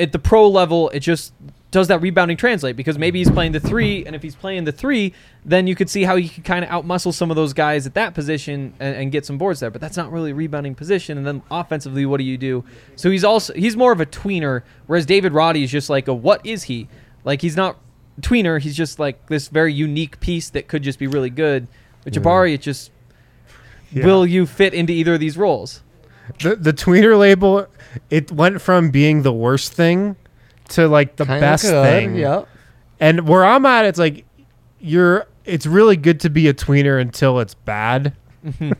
At 0.00 0.10
the 0.10 0.18
pro 0.18 0.48
level, 0.48 0.90
it 0.90 1.00
just 1.00 1.32
does 1.74 1.88
that 1.88 2.00
rebounding 2.00 2.36
translate 2.36 2.76
because 2.76 2.98
maybe 2.98 3.18
he's 3.18 3.28
playing 3.28 3.50
the 3.50 3.58
three, 3.58 4.06
and 4.06 4.14
if 4.14 4.22
he's 4.22 4.36
playing 4.36 4.62
the 4.62 4.70
three, 4.70 5.12
then 5.44 5.66
you 5.66 5.74
could 5.74 5.90
see 5.90 6.04
how 6.04 6.14
he 6.14 6.28
could 6.28 6.44
kind 6.44 6.64
of 6.64 6.70
outmuscle 6.70 7.12
some 7.12 7.30
of 7.30 7.34
those 7.34 7.52
guys 7.52 7.84
at 7.84 7.94
that 7.94 8.14
position 8.14 8.72
and, 8.78 8.94
and 8.94 9.10
get 9.10 9.26
some 9.26 9.38
boards 9.38 9.58
there. 9.58 9.72
But 9.72 9.80
that's 9.80 9.96
not 9.96 10.12
really 10.12 10.30
a 10.30 10.34
rebounding 10.36 10.76
position. 10.76 11.18
And 11.18 11.26
then 11.26 11.42
offensively, 11.50 12.06
what 12.06 12.18
do 12.18 12.24
you 12.24 12.38
do? 12.38 12.62
So 12.94 13.10
he's 13.10 13.24
also 13.24 13.52
he's 13.54 13.76
more 13.76 13.90
of 13.90 14.00
a 14.00 14.06
tweener, 14.06 14.62
whereas 14.86 15.04
David 15.04 15.32
Roddy 15.32 15.64
is 15.64 15.70
just 15.72 15.90
like 15.90 16.06
a 16.06 16.14
what 16.14 16.46
is 16.46 16.62
he? 16.62 16.86
Like 17.24 17.42
he's 17.42 17.56
not 17.56 17.76
tweener. 18.20 18.60
He's 18.60 18.76
just 18.76 19.00
like 19.00 19.26
this 19.26 19.48
very 19.48 19.72
unique 19.74 20.20
piece 20.20 20.50
that 20.50 20.68
could 20.68 20.84
just 20.84 21.00
be 21.00 21.08
really 21.08 21.30
good. 21.30 21.66
With 22.04 22.14
Jabari, 22.14 22.54
it 22.54 22.60
just 22.62 22.92
Yeah. 23.90 24.06
will 24.06 24.24
you 24.24 24.46
fit 24.46 24.74
into 24.74 24.92
either 24.92 25.14
of 25.14 25.20
these 25.20 25.36
roles? 25.36 25.82
The 26.40 26.54
the 26.54 26.72
tweener 26.72 27.18
label, 27.18 27.66
it 28.10 28.30
went 28.30 28.60
from 28.60 28.90
being 28.90 29.22
the 29.22 29.32
worst 29.32 29.72
thing 29.72 30.14
to 30.70 30.88
like 30.88 31.16
the 31.16 31.24
Kinda 31.24 31.40
best 31.40 31.64
good, 31.64 31.84
thing. 31.84 32.16
Yep. 32.16 32.48
And 33.00 33.28
where 33.28 33.44
I'm 33.44 33.66
at, 33.66 33.84
it's 33.86 33.98
like 33.98 34.24
you're. 34.80 35.26
It's 35.44 35.66
really 35.66 35.96
good 35.96 36.20
to 36.20 36.30
be 36.30 36.48
a 36.48 36.54
tweener 36.54 36.98
until 37.00 37.38
it's 37.40 37.52
bad. 37.54 38.14
and 38.60 38.74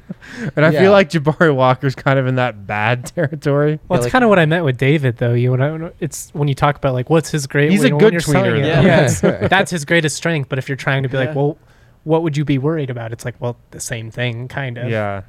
I 0.56 0.70
Yeah. 0.70 0.80
feel 0.80 0.92
like 0.92 1.10
Jabari 1.10 1.54
Walker's 1.54 1.94
kind 1.94 2.18
of 2.18 2.26
in 2.26 2.36
that 2.36 2.66
bad 2.66 3.06
territory. 3.14 3.80
Well, 3.88 3.96
Yeah, 3.96 3.96
it's 3.98 4.04
like- 4.06 4.12
kind 4.12 4.24
of 4.24 4.30
what 4.30 4.38
I 4.38 4.46
meant 4.46 4.64
with 4.64 4.78
David, 4.78 5.18
though. 5.18 5.34
You 5.34 5.54
know, 5.56 5.92
it's 6.00 6.30
when 6.32 6.48
you 6.48 6.54
talk 6.54 6.76
about 6.76 6.94
like 6.94 7.10
what's 7.10 7.30
his 7.30 7.46
great. 7.46 7.70
He's 7.70 7.82
you 7.82 7.88
a 7.88 7.90
know, 7.90 7.98
good 7.98 8.12
you're 8.14 8.20
selling 8.20 8.52
tweener, 8.52 8.58
it, 8.60 8.62
though. 8.62 8.80
Yeah, 8.80 9.04
it's- 9.04 9.50
that's 9.50 9.70
his 9.70 9.84
greatest 9.84 10.16
strength. 10.16 10.48
But 10.48 10.58
if 10.58 10.68
you're 10.68 10.76
trying 10.76 11.02
to 11.02 11.08
be 11.08 11.18
Yeah. 11.18 11.24
like, 11.26 11.34
well, 11.36 11.58
what 12.04 12.22
would 12.22 12.36
you 12.36 12.44
be 12.46 12.56
worried 12.58 12.88
about? 12.90 13.12
It's 13.12 13.24
like, 13.24 13.34
well, 13.40 13.56
the 13.72 13.80
same 13.80 14.10
thing, 14.10 14.48
kind 14.48 14.78
of. 14.78 14.88
Yeah, 14.90 15.22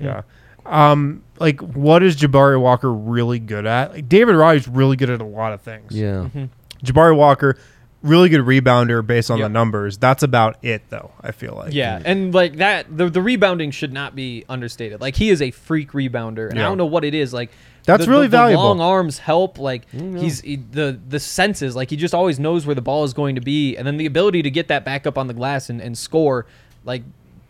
yeah. 0.00 0.22
Um, 0.66 1.22
like 1.42 1.60
what 1.60 2.02
is 2.02 2.16
Jabari 2.16 2.58
Walker 2.60 2.92
really 2.92 3.38
good 3.38 3.66
at? 3.66 3.92
Like 3.92 4.08
David 4.08 4.34
Roddy's 4.36 4.66
really 4.68 4.96
good 4.96 5.10
at 5.10 5.20
a 5.20 5.24
lot 5.26 5.52
of 5.52 5.60
things. 5.60 5.92
Yeah. 5.94 6.28
Mm-hmm. 6.34 6.44
Jabari 6.84 7.16
Walker, 7.16 7.56
really 8.02 8.28
good 8.28 8.40
rebounder 8.40 9.06
based 9.06 9.30
on 9.30 9.38
Yep. 9.38 9.44
the 9.44 9.48
numbers. 9.52 9.98
That's 9.98 10.22
about 10.22 10.56
it, 10.62 10.82
though. 10.88 11.12
I 11.20 11.30
feel 11.32 11.54
like. 11.54 11.72
Yeah, 11.74 12.00
and 12.04 12.32
like 12.34 12.56
that, 12.56 12.96
the, 12.96 13.08
the 13.10 13.20
rebounding 13.22 13.70
should 13.70 13.92
not 13.92 14.14
be 14.16 14.44
understated. 14.48 15.00
Like 15.00 15.14
he 15.16 15.30
is 15.30 15.40
a 15.42 15.50
freak 15.50 15.92
rebounder, 15.92 16.48
and 16.50 16.58
I 16.58 16.62
don't 16.62 16.78
know 16.78 16.86
what 16.86 17.04
it 17.04 17.14
is. 17.14 17.32
Like 17.32 17.50
That's 17.84 18.04
the- 18.04 18.10
really 18.10 18.26
the, 18.26 18.36
valuable. 18.36 18.62
The 18.62 18.68
long 18.68 18.80
arms 18.80 19.18
help. 19.18 19.58
Like 19.58 19.88
mm, 19.92 20.18
he's 20.20 20.40
he, 20.40 20.56
the 20.56 20.98
the 21.08 21.20
senses. 21.20 21.76
Like 21.76 21.90
he 21.90 21.96
just 21.96 22.14
always 22.14 22.40
knows 22.40 22.66
where 22.66 22.74
the 22.74 22.82
ball 22.82 23.04
is 23.04 23.12
going 23.14 23.34
to 23.36 23.40
be, 23.40 23.76
and 23.76 23.86
then 23.86 23.96
the 23.96 24.06
ability 24.06 24.42
to 24.42 24.50
get 24.50 24.68
that 24.68 24.84
back 24.84 25.06
up 25.06 25.16
on 25.18 25.26
the 25.28 25.34
glass 25.34 25.70
and, 25.70 25.80
and 25.80 25.96
score. 25.98 26.46
Like 26.84 27.02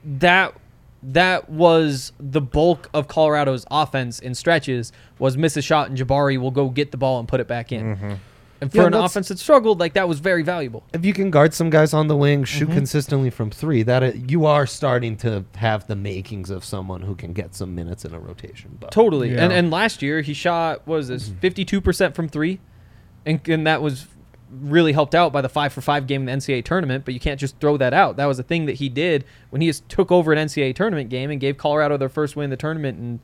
that. 0.05 0.55
That 1.03 1.49
was 1.51 2.13
the 2.21 2.41
bulk 2.41 2.89
of 2.95 3.09
Colorado's 3.09 3.67
offense 3.71 4.19
in 4.21 4.35
stretches. 4.35 4.93
Was 5.19 5.37
miss 5.37 5.57
a 5.57 5.63
shot 5.63 5.89
and 5.89 5.99
Jabari 5.99 6.39
will 6.39 6.51
go 6.53 6.69
get 6.69 6.91
the 6.93 6.97
ball 6.97 7.19
and 7.19 7.27
put 7.27 7.41
it 7.41 7.49
back 7.49 7.73
in. 7.73 7.97
Mm-hmm. 7.97 8.13
And 8.61 8.71
for 8.71 8.77
Yeah, 8.83 8.87
an 8.87 8.95
offense 8.95 9.27
that 9.27 9.41
struggled, 9.41 9.81
like 9.81 9.95
that 9.95 10.07
was 10.09 10.21
very 10.21 10.45
valuable. 10.45 10.85
If 10.95 11.05
you 11.05 11.13
can 11.13 11.33
guard 11.33 11.53
some 11.53 11.69
guys 11.69 11.93
on 11.93 12.07
the 12.07 12.15
wing, 12.17 12.45
shoot 12.45 12.69
Mhm. 12.69 12.75
consistently 12.75 13.29
from 13.31 13.51
three, 13.51 13.83
that 13.83 14.05
it, 14.05 14.31
you 14.31 14.47
are 14.47 14.67
starting 14.69 15.17
to 15.17 15.45
have 15.57 15.89
the 15.89 15.97
makings 15.97 16.49
of 16.49 16.65
someone 16.65 17.03
who 17.03 17.17
can 17.17 17.33
get 17.33 17.57
some 17.57 17.75
minutes 17.75 18.05
in 18.05 18.15
a 18.15 18.21
rotation. 18.21 18.77
But 18.79 18.93
Totally. 18.93 19.33
Yeah. 19.35 19.43
And 19.43 19.53
and 19.53 19.71
last 19.73 20.01
year 20.03 20.21
he 20.21 20.33
shot 20.33 20.87
was 20.87 21.09
this 21.09 21.29
fifty 21.41 21.65
two 21.65 21.81
percent 21.81 22.15
from 22.15 22.29
three, 22.29 22.61
and 23.27 23.41
and 23.49 23.67
that 23.67 23.83
was 23.83 24.07
really 24.61 24.93
helped 24.93 25.15
out 25.15 25.33
by 25.33 25.41
the 25.41 25.49
five 25.49 25.73
for 25.73 25.81
five 25.81 26.07
game 26.07 26.27
in 26.27 26.27
the 26.27 26.33
NCAA 26.45 26.65
tournament. 26.65 27.05
But 27.05 27.15
you 27.15 27.21
can't 27.21 27.41
just 27.41 27.59
throw 27.59 27.77
that 27.79 27.95
out. 27.95 28.17
That 28.17 28.27
was 28.27 28.39
a 28.39 28.43
thing 28.43 28.67
that 28.67 28.75
he 28.75 28.89
did 28.89 29.25
when 29.51 29.61
he 29.63 29.69
just 29.69 29.89
took 29.89 30.13
over 30.13 30.33
an 30.33 30.39
NCAA 30.39 30.75
tournament 30.75 31.09
game 31.11 31.31
and 31.31 31.41
gave 31.41 31.57
Colorado 31.57 31.97
their 31.97 32.09
first 32.09 32.37
win 32.37 32.45
in 32.45 32.51
the 32.51 32.57
tournament 32.57 32.99
in 32.99 33.21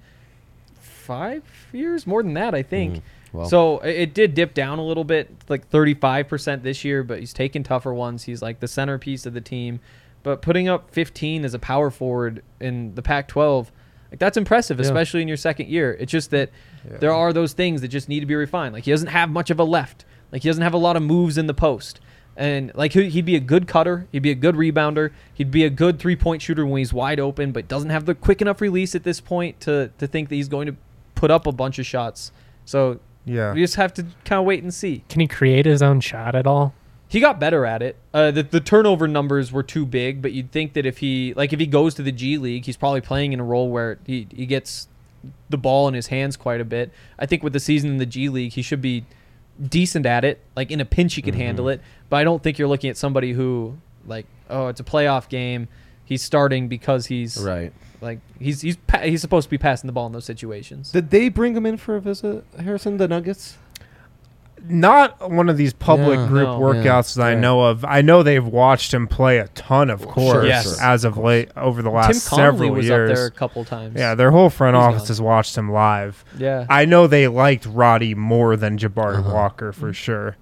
five 0.81 1.43
years, 1.73 2.07
more 2.07 2.23
than 2.23 2.35
that, 2.35 2.55
I 2.55 2.63
think. 2.63 2.97
Mm, 2.97 3.03
well. 3.33 3.49
so 3.49 3.79
it, 3.81 4.15
did 4.15 4.35
dip 4.35 4.55
down 4.55 4.79
a 4.79 4.85
little 4.85 5.05
bit, 5.05 5.31
like 5.49 5.69
thirty 5.69 5.95
five 5.95 6.29
percent 6.29 6.63
this 6.63 6.85
year. 6.85 7.03
But 7.03 7.21
he's 7.21 7.33
taking 7.33 7.63
tougher 7.63 7.93
ones. 7.95 8.25
He's 8.25 8.43
like 8.43 8.61
the 8.61 8.69
centerpiece 8.69 9.27
of 9.27 9.35
the 9.35 9.41
team. 9.41 9.81
but 10.23 10.43
putting 10.43 10.69
up 10.69 10.91
15 10.91 11.45
as 11.45 11.55
a 11.55 11.59
power 11.59 11.91
forward 11.91 12.43
in 12.61 12.95
the 12.97 13.03
Pac-12, 13.03 13.69
like 14.11 14.19
that's 14.19 14.37
impressive, 14.37 14.79
Yeah. 14.79 14.85
especially 14.87 15.23
in 15.23 15.29
your 15.29 15.37
second 15.37 15.69
year. 15.69 15.97
It's 15.99 16.11
just 16.11 16.31
that 16.33 16.51
there 16.85 17.13
are 17.13 17.33
those 17.33 17.53
things 17.53 17.81
that 17.83 17.89
just 17.89 18.09
need 18.09 18.21
to 18.21 18.27
be 18.27 18.35
refined. 18.35 18.75
Like 18.75 18.85
he 18.85 18.91
doesn't 18.91 19.09
have 19.09 19.31
much 19.31 19.51
of 19.51 19.59
a 19.61 19.65
left. 19.65 20.05
Like 20.33 20.43
he 20.43 20.49
doesn't 20.49 20.63
have 20.63 20.75
a 20.75 20.79
lot 20.79 20.97
of 20.97 21.03
moves 21.03 21.39
in 21.39 21.47
the 21.47 21.55
post. 21.55 22.01
And 22.37 22.71
like 22.75 22.93
he- 22.93 23.09
he'd 23.11 23.25
be 23.25 23.35
a 23.37 23.41
good 23.41 23.67
cutter, 23.67 24.07
he'd 24.13 24.23
be 24.23 24.31
a 24.31 24.35
good 24.37 24.55
rebounder, 24.55 25.11
he'd 25.35 25.51
be 25.51 25.65
a 25.65 25.71
good 25.71 25.99
three-point 25.99 26.41
shooter 26.41 26.65
when 26.65 26.79
he's 26.79 26.93
wide 26.93 27.19
open, 27.19 27.51
but 27.51 27.67
doesn't 27.67 27.91
have 27.91 28.05
the 28.07 28.15
quick 28.15 28.41
enough 28.41 28.61
release 28.61 28.95
at 28.95 29.03
this 29.05 29.21
point 29.21 29.59
to 29.61 29.91
to 29.99 30.07
think 30.07 30.29
that 30.29 30.37
he's 30.37 30.49
going 30.49 30.67
to 30.67 30.77
put 31.17 31.31
up 31.33 31.47
a 31.47 31.53
bunch 31.53 31.79
of 31.81 31.87
shots. 31.87 32.31
So 32.65 33.01
Yeah. 33.25 33.53
we 33.55 33.61
just 33.61 33.75
have 33.75 33.93
to 33.95 34.03
kind 34.25 34.39
of 34.39 34.45
wait 34.45 34.63
and 34.63 34.73
see. 34.73 35.03
Can 35.09 35.21
he 35.21 35.27
create 35.27 35.67
his 35.67 35.83
own 35.83 36.01
shot 36.01 36.35
at 36.37 36.47
all? 36.47 36.75
He 37.09 37.21
got 37.21 37.41
better 37.41 37.65
at 37.65 37.81
it. 37.83 37.97
Uh, 38.13 38.31
the, 38.31 38.43
the 38.43 38.61
turnover 38.61 39.09
numbers 39.09 39.51
were 39.51 39.63
too 39.63 39.87
big, 39.87 40.21
but 40.23 40.33
you'd 40.33 40.53
think 40.53 40.75
that 40.75 40.85
if 40.87 40.99
he 40.99 41.33
like 41.35 41.53
if 41.53 41.59
he 41.59 41.67
goes 41.67 41.95
to 41.95 42.03
the 42.03 42.13
G 42.13 42.39
League, 42.39 42.67
he's 42.67 42.77
probably 42.77 43.01
playing 43.01 43.33
in 43.33 43.41
a 43.41 43.45
role 43.45 43.69
where 43.71 43.99
he, 44.07 44.29
he 44.31 44.45
gets 44.47 44.87
the 45.51 45.59
ball 45.59 45.89
in 45.89 45.95
his 45.95 46.07
hands 46.09 46.37
quite 46.37 46.61
a 46.61 46.65
bit. 46.65 46.93
I 47.19 47.27
think 47.27 47.43
with 47.43 47.53
the 47.55 47.61
season 47.61 47.91
in 47.91 47.97
the 47.97 48.07
G 48.07 48.29
League, 48.29 48.53
he 48.53 48.63
should 48.63 48.83
be 48.83 49.05
decent 49.67 50.07
at 50.07 50.25
it. 50.25 50.41
Like 50.57 50.71
in 50.71 50.81
a 50.81 50.85
pinch, 50.85 51.15
he 51.15 51.23
could 51.23 51.35
mm-hmm. 51.35 51.43
handle 51.43 51.69
it. 51.69 51.81
But 52.09 52.17
I 52.19 52.25
don't 52.25 52.43
think 52.43 52.59
you're 52.59 52.69
looking 52.69 52.91
at 52.91 52.97
somebody 52.97 53.33
who 53.33 53.77
like 54.07 54.27
oh 54.51 54.69
it's 54.69 54.81
a 54.81 54.85
playoff 54.85 55.29
game. 55.29 55.69
He's 56.05 56.23
starting 56.23 56.69
because 56.69 57.07
he's 57.07 57.37
Right. 57.37 57.73
like 58.01 58.21
he's 58.39 58.63
he's 58.63 58.77
pa- 58.77 59.01
he's 59.01 59.21
supposed 59.21 59.45
to 59.45 59.51
be 59.51 59.59
passing 59.59 59.87
the 59.89 59.93
ball 59.93 60.07
in 60.07 60.13
those 60.13 60.25
situations. 60.25 60.93
Did 60.93 61.11
they 61.11 61.29
bring 61.29 61.55
him 61.57 61.67
in 61.67 61.77
for 61.77 61.97
a 61.97 62.01
visit, 62.01 62.45
Harrison? 62.59 62.97
The 62.97 63.09
Nuggets. 63.09 63.59
Not 64.69 65.31
one 65.31 65.49
of 65.49 65.57
these 65.57 65.73
public 65.73 66.19
Yeah. 66.19 66.27
group 66.29 66.49
No. 66.49 66.61
workouts 66.61 67.15
that 67.17 67.23
I 67.23 67.31
right. 67.35 67.39
know 67.39 67.63
of. 67.63 67.85
I 67.85 68.03
know 68.03 68.23
they've 68.23 68.45
watched 68.47 68.93
him 68.95 69.07
play 69.07 69.39
a 69.39 69.49
ton, 69.49 69.91
of 69.91 70.07
course, 70.07 70.47
Yes. 70.47 70.81
as 70.81 71.05
of 71.05 71.17
late 71.17 71.51
over 71.57 71.83
the 71.83 71.91
last 71.91 72.29
Connolly 72.29 72.51
several 72.53 72.71
was 72.73 72.87
years. 72.87 73.11
up 73.11 73.17
there 73.17 73.27
a 73.27 73.31
couple 73.31 73.65
times. 73.65 73.95
Yeah, 73.97 74.15
their 74.15 74.31
whole 74.31 74.51
front 74.51 74.77
He's 74.77 74.85
office 74.85 75.03
gone. 75.03 75.07
has 75.09 75.21
watched 75.23 75.57
him 75.57 75.71
live. 75.73 76.25
yeah. 76.39 76.67
I 76.69 76.85
know 76.85 77.07
they 77.07 77.29
liked 77.29 77.67
Roddy 77.67 78.15
more 78.15 78.57
than 78.57 78.79
Jabari 78.79 79.19
Uh-huh. 79.19 79.33
Walker 79.35 79.73
for 79.73 79.93
sure. 79.93 80.37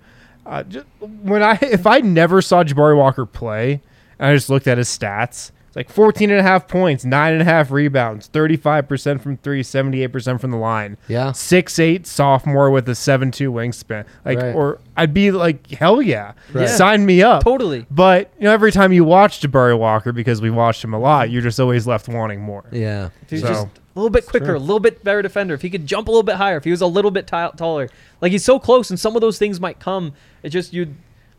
Uh, 0.44 0.62
just, 0.62 0.86
when 1.22 1.42
I 1.42 1.58
if 1.62 1.86
I 1.86 1.98
never 1.98 2.40
saw 2.40 2.62
Jabari 2.64 2.96
Walker 2.96 3.26
play 3.26 3.80
and 4.18 4.30
I 4.30 4.34
just 4.34 4.48
looked 4.48 4.66
at 4.68 4.78
his 4.78 4.88
stats, 4.88 5.50
it's 5.76 5.88
like 5.88 5.94
14 5.94 6.30
and 6.30 6.40
a 6.40 6.42
half 6.42 6.66
points, 6.68 7.04
nine 7.04 7.32
and 7.34 7.42
a 7.42 7.44
half 7.44 7.70
rebounds, 7.70 8.28
35% 8.30 9.20
from 9.20 9.36
three, 9.36 9.62
78% 9.62 10.40
from 10.40 10.50
the 10.50 10.56
line. 10.56 10.96
Yeah. 11.08 11.32
Six 11.32 11.78
eight 11.78 12.06
sophomore 12.06 12.70
with 12.70 12.88
a 12.88 12.94
seven 12.94 13.30
two 13.30 13.52
wingspan. 13.52 14.06
Like 14.24 14.38
Right. 14.40 14.54
or 14.54 14.78
I'd 14.96 15.12
be 15.14 15.30
like, 15.30 15.70
hell 15.70 16.00
yeah. 16.00 16.32
Right. 16.52 16.68
Sign 16.68 17.04
me 17.04 17.22
up. 17.22 17.44
Totally. 17.44 17.86
But 17.90 18.32
you 18.38 18.44
know, 18.44 18.52
every 18.52 18.72
time 18.72 18.92
you 18.92 19.04
watch 19.04 19.40
Jabari 19.40 19.78
Walker, 19.78 20.12
because 20.12 20.40
we 20.40 20.50
watched 20.50 20.82
him 20.82 20.94
a 20.94 20.98
lot, 20.98 21.30
you're 21.30 21.42
just 21.42 21.60
always 21.60 21.86
left 21.86 22.08
wanting 22.08 22.40
more. 22.40 22.64
Yeah. 22.72 23.10
He's 23.28 23.42
So- 23.42 23.48
just 23.48 23.66
a 23.66 23.98
little 23.98 24.10
bit 24.10 24.26
quicker, 24.26 24.54
a 24.54 24.58
little 24.58 24.80
bit 24.80 25.02
better 25.02 25.22
defender, 25.22 25.54
if 25.54 25.62
he 25.62 25.70
could 25.70 25.86
jump 25.86 26.06
a 26.08 26.10
little 26.10 26.22
bit 26.22 26.36
higher, 26.36 26.58
if 26.58 26.64
he 26.64 26.70
was 26.70 26.82
a 26.82 26.86
little 26.86 27.10
bit 27.10 27.26
ti- 27.26 27.48
taller, 27.56 27.88
like 28.20 28.30
he's 28.30 28.44
so 28.44 28.58
close, 28.58 28.90
and 28.90 29.00
some 29.00 29.14
of 29.16 29.22
those 29.22 29.38
things 29.38 29.58
might 29.58 29.78
come. 29.80 30.12
It 30.42 30.50
just 30.50 30.74
you, 30.74 30.94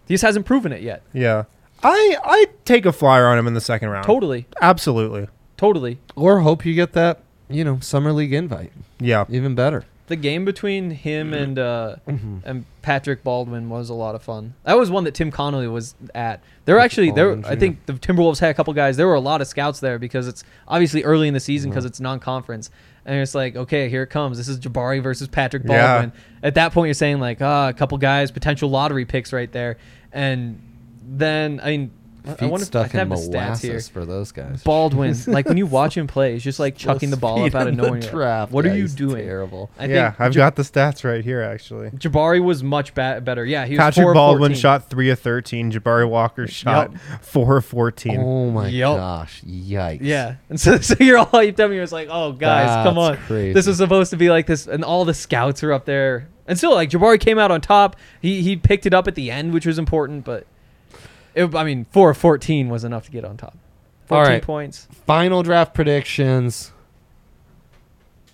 he 0.07 0.13
just 0.15 0.23
hasn't 0.23 0.45
proven 0.47 0.71
it 0.71 0.81
yet. 0.81 1.03
Yeah. 1.13 1.43
I 1.84 2.17
I 2.23 2.45
take 2.65 2.86
a 2.86 2.91
flyer 2.91 3.28
on 3.28 3.38
him 3.38 3.47
in 3.47 3.53
the 3.53 3.61
second 3.61 3.89
round. 3.89 4.05
Totally, 4.05 4.45
Absolutely. 4.61 5.28
totally. 5.57 5.99
Or 6.15 6.39
hope 6.41 6.65
you 6.65 6.73
get 6.73 6.93
that, 6.93 7.21
you 7.49 7.63
know, 7.63 7.80
summer 7.82 8.11
league 8.13 8.34
invite. 8.34 8.71
Yeah. 8.99 9.25
Even 9.30 9.55
better. 9.55 9.86
The 10.07 10.15
game 10.15 10.45
between 10.45 10.91
him 10.91 11.34
and 11.34 11.59
uh, 11.59 11.97
Mm-hmm. 12.07 12.38
and 12.45 12.65
Patrick 12.82 13.23
Baldwin 13.25 13.67
was 13.69 13.89
a 13.89 13.93
lot 13.93 14.15
of 14.15 14.23
fun. 14.23 14.53
That 14.63 14.78
was 14.78 14.89
one 14.89 15.03
that 15.03 15.13
Tim 15.13 15.30
Connolly 15.32 15.67
was 15.67 15.95
at. 16.15 16.41
There 16.63 16.75
were 16.75 16.82
actually 16.82 17.11
there. 17.11 17.34
Baldwin 17.36 17.51
I 17.51 17.57
think 17.59 17.86
the 17.86 17.93
Timberwolves 17.93 18.39
had 18.39 18.49
a 18.49 18.53
couple 18.53 18.73
guys. 18.73 18.95
There 18.95 19.07
were 19.07 19.15
a 19.15 19.19
lot 19.19 19.41
of 19.41 19.47
scouts 19.47 19.82
there 19.82 19.99
because 19.99 20.25
it's 20.28 20.45
obviously 20.67 21.03
early 21.03 21.28
in 21.28 21.34
the 21.34 21.41
season 21.41 21.69
because 21.69 21.84
it's 21.84 21.99
non-conference, 21.99 22.69
and 23.05 23.19
it's 23.19 23.36
like 23.36 23.57
okay, 23.57 23.89
here 23.89 24.03
it 24.03 24.07
comes. 24.07 24.38
This 24.38 24.47
is 24.47 24.57
Jabari 24.59 25.03
versus 25.03 25.28
Patrick 25.28 25.63
Yeah. 25.65 25.97
Baldwin. 25.97 26.13
At 26.41 26.55
that 26.55 26.71
point, 26.71 26.88
you're 26.88 26.93
saying 26.93 27.19
like 27.19 27.41
ah, 27.41 27.67
a 27.67 27.73
couple 27.73 27.97
guys, 27.97 28.32
potential 28.32 28.69
lottery 28.69 29.03
picks 29.03 29.34
right 29.34 29.51
there, 29.51 29.75
and 30.13 30.61
then 31.08 31.60
I 31.64 31.70
mean, 31.78 31.91
I- 31.91 32.32
I 32.32 32.36
Feet 32.36 32.49
wonder 32.49 32.64
if 32.64 32.68
I 32.76 32.84
stuck 32.88 32.93
in 32.93 32.99
have 32.99 33.08
the 33.10 33.16
stats 33.16 33.62
here. 33.62 33.72
molasses 33.72 33.88
for 33.88 34.03
those 34.03 34.34
guys. 34.34 34.62
Baldwin, 34.62 35.16
like 35.28 35.47
when 35.47 35.55
you 35.55 35.66
watch 35.66 35.95
him 35.95 36.08
play, 36.08 36.34
he's 36.34 36.43
just 36.43 36.60
like 36.60 36.76
chucking 36.76 37.10
the 37.10 37.16
ball 37.16 37.45
up 37.45 37.55
out 37.55 37.68
of 37.68 37.76
nowhere. 37.76 37.91
you're 37.93 38.01
like, 38.01 38.12
Draft. 38.12 38.51
What 38.51 38.66
are 38.66 38.76
you 38.76 38.82
he's 38.82 38.95
doing? 38.95 39.24
Terrible. 39.24 39.70
I 39.80 39.86
yeah, 39.86 40.14
I've 40.20 40.36
Ja- 40.36 40.39
got 40.43 40.58
the 40.58 40.64
stats 40.64 41.05
right 41.05 41.24
here 41.24 41.41
actually. 41.41 41.89
Jabari 41.91 42.43
was 42.43 42.64
much 42.64 42.93
ba- 42.93 43.22
better. 43.24 43.45
Yeah, 43.45 43.66
he 43.66 43.76
was 43.76 43.80
Patrick 43.80 44.03
four 44.03 44.12
of 44.12 44.16
Baldwin 44.16 44.49
14. 44.51 44.60
shot 44.62 44.89
3 44.89 45.10
of 45.12 45.20
13, 45.20 45.72
Jabari 45.72 46.10
Walker 46.10 46.47
shot 46.47 46.91
4 47.22 47.58
of 47.58 47.66
14. 47.66 48.20
Oh 48.20 48.51
my 48.51 48.68
Yup. 48.68 48.97
gosh. 48.97 49.41
Yikes. 49.47 49.99
Yeah, 50.01 50.36
and 50.49 50.60
so, 50.60 50.80
so 50.80 50.95
you're 50.99 51.20
all 51.20 51.28
hyped 51.28 51.62
up. 51.62 51.68
And 51.68 51.76
you're 51.76 51.86
like, 51.86 52.10
oh 52.12 52.34
guys, 52.34 52.84
come 52.86 52.95
That's 52.95 53.20
on. 53.22 53.26
crazy. 53.26 53.53
This 53.53 53.68
was 53.68 53.78
supposed 53.78 54.10
to 54.10 54.18
be 54.18 54.30
like 54.30 54.47
this, 54.47 54.68
and 54.68 54.84
all 54.84 55.05
the 55.05 55.14
scouts 55.14 55.64
are 55.64 55.72
up 55.72 55.86
there, 55.86 56.28
and 56.45 56.58
still 56.58 56.74
like 56.74 56.89
Jabari 56.89 57.22
came 57.22 57.39
out 57.39 57.51
on 57.51 57.62
top. 57.62 57.95
He 58.22 58.41
he 58.41 58.58
picked 58.58 58.86
it 58.86 58.93
up 58.93 59.08
at 59.08 59.16
the 59.16 59.32
end, 59.32 59.53
which 59.53 59.66
was 59.66 59.80
important, 59.80 60.26
but 60.26 60.45
it, 61.38 61.55
I 61.55 61.63
mean, 61.63 61.85
four 61.85 62.09
of 62.09 62.17
14 62.17 62.69
was 62.69 62.83
enough 62.83 63.05
to 63.05 63.11
get 63.11 63.23
on 63.23 63.38
top. 63.38 63.57
All 64.09 64.17
14 64.17 64.33
right. 64.33 64.41
points. 64.41 64.88
Final 65.05 65.43
draft 65.43 65.73
predictions. 65.73 66.71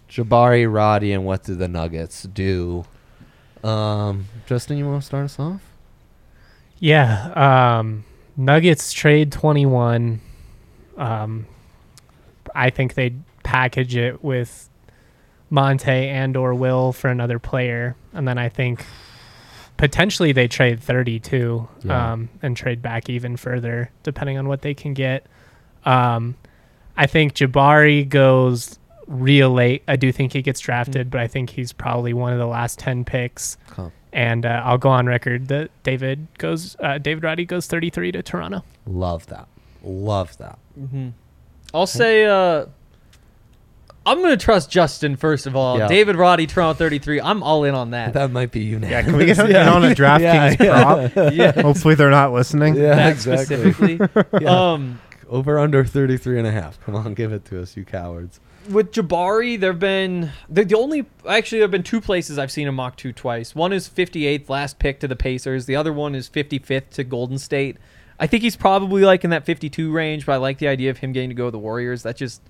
Jabari, 0.10 0.72
Roddy, 0.72 1.12
and 1.12 1.26
what 1.26 1.44
do 1.44 1.56
the 1.56 1.68
Nuggets 1.68 2.24
do? 2.24 2.86
Um, 3.64 4.28
Justin, 4.46 4.78
you 4.78 4.88
want 4.88 5.02
to 5.02 5.06
start 5.06 5.26
us 5.26 5.40
off? 5.40 5.62
Yeah. 6.80 7.80
Um, 7.80 8.06
Nuggets 8.38 8.94
trade 8.94 9.32
21. 9.32 10.22
Um, 10.98 11.48
I 12.54 12.70
think 12.70 12.94
they'd 12.94 13.22
package 13.44 13.96
it 13.96 14.24
with 14.24 14.70
Monte 15.50 15.90
and 15.92 16.38
or 16.38 16.54
Will 16.54 16.94
for 16.94 17.10
another 17.10 17.40
player. 17.40 17.96
And 18.14 18.28
then 18.28 18.38
I 18.38 18.50
think 18.50 18.86
potentially 19.84 20.32
they 20.32 20.48
trade 20.48 20.80
32 20.82 21.68
Yeah. 21.84 22.14
um, 22.14 22.30
and 22.42 22.56
trade 22.56 22.82
back 22.82 23.10
even 23.10 23.36
further, 23.36 23.92
depending 24.04 24.38
on 24.38 24.48
what 24.48 24.62
they 24.62 24.74
can 24.74 24.94
get. 24.94 25.26
Um, 25.84 26.36
I 26.96 27.06
think 27.06 27.34
Jabari 27.34 28.08
goes 28.08 28.80
real 29.08 29.50
late. 29.52 29.84
I 29.86 29.98
do 29.98 30.14
think 30.14 30.32
he 30.32 30.42
gets 30.42 30.62
drafted, 30.62 31.12
but 31.12 31.20
I 31.20 31.28
think 31.28 31.50
he's 31.50 31.74
probably 31.74 32.14
one 32.14 32.32
of 32.32 32.40
the 32.40 32.48
last 32.48 32.80
10 32.80 33.04
picks. 33.04 33.58
Huh. 33.76 33.90
And 34.14 34.46
uh, 34.46 34.62
I'll 34.64 34.78
go 34.78 34.88
on 34.88 35.06
record 35.06 35.50
that 35.50 35.70
David 35.84 36.28
goes, 36.38 36.78
uh, 36.80 36.98
David 37.00 37.22
Roddy 37.26 37.44
goes 37.44 37.68
33 37.68 38.14
to 38.14 38.24
Toronto. 38.24 38.64
Love 38.88 39.28
that. 39.28 39.50
Love 39.84 40.38
that. 40.38 40.58
hmm 40.76 41.10
I'll 41.74 41.88
say 41.88 42.24
uh, 42.26 42.68
I'm 44.06 44.22
gonna 44.22 44.38
trust 44.38 44.70
Justin 44.70 45.16
first 45.16 45.46
of 45.48 45.56
all. 45.56 45.78
Yeah. 45.78 45.88
David 45.88 46.16
Roddy, 46.18 46.46
Toronto 46.48 46.78
33. 46.78 47.22
I'm 47.22 47.42
all 47.42 47.64
in 47.64 47.74
on 47.74 47.92
that. 47.92 48.14
That 48.14 48.32
might 48.32 48.52
be 48.52 48.62
you 48.62 48.80
now. 48.80 48.90
Yeah, 48.90 49.02
can 49.02 49.16
we 49.16 49.26
get 49.26 49.40
on, 49.40 49.56
on 49.56 49.92
a 49.92 49.96
DraftKings 49.96 50.60
Yeah, 50.60 51.08
prop? 51.10 51.34
yeah, 51.34 51.62
Hopefully 51.62 51.96
they're 51.96 52.10
not 52.10 52.34
listening. 52.34 52.76
Yeah, 52.76 52.96
that 52.96 53.12
exactly. 53.14 53.72
specifically. 53.72 54.46
Um, 54.48 55.00
Over 55.30 55.58
under 55.58 55.86
33 55.86 56.38
and 56.40 56.48
a 56.48 56.52
half. 56.52 56.80
Come 56.86 56.96
on, 56.96 57.14
give 57.14 57.32
it 57.32 57.46
to 57.46 57.62
us, 57.62 57.78
you 57.78 57.86
cowards. 57.86 58.40
with 58.70 58.92
Jabari, 58.92 59.58
there've 59.60 59.80
been 59.80 60.32
the, 60.50 60.66
the 60.66 60.76
only 60.76 61.06
actually 61.28 61.60
there've 61.60 61.72
been 61.72 61.82
two 61.84 62.02
places 62.02 62.38
I've 62.38 62.52
seen 62.52 62.68
him 62.68 62.76
mock 62.76 62.98
to 62.98 63.14
twice. 63.14 63.56
One 63.56 63.72
is 63.74 63.88
58th, 63.90 64.50
last 64.50 64.80
pick 64.80 65.00
to 65.00 65.08
the 65.08 65.16
Pacers. 65.16 65.66
The 65.66 65.76
other 65.78 65.94
one 65.94 66.14
is 66.14 66.30
55th 66.30 66.90
to 66.92 67.04
Golden 67.06 67.38
State. 67.38 67.78
I 68.20 68.28
think 68.28 68.44
he's 68.44 68.56
probably 68.56 69.04
like 69.04 69.24
in 69.24 69.30
that 69.32 69.46
52 69.46 69.92
range, 69.92 70.26
but 70.26 70.34
I 70.34 70.38
like 70.38 70.60
the 70.60 70.68
idea 70.68 70.92
of 70.92 70.98
him 71.00 71.14
getting 71.14 71.30
to 71.30 71.36
go 71.36 71.46
to 71.46 71.52
the 71.52 71.58
Warriors. 71.60 72.04
That 72.04 72.16
just 72.16 72.42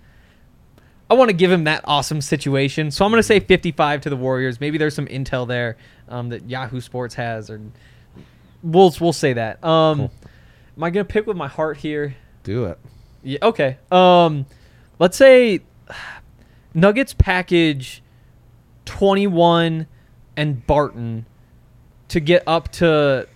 I 1.13 1.15
want 1.15 1.29
to 1.29 1.35
give 1.35 1.51
him 1.51 1.65
that 1.65 1.81
awesome 1.85 2.21
situation. 2.21 2.89
So 2.89 3.05
I'm 3.05 3.11
going 3.11 3.19
to 3.19 3.23
say 3.23 3.39
55 3.39 4.01
to 4.01 4.09
the 4.09 4.15
Warriors. 4.15 4.59
Maybe 4.59 4.79
there's 4.79 4.95
some 4.95 5.05
intel 5.05 5.47
there 5.47 5.77
um, 6.09 6.29
that 6.29 6.49
Yahoo 6.49 6.81
Sports 6.81 7.13
has, 7.13 7.51
or 7.51 7.61
we'll 8.63 8.91
we'll 8.99 9.13
say 9.13 9.33
that. 9.33 9.63
Um, 9.63 9.97
Cool. 9.99 10.11
Am 10.75 10.83
I 10.83 10.89
going 10.89 11.05
to 11.05 11.13
pick 11.13 11.27
with 11.27 11.37
my 11.37 11.47
heart 11.47 11.77
here? 11.77 12.15
Do 12.41 12.65
it. 12.65 12.79
Yeah. 13.21 13.37
Okay. 13.43 13.77
Um, 13.91 14.47
let's 14.97 15.15
say 15.15 15.59
Nuggets 16.73 17.13
package 17.13 18.01
twenty 18.85 19.27
one 19.27 19.85
and 20.35 20.65
Barton 20.65 21.27
to 22.07 22.19
get 22.19 22.41
up 22.47 22.71
to. 22.73 23.27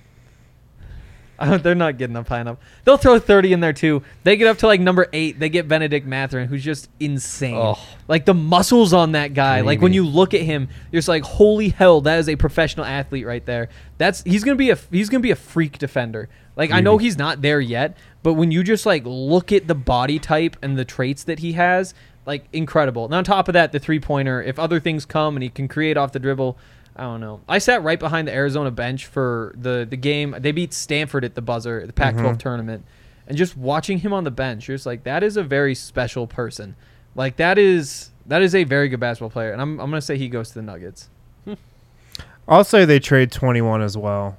They're 1.62 1.76
not 1.76 1.98
getting 1.98 2.16
up 2.16 2.28
high 2.28 2.42
enough. 2.42 2.58
They'll 2.84 2.98
throw 2.98 3.20
thirty 3.20 3.54
in 3.54 3.60
there 3.60 3.74
too. 3.74 4.02
They 4.24 4.38
get 4.38 4.48
up 4.48 4.58
to 4.60 4.68
like 4.68 4.82
number 4.82 5.08
eight. 5.14 5.40
They 5.40 5.50
get 5.50 5.68
Bennedict 5.68 6.06
Mathurin, 6.08 6.48
who's 6.48 6.64
just 6.64 6.90
insane. 7.00 7.56
Oh. 7.56 7.80
Like 8.08 8.26
the 8.26 8.34
muscles 8.34 8.94
on 8.94 9.12
that 9.12 9.34
guy. 9.34 9.62
Like 9.62 9.82
when 9.82 9.94
you 9.94 10.06
look 10.06 10.34
at 10.34 10.42
him, 10.42 10.70
you're 10.92 11.00
just 11.00 11.08
like, 11.08 11.24
holy 11.24 11.70
hell, 11.70 12.02
that 12.02 12.18
is 12.20 12.28
a 12.30 12.36
professional 12.36 12.86
athlete 12.86 13.26
right 13.26 13.46
there. 13.46 13.70
That's 13.98 14.24
he's 14.24 14.44
gonna 14.44 14.56
be 14.56 14.72
a 14.72 14.78
he's 14.92 15.10
gonna 15.10 15.22
be 15.22 15.32
a 15.32 15.36
freak 15.36 15.78
defender. 15.78 16.30
Like 16.56 16.72
I 16.72 16.82
know 16.82 16.98
he's 16.98 17.18
not 17.18 17.44
there 17.44 17.62
yet, 17.62 17.96
but 18.24 18.34
when 18.34 18.52
you 18.52 18.64
just 18.64 18.86
like 18.86 19.04
look 19.06 19.52
at 19.52 19.68
the 19.68 19.76
body 19.76 20.18
type 20.18 20.58
and 20.64 20.78
the 20.78 20.86
traits 20.86 21.24
that 21.26 21.40
he 21.40 21.54
has, 21.54 21.94
like 22.26 22.46
incredible. 22.52 23.06
And 23.06 23.14
on 23.14 23.24
top 23.24 23.48
of 23.48 23.54
that, 23.54 23.72
the 23.72 23.80
three 23.80 24.00
pointer. 24.00 24.42
If 24.42 24.58
other 24.58 24.80
things 24.80 25.06
come 25.06 25.36
and 25.36 25.44
he 25.44 25.50
can 25.50 25.68
create 25.68 25.98
off 25.98 26.12
the 26.12 26.20
dribble, 26.20 26.58
I 26.98 27.04
don't 27.04 27.22
know. 27.22 27.41
I 27.48 27.60
sat 27.60 27.84
right 27.84 28.00
behind 28.00 28.28
the 28.28 28.34
Arizona 28.34 28.72
bench 28.72 29.06
for 29.06 29.54
the 29.56 29.86
the 29.89 29.95
game. 29.98 30.36
They 30.39 30.52
beat 30.52 30.74
Stanford 30.74 31.24
at 31.24 31.36
the 31.36 31.41
buzzer, 31.41 31.86
the 31.86 31.93
Pac-12 31.93 32.39
tournament, 32.39 32.84
and 33.28 33.38
just 33.38 33.56
watching 33.56 34.00
him 34.00 34.14
on 34.14 34.24
the 34.24 34.32
bench, 34.32 34.68
you're 34.68 34.76
just 34.78 34.86
like 34.88 35.04
that 35.04 35.22
is 35.24 35.38
a 35.38 35.43
very 35.43 35.76
special 35.76 36.26
person. 36.28 36.76
Like 37.16 37.36
that 37.38 37.58
is 37.60 38.12
that 38.26 38.41
is 38.41 38.56
a 38.56 38.64
very 38.64 38.89
good 38.89 39.00
basketball 39.00 39.30
player, 39.30 39.52
and 39.52 39.62
I'm 39.62 39.80
I'm 39.80 39.89
gonna 39.91 40.02
say 40.02 40.18
he 40.18 40.28
goes 40.28 40.50
to 40.50 40.56
the 40.56 40.62
Nuggets. 40.64 41.10
I'll 42.48 42.64
say 42.64 42.86
they 42.86 43.00
trade 43.00 43.32
21 43.32 43.82
as 43.82 43.98
well. 43.98 44.38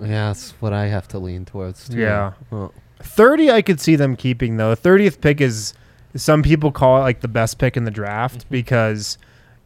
Yeah, 0.00 0.28
that's 0.28 0.52
what 0.60 0.72
I 0.72 0.86
have 0.86 1.08
to 1.08 1.18
lean 1.18 1.44
towards. 1.44 1.88
Too. 1.88 1.98
Yeah. 1.98 2.32
Well, 2.50 2.72
30 3.02 3.50
I 3.50 3.62
could 3.62 3.80
see 3.80 3.96
them 3.96 4.14
keeping 4.16 4.56
though. 4.58 4.74
30th 4.74 5.20
pick 5.20 5.40
is 5.40 5.74
some 6.14 6.42
people 6.42 6.70
call 6.72 6.98
it 6.98 7.00
like 7.00 7.20
the 7.20 7.28
best 7.28 7.58
pick 7.58 7.76
in 7.76 7.84
the 7.84 7.90
draft 7.90 8.40
Mm-hmm. 8.40 8.48
because 8.50 9.18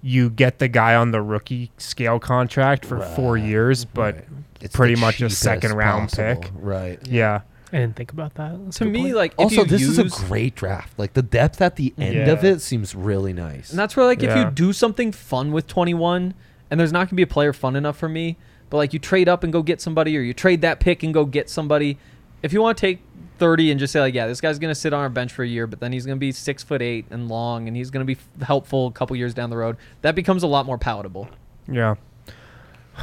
you 0.07 0.29
get 0.29 0.59
the 0.59 0.69
guy 0.69 0.95
on 0.95 1.13
the 1.13 1.23
rookie 1.23 1.71
scale 1.79 2.19
contract 2.19 2.85
for 2.85 3.01
4 3.01 3.39
years, 3.39 3.85
but 3.87 4.15
right. 4.17 4.25
It's 4.61 4.77
pretty 4.77 4.97
much 4.97 5.21
a 5.23 5.31
second 5.31 5.73
round 5.73 6.11
possible. 6.11 6.43
pick. 6.43 6.51
Right. 6.55 6.99
yeah. 7.09 7.41
I 7.73 7.79
didn't 7.79 7.97
think 7.97 8.13
about 8.13 8.35
that. 8.35 8.63
That's 8.65 8.79
To 8.79 8.85
me, 8.85 9.03
point. 9.05 9.15
like 9.17 9.33
if 9.33 9.39
Also, 9.41 9.63
you 9.63 9.65
this 9.67 9.83
is 9.83 9.99
a 9.99 10.05
great 10.27 10.55
draft. 10.55 10.99
Like 10.99 11.15
the 11.15 11.23
depth 11.23 11.61
at 11.61 11.77
the 11.77 11.93
end 11.99 12.15
Yeah. 12.15 12.31
of 12.33 12.45
it 12.45 12.61
seems 12.61 12.95
really 12.95 13.33
nice. 13.33 13.71
And 13.71 13.79
that's 13.79 13.97
where 13.97 14.07
like 14.07 14.23
if 14.23 14.37
you 14.37 14.45
do 14.51 14.73
something 14.73 15.11
fun 15.11 15.53
with 15.53 15.67
21 15.67 16.35
and 16.71 16.79
there's 16.81 16.93
not 16.93 17.01
going 17.01 17.09
to 17.09 17.15
be 17.17 17.23
a 17.23 17.27
player 17.27 17.53
fun 17.53 17.75
enough 17.75 17.97
for 17.97 18.09
me, 18.09 18.37
but 18.71 18.77
like 18.77 18.93
you 18.93 18.99
trade 18.99 19.29
up 19.29 19.43
and 19.43 19.53
go 19.53 19.63
get 19.63 19.81
somebody 19.81 20.17
or 20.17 20.21
you 20.21 20.33
trade 20.35 20.61
that 20.61 20.81
pick 20.81 21.03
and 21.03 21.13
go 21.15 21.25
get 21.25 21.49
somebody. 21.51 21.99
If 22.43 22.53
you 22.53 22.61
want 22.61 22.77
to 22.79 22.81
take 22.81 23.01
30 23.39 23.71
and 23.73 23.81
just 23.81 23.93
say 23.93 24.01
like, 24.01 24.15
yeah, 24.15 24.27
this 24.27 24.41
guy's 24.41 24.59
going 24.59 24.71
to 24.71 24.75
sit 24.75 24.93
on 24.93 25.01
our 25.01 25.09
bench 25.09 25.33
for 25.33 25.43
a 25.43 25.47
year, 25.49 25.67
but 25.67 25.81
then 25.81 25.93
he's 25.93 26.07
going 26.07 26.17
to 26.17 26.21
be 26.21 26.33
6 26.33 26.63
foot 26.63 26.81
8 26.83 27.07
and 27.11 27.29
long 27.29 27.67
and 27.69 27.77
he's 27.77 27.91
going 27.91 28.07
to 28.07 28.15
be 28.15 28.19
f- 28.41 28.47
helpful 28.47 28.87
a 28.87 28.93
couple 28.93 29.17
years 29.17 29.35
down 29.35 29.51
the 29.51 29.57
road. 29.57 29.77
That 30.03 30.15
becomes 30.15 30.43
a 30.43 30.47
lot 30.47 30.67
more 30.67 30.79
palatable. 30.79 31.29
Yeah. 31.69 31.95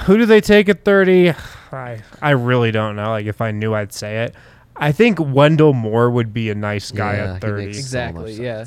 Who 0.05 0.17
do 0.17 0.25
they 0.25 0.39
take 0.41 0.69
at 0.69 0.86
30? 0.86 1.34
I 1.73 2.01
I 2.21 2.29
really 2.32 2.71
don't 2.71 2.95
know. 2.95 3.09
Like 3.09 3.25
if 3.25 3.41
I 3.41 3.51
knew 3.51 3.73
I'd 3.73 3.91
say 3.93 4.23
it. 4.23 4.36
I 4.77 4.91
think 4.93 5.19
Wendell 5.19 5.73
Moore 5.73 6.09
would 6.09 6.34
be 6.34 6.49
a 6.49 6.55
nice 6.55 6.91
guy 6.91 7.15
Yeah, 7.17 7.34
at 7.36 7.41
30. 7.41 7.65
makes- 7.65 7.77
so 7.77 7.79
Exactly. 7.82 8.32
much 8.32 8.39
yeah. 8.39 8.65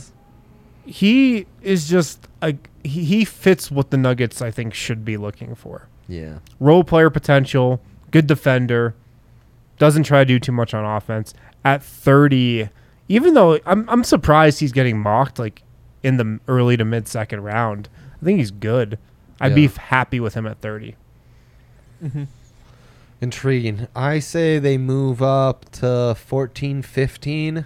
he 0.86 1.46
is 1.62 1.88
just 1.88 2.28
a 2.42 2.54
he, 2.82 3.04
he 3.04 3.24
fits 3.24 3.70
what 3.70 3.90
the 3.90 3.96
Nuggets 3.96 4.42
I 4.42 4.50
think 4.50 4.74
should 4.74 5.04
be 5.04 5.16
looking 5.16 5.54
for. 5.54 5.88
Yeah. 6.06 6.40
Role 6.60 6.84
player 6.84 7.08
potential, 7.08 7.80
good 8.10 8.26
defender, 8.26 8.94
doesn't 9.78 10.02
try 10.02 10.18
to 10.20 10.24
do 10.26 10.38
too 10.38 10.52
much 10.52 10.74
on 10.74 10.84
offense. 10.84 11.32
At 11.64 11.82
30, 11.82 12.68
even 13.08 13.34
though 13.34 13.58
I'm 13.64 13.88
I'm 13.88 14.04
surprised 14.04 14.60
he's 14.60 14.72
getting 14.72 14.98
mocked 15.00 15.38
like 15.38 15.62
in 16.02 16.16
the 16.18 16.38
early 16.46 16.76
to 16.76 16.84
mid 16.84 17.08
second 17.08 17.42
round. 17.42 17.88
I 18.20 18.24
think 18.24 18.38
he's 18.38 18.50
good. 18.50 18.98
I'd 19.40 19.54
be 19.54 19.62
Yeah. 19.62 19.68
f- 19.68 19.76
happy 19.76 20.20
with 20.20 20.34
him 20.34 20.46
at 20.46 20.60
30. 20.60 20.94
Hmm. 22.00 22.24
Intriguing. 23.20 23.86
I 23.96 24.18
say 24.18 24.58
they 24.58 24.76
move 24.76 25.22
up 25.22 25.70
to 25.72 26.14
14, 26.14 26.82
15. 26.82 27.64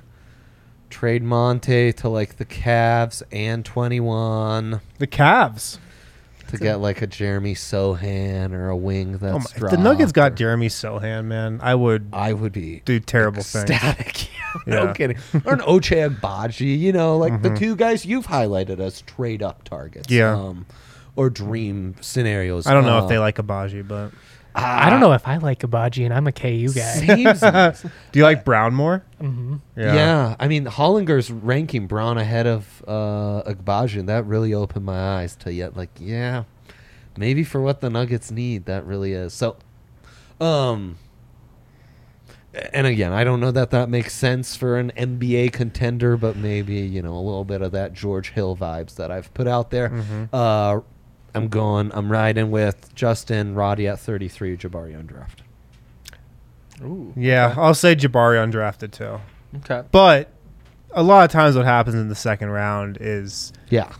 Trade 0.91 1.23
Monte 1.23 1.93
to 1.95 2.09
like 2.09 2.37
the 2.37 2.45
Cavs 2.45 3.23
and 3.33 3.65
21 3.65 4.81
The 4.99 5.07
Cavs. 5.07 5.79
To 6.49 6.57
get 6.57 6.77
like 6.81 7.03
a 7.03 7.07
Jeremy 7.07 7.55
Sochan 7.55 8.53
or 8.53 8.69
a 8.71 8.77
wing 8.77 9.19
that's 9.19 9.35
Oh 9.35 9.39
my, 9.39 9.67
if 9.67 9.71
the 9.71 9.77
Nuggets 9.77 10.13
got 10.13 10.33
or- 10.33 10.35
Jeremy 10.37 10.69
Sochan, 10.69 11.27
man, 11.27 11.61
I 11.63 11.75
would 11.75 12.09
I 12.13 12.33
would 12.33 12.53
be 12.53 12.83
do 12.85 13.01
terrible 13.01 13.43
things. 13.43 13.69
no 14.67 14.85
Yeah. 14.87 14.93
kidding. 14.95 15.19
Or 15.45 15.53
an 15.55 15.61
Ochai 15.61 16.09
Agbaji, 16.11 16.79
you 16.79 16.93
know, 16.93 17.19
like 17.19 17.43
the 17.43 17.51
Mhm. 17.51 17.59
two 17.59 17.77
guys 17.77 18.07
you've 18.07 18.27
highlighted 18.29 18.81
as 18.81 19.03
trade 19.03 19.43
up 19.43 19.65
targets. 19.65 20.11
Yeah. 20.11 20.35
Um, 20.35 20.65
or 21.17 21.29
dream 21.31 21.97
scenarios. 22.01 22.67
I 22.67 22.73
don't 22.75 22.87
know 22.87 22.99
Uh, 22.99 23.03
if 23.03 23.09
they 23.09 23.19
like 23.19 23.37
Agbaji, 23.37 23.87
but 23.87 24.13
I 24.59 24.91
don't 24.91 25.01
know 25.01 25.13
if 25.13 25.27
I 25.27 25.37
like 25.39 25.61
Agbaji, 25.61 26.05
and 26.05 26.13
I'm 26.15 26.27
a 26.27 26.33
KU 26.33 26.73
guy. 26.73 26.81
Seems 26.83 27.41
do 28.13 28.19
you 28.19 28.25
like 28.25 28.45
Brown 28.45 28.75
more? 28.75 29.05
hmm 29.21 29.57
Yeah. 29.77 30.37
I 30.39 30.49
mean 30.49 30.67
Hollinger's 30.67 31.31
ranking 31.31 31.87
Brown 31.87 32.19
ahead 32.19 32.47
of 32.47 32.83
uh 32.87 33.43
Agbaji, 33.47 34.01
and 34.01 34.09
that 34.09 34.25
really 34.27 34.55
opened 34.55 34.85
my 34.85 35.19
eyes 35.21 35.37
to 35.37 35.53
yet 35.53 35.77
like, 35.77 35.91
yeah, 35.99 36.45
maybe 37.17 37.45
for 37.45 37.61
what 37.61 37.81
the 37.81 37.91
Nuggets 37.91 38.31
need, 38.31 38.67
that 38.67 38.85
really 38.87 39.13
is. 39.13 39.33
So 39.33 39.57
um 40.41 40.97
and 42.73 42.87
again, 42.87 43.13
I 43.13 43.25
don't 43.25 43.41
know 43.41 43.51
that 43.51 43.71
that 43.71 43.89
makes 43.89 44.15
sense 44.15 44.57
for 44.57 44.79
an 44.79 44.91
NBA 44.97 45.53
contender, 45.53 46.17
but 46.17 46.35
maybe, 46.37 46.77
you 46.77 47.03
know, 47.03 47.13
a 47.15 47.21
little 47.21 47.45
bit 47.45 47.61
of 47.63 47.73
that 47.73 47.93
George 47.93 48.31
Hill 48.31 48.57
vibes 48.57 48.95
that 48.97 49.11
I've 49.11 49.33
put 49.35 49.47
out 49.47 49.71
there. 49.71 49.91
Mhm. 49.91 50.29
Uh 50.33 50.81
I'm 51.35 51.49
going 51.49 51.91
I'm 51.95 52.11
riding 52.11 52.51
with 52.51 52.95
Justin 52.95 53.55
Roddy 53.55 53.87
at 53.87 54.01
33 54.01 54.57
Jabari 54.57 54.95
undrafted. 55.01 55.43
Ooh. 56.83 57.13
Yeah, 57.17 57.55
I'll 57.57 57.75
say 57.75 57.95
Jabari 57.97 58.37
undrafted 58.45 58.93
too. 58.93 59.21
Okay. 59.59 59.87
But 59.91 60.31
a 60.93 61.03
lot 61.03 61.25
of 61.25 61.31
times, 61.31 61.57
what 61.57 61.65
happens 61.65 61.97
in 61.97 62.09
the 62.09 62.15
second 62.15 62.51
round 62.51 62.99
is 63.01 63.53
Yeah. 63.69 63.91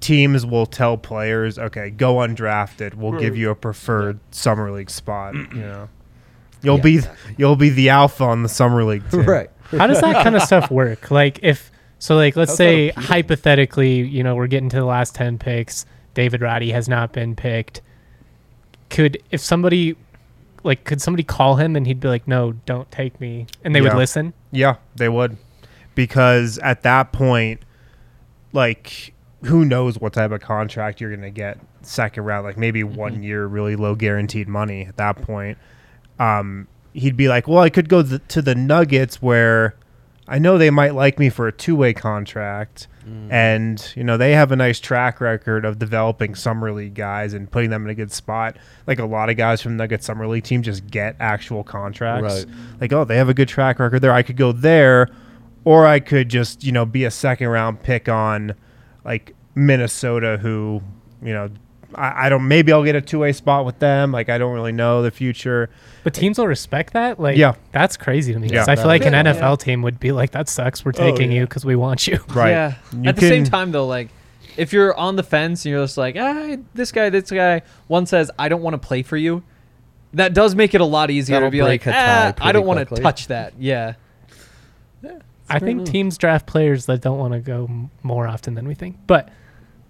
teams 0.00 0.44
will 0.46 0.66
tell 0.66 0.96
players, 0.96 1.58
"Okay, 1.58 1.90
go 1.90 2.16
undrafted. 2.16 2.94
We'll 2.94 3.18
give 3.18 3.36
you 3.36 3.50
a 3.50 3.54
preferred 3.54 4.18
summer 4.30 4.70
league 4.72 4.90
spot." 4.90 5.34
You 5.54 5.60
know, 5.60 5.88
you'll 6.62 6.76
Yeah, 6.78 6.82
be 6.82 6.94
exactly. 6.96 7.34
you'll 7.38 7.56
be 7.56 7.68
the 7.70 7.90
alpha 7.90 8.24
on 8.24 8.42
the 8.42 8.48
summer 8.48 8.84
league 8.84 9.08
team. 9.10 9.22
right. 9.26 9.50
How 9.70 9.86
does 9.86 10.00
that 10.00 10.22
kind 10.22 10.36
of 10.36 10.42
stuff 10.42 10.70
work? 10.70 11.10
Like 11.10 11.40
if 11.42 11.70
so, 11.98 12.16
like 12.16 12.36
let's 12.36 12.52
How's 12.52 12.58
say 12.58 12.88
hypothetically, 12.90 14.00
you 14.06 14.22
know, 14.22 14.34
we're 14.34 14.46
getting 14.46 14.68
to 14.70 14.76
the 14.76 14.84
last 14.84 15.14
ten 15.14 15.38
picks. 15.38 15.84
David 16.14 16.40
Roddy 16.40 16.70
has 16.72 16.88
not 16.88 17.12
been 17.12 17.34
picked. 17.36 17.80
Could 18.90 19.22
if 19.30 19.40
somebody 19.40 19.96
like 20.62 20.84
could 20.84 21.02
somebody 21.02 21.22
call 21.22 21.56
him 21.56 21.76
and 21.76 21.86
he'd 21.86 22.00
be 22.00 22.08
like, 22.08 22.26
"No, 22.26 22.52
don't 22.66 22.90
take 22.90 23.20
me," 23.20 23.46
and 23.64 23.74
they 23.74 23.80
would 23.80 23.94
listen? 23.98 24.32
Yeah, 24.50 24.76
they 24.96 25.08
would, 25.08 25.36
because 25.94 26.58
at 26.58 26.82
that 26.82 27.12
point, 27.12 27.60
like, 28.52 29.12
who 29.42 29.64
knows 29.64 29.98
what 29.98 30.12
type 30.12 30.30
of 30.30 30.40
contract 30.40 31.00
you're 31.00 31.14
gonna 31.14 31.30
get 31.30 31.58
second 31.82 32.24
round? 32.24 32.44
Like 32.44 32.56
maybe 32.56 32.82
one 32.84 33.22
year, 33.22 33.46
really 33.46 33.76
low 33.76 33.94
guaranteed 33.94 34.48
money. 34.48 34.86
At 34.86 34.96
that 34.96 35.20
point, 35.22 35.58
um, 36.18 36.68
he'd 36.92 37.16
be 37.16 37.28
like, 37.28 37.46
"Well, 37.48 37.58
I 37.60 37.68
could 37.70 37.88
go 37.88 38.02
th- 38.02 38.22
to 38.28 38.42
the 38.42 38.54
Nuggets 38.54 39.20
where." 39.20 39.74
I 40.26 40.38
know 40.38 40.56
they 40.56 40.70
might 40.70 40.94
like 40.94 41.18
me 41.18 41.28
for 41.28 41.46
a 41.46 41.52
two-way 41.52 41.92
contract, 41.92 42.88
Mm. 43.06 43.30
and 43.30 43.92
you 43.96 44.02
know 44.02 44.16
they 44.16 44.32
have 44.32 44.50
a 44.50 44.56
nice 44.56 44.80
track 44.80 45.20
record 45.20 45.66
of 45.66 45.78
developing 45.78 46.34
summer 46.34 46.72
league 46.72 46.94
guys 46.94 47.34
and 47.34 47.50
putting 47.50 47.68
them 47.68 47.84
in 47.84 47.90
a 47.90 47.94
good 47.94 48.10
spot. 48.10 48.56
Like 48.86 48.98
a 48.98 49.04
lot 49.04 49.28
of 49.28 49.36
guys 49.36 49.60
from 49.60 49.76
the 49.76 49.82
Nuggets 49.82 50.06
summer 50.06 50.26
league 50.26 50.44
team 50.44 50.62
just 50.62 50.86
get 50.86 51.14
actual 51.20 51.64
contracts. 51.64 52.46
Right. 52.46 52.54
Like, 52.80 52.92
oh, 52.94 53.04
they 53.04 53.18
have 53.18 53.28
a 53.28 53.34
good 53.34 53.48
track 53.48 53.78
record 53.78 54.00
there. 54.00 54.12
I 54.12 54.22
could 54.22 54.38
go 54.38 54.52
there, 54.52 55.10
or 55.64 55.86
I 55.86 56.00
could 56.00 56.30
just 56.30 56.64
you 56.64 56.72
know 56.72 56.86
be 56.86 57.04
a 57.04 57.10
second 57.10 57.48
round 57.48 57.82
pick 57.82 58.08
on 58.08 58.54
like 59.04 59.34
Minnesota, 59.54 60.38
who 60.40 60.80
you 61.22 61.34
know 61.34 61.50
I, 61.96 62.26
I 62.26 62.28
don't. 62.28 62.46
Maybe 62.48 62.72
I'll 62.72 62.84
get 62.84 62.94
a 62.96 63.00
two 63.00 63.18
way 63.20 63.32
spot 63.32 63.64
with 63.64 63.78
them. 63.78 64.12
Like 64.12 64.28
I 64.28 64.38
don't 64.38 64.52
really 64.52 64.72
know 64.72 65.02
the 65.02 65.10
future. 65.10 65.70
But 66.02 66.14
teams 66.14 66.38
will 66.38 66.46
respect 66.46 66.92
that. 66.92 67.18
Like, 67.18 67.36
Yeah. 67.36 67.54
that's 67.72 67.96
crazy 67.96 68.32
to 68.32 68.38
me. 68.38 68.48
Yeah. 68.48 68.64
I 68.68 68.76
feel 68.76 68.86
like 68.86 69.04
an 69.06 69.12
Yeah. 69.14 69.32
NFL 69.32 69.58
team 69.60 69.82
would 69.82 69.98
be 69.98 70.12
like, 70.12 70.32
"That 70.32 70.48
sucks. 70.48 70.84
We're 70.84 70.92
taking 70.92 71.32
you 71.32 71.44
because 71.46 71.64
we 71.64 71.76
want 71.76 72.06
you." 72.06 72.18
Right. 72.28 72.50
Yeah. 72.50 72.74
You 72.92 73.08
At 73.08 73.16
the 73.16 73.22
same 73.22 73.44
time, 73.44 73.72
though, 73.72 73.86
like 73.86 74.08
if 74.56 74.72
you're 74.72 74.96
on 74.96 75.16
the 75.16 75.22
fence 75.22 75.64
and 75.64 75.72
you're 75.72 75.82
just 75.84 75.96
like, 75.96 76.16
ah, 76.18 76.56
this 76.74 76.92
guy, 76.92 77.10
this 77.10 77.30
guy, 77.30 77.62
one 77.88 78.06
says, 78.06 78.30
I 78.38 78.48
don't 78.48 78.62
want 78.62 78.74
to 78.74 78.86
play 78.86 79.02
for 79.02 79.16
you. 79.16 79.42
That 80.12 80.32
does 80.32 80.54
make 80.54 80.74
it 80.74 80.80
a 80.80 80.84
lot 80.84 81.10
easier 81.10 81.34
That'll 81.36 81.48
to 81.48 81.52
be 81.52 81.62
like, 81.62 81.82
ah, 81.88 82.34
I 82.40 82.52
don't 82.52 82.64
want 82.64 82.88
to 82.88 82.94
touch 83.02 83.26
that. 83.28 83.54
Yeah. 83.58 83.94
I 85.48 85.58
think 85.58 85.80
enough. 85.82 85.92
teams 85.92 86.16
draft 86.18 86.46
players 86.46 86.86
that 86.86 87.00
don't 87.02 87.18
want 87.18 87.34
to 87.34 87.40
go 87.40 87.66
m- 87.68 87.90
more 88.02 88.26
often 88.26 88.54
than 88.54 88.66
we 88.66 88.74
think. 88.74 88.96
But 89.06 89.28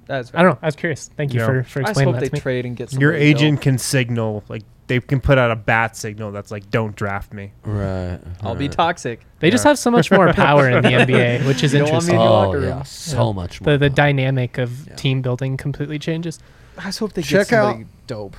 That's 0.06 0.30
I 0.34 0.42
don't 0.42 0.52
know. 0.52 0.58
I 0.62 0.66
was 0.66 0.76
curious. 0.76 1.10
Thank 1.16 1.32
you 1.34 1.40
Yeah. 1.40 1.46
for 1.46 1.62
for 1.64 1.78
I 1.80 1.82
just 1.82 1.90
explaining 1.90 2.14
hope 2.14 2.20
that 2.20 2.26
they 2.26 2.28
to 2.30 2.34
me. 2.34 2.40
trade 2.40 2.66
and 2.66 2.76
get 2.76 2.90
some. 2.90 3.00
Your 3.00 3.12
agent 3.14 3.60
can 3.60 3.78
signal 3.78 4.44
like 4.48 4.62
they 4.86 5.00
can 5.00 5.18
put 5.20 5.38
out 5.38 5.50
a 5.50 5.56
bat 5.56 5.96
signal 5.96 6.30
that's 6.30 6.50
like, 6.50 6.70
"Don't 6.70 6.94
draft 6.94 7.32
me." 7.32 7.52
Right. 7.64 8.18
I'll 8.42 8.54
be 8.54 8.64
right. 8.68 8.72
toxic. 8.72 9.20
They 9.40 9.50
just 9.50 9.64
Yeah. 9.64 9.70
have 9.70 9.78
so 9.78 9.90
much 9.90 10.10
more 10.10 10.30
power 10.34 10.68
in 10.68 10.82
the 10.82 10.88
NBA, 10.92 11.46
which 11.46 11.62
is 11.64 11.72
You 11.72 11.78
don't 11.80 11.90
want 11.90 12.06
me 12.06 12.12
interesting. 12.12 12.14
in 12.16 12.20
your 12.20 12.28
Oh 12.30 12.32
locker 12.32 12.58
room. 12.58 12.68
yeah, 12.68 12.82
so 12.82 13.26
Yeah. 13.28 13.32
much 13.32 13.60
more. 13.62 13.72
The 13.72 13.78
the 13.78 13.88
fun. 13.88 13.94
dynamic 13.94 14.58
of 14.58 14.86
Yeah. 14.88 14.94
team 14.96 15.22
building 15.22 15.56
completely 15.56 15.98
changes. 15.98 16.38
I 16.78 16.82
just 16.84 16.98
hope 16.98 17.14
they 17.14 17.22
Check 17.22 17.48
get 17.48 17.56
somebody 17.56 17.84
out- 17.84 17.88
dope. 18.06 18.36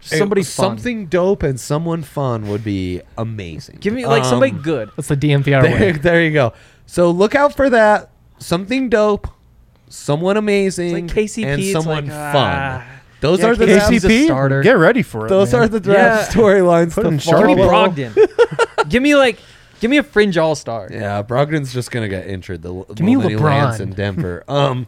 Just 0.00 0.12
Hey, 0.14 0.18
somebody 0.20 0.42
fun. 0.42 0.50
something 0.78 1.06
dope 1.06 1.42
and 1.42 1.58
someone 1.60 2.02
fun 2.02 2.48
would 2.48 2.62
be 2.64 3.00
amazing. 3.18 3.78
Give 3.80 3.92
me 3.92 4.06
like 4.06 4.24
somebody 4.24 4.52
Um, 4.52 4.58
good. 4.62 4.90
That's 4.96 5.08
the 5.08 5.16
DNVR 5.16 5.60
There, 5.62 5.72
way. 5.72 5.92
there 5.92 6.22
you 6.22 6.30
go. 6.30 6.52
So 6.86 7.10
look 7.10 7.34
out 7.34 7.54
for 7.54 7.68
that. 7.70 8.10
Something 8.38 8.88
dope, 8.88 9.28
someone 9.88 10.36
amazing, 10.36 10.92
like 10.92 11.04
KCP. 11.06 11.44
and 11.46 11.64
someone 11.64 12.04
like, 12.06 12.12
fun. 12.12 12.56
ah. 12.56 12.90
Those 13.20 13.40
Yeah, 13.40 13.46
are 13.46 13.56
the 13.56 13.64
KCP 13.66 13.74
draft, 13.76 13.92
He's 13.92 14.04
a 14.04 14.24
starter. 14.26 14.62
Get 14.62 14.76
ready 14.76 15.02
for 15.02 15.26
it. 15.26 15.28
those 15.30 15.52
man. 15.52 15.62
are 15.62 15.68
the 15.68 15.80
draft 15.80 16.34
Yeah. 16.36 16.40
storylines 16.42 16.94
Put 16.94 17.02
to 17.02 17.08
in 17.08 17.18
follow. 17.20 17.42
Sharpie. 17.54 17.94
Give 17.96 18.14
me 18.16 18.22
Brogdon. 18.24 18.88
give 18.90 19.02
me 19.02 19.14
like, 19.16 19.38
give 19.80 19.90
me 19.90 19.96
a 19.96 20.02
fringe 20.02 20.36
all 20.36 20.54
star. 20.54 20.88
Yeah, 20.90 21.22
Brogdon's 21.22 21.72
just 21.72 21.90
gonna 21.90 22.08
get 22.08 22.26
injured 22.26 22.60
the 22.62 22.72
Give 22.94 23.00
me 23.06 23.16
moment 23.16 23.40
lands 23.40 23.78
LeBron. 23.78 23.80
in 23.80 23.90
Denver. 23.94 24.44
Um, 24.48 24.86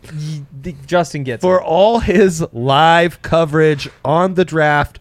Justin 0.86 1.22
gets 1.24 1.40
for 1.42 1.60
it. 1.60 1.64
all 1.64 2.00
his 2.00 2.44
live 2.52 3.22
coverage 3.22 3.88
on 4.04 4.34
the 4.34 4.44
draft, 4.44 4.98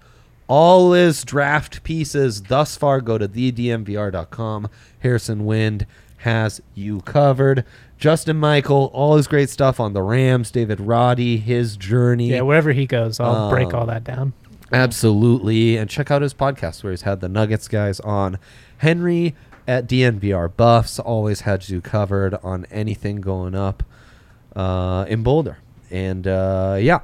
all 0.48 0.94
his 0.94 1.24
draft 1.26 1.84
pieces 1.84 2.44
thus 2.44 2.78
far, 2.78 3.02
go 3.02 3.18
to 3.18 3.28
thednvr.com. 3.28 4.70
Harrison 5.00 5.46
Wind 5.46 5.86
has 6.18 6.62
you 6.74 7.02
covered. 7.02 7.66
Justin 7.98 8.38
Michael, 8.38 8.92
all 8.94 9.16
his 9.16 9.28
great 9.28 9.50
stuff 9.50 9.80
on 9.80 9.94
the 9.94 10.02
Rams. 10.02 10.52
David 10.52 10.80
Roddy, 10.80 11.38
his 11.38 11.78
journey. 11.78 12.30
Yeah, 12.30 12.42
wherever 12.42 12.72
he 12.72 12.86
goes, 12.86 13.20
I'll 13.20 13.50
break 13.50 13.74
Um, 13.74 13.76
all 13.80 13.86
that 13.88 14.04
down. 14.04 14.34
Absolutely. 14.72 15.78
And 15.78 15.90
check 15.90 16.12
out 16.12 16.22
his 16.22 16.34
podcast 16.34 16.84
where 16.84 16.92
he's 16.92 17.04
had 17.04 17.22
the 17.22 17.30
Nuggets 17.30 17.68
guys 17.68 18.00
on. 18.02 18.38
Henry 18.80 19.36
at 19.68 19.88
DNVR 19.88 20.56
Buffs 20.56 21.00
always 21.00 21.42
had 21.42 21.70
you 21.70 21.82
covered 21.82 22.36
on 22.44 22.66
anything 22.70 23.18
going 23.22 23.56
up 23.56 23.84
uh, 24.56 25.06
in 25.08 25.24
Boulder. 25.24 25.58
And 25.90 26.28
uh, 26.28 26.78
yeah. 26.80 27.00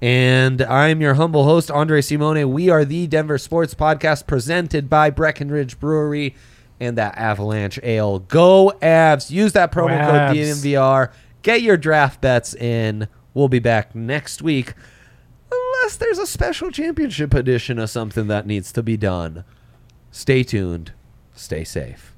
And 0.00 0.62
I'm 0.62 1.00
your 1.00 1.14
humble 1.14 1.44
host, 1.44 1.70
Andre 1.70 2.00
Simone. 2.00 2.50
We 2.50 2.68
are 2.68 2.84
the 2.84 3.06
Denver 3.06 3.38
Sports 3.38 3.72
Podcast 3.74 4.26
presented 4.26 4.90
by 4.90 5.10
Breckenridge 5.10 5.78
Brewery 5.78 6.34
and 6.82 6.98
that 6.98 7.16
Avalanche 7.16 7.78
Ale. 7.82 8.18
Go 8.18 8.72
Avs. 8.82 9.30
Use 9.30 9.52
that 9.52 9.72
promo 9.72 10.04
code 10.04 10.36
Avs. 10.36 10.62
DNVR. 10.62 11.12
Get 11.42 11.62
your 11.62 11.76
draft 11.76 12.20
bets 12.20 12.54
in. 12.54 13.08
We'll 13.34 13.48
be 13.48 13.60
back 13.60 13.94
next 13.94 14.42
week 14.42 14.74
unless 15.50 15.96
there's 15.96 16.18
a 16.18 16.26
special 16.26 16.70
championship 16.70 17.34
edition 17.34 17.78
of 17.78 17.90
something 17.90 18.26
that 18.28 18.46
needs 18.46 18.72
to 18.72 18.82
be 18.82 18.96
done. 18.96 19.44
Stay 20.10 20.42
tuned. 20.42 20.92
Stay 21.34 21.64
safe. 21.64 22.11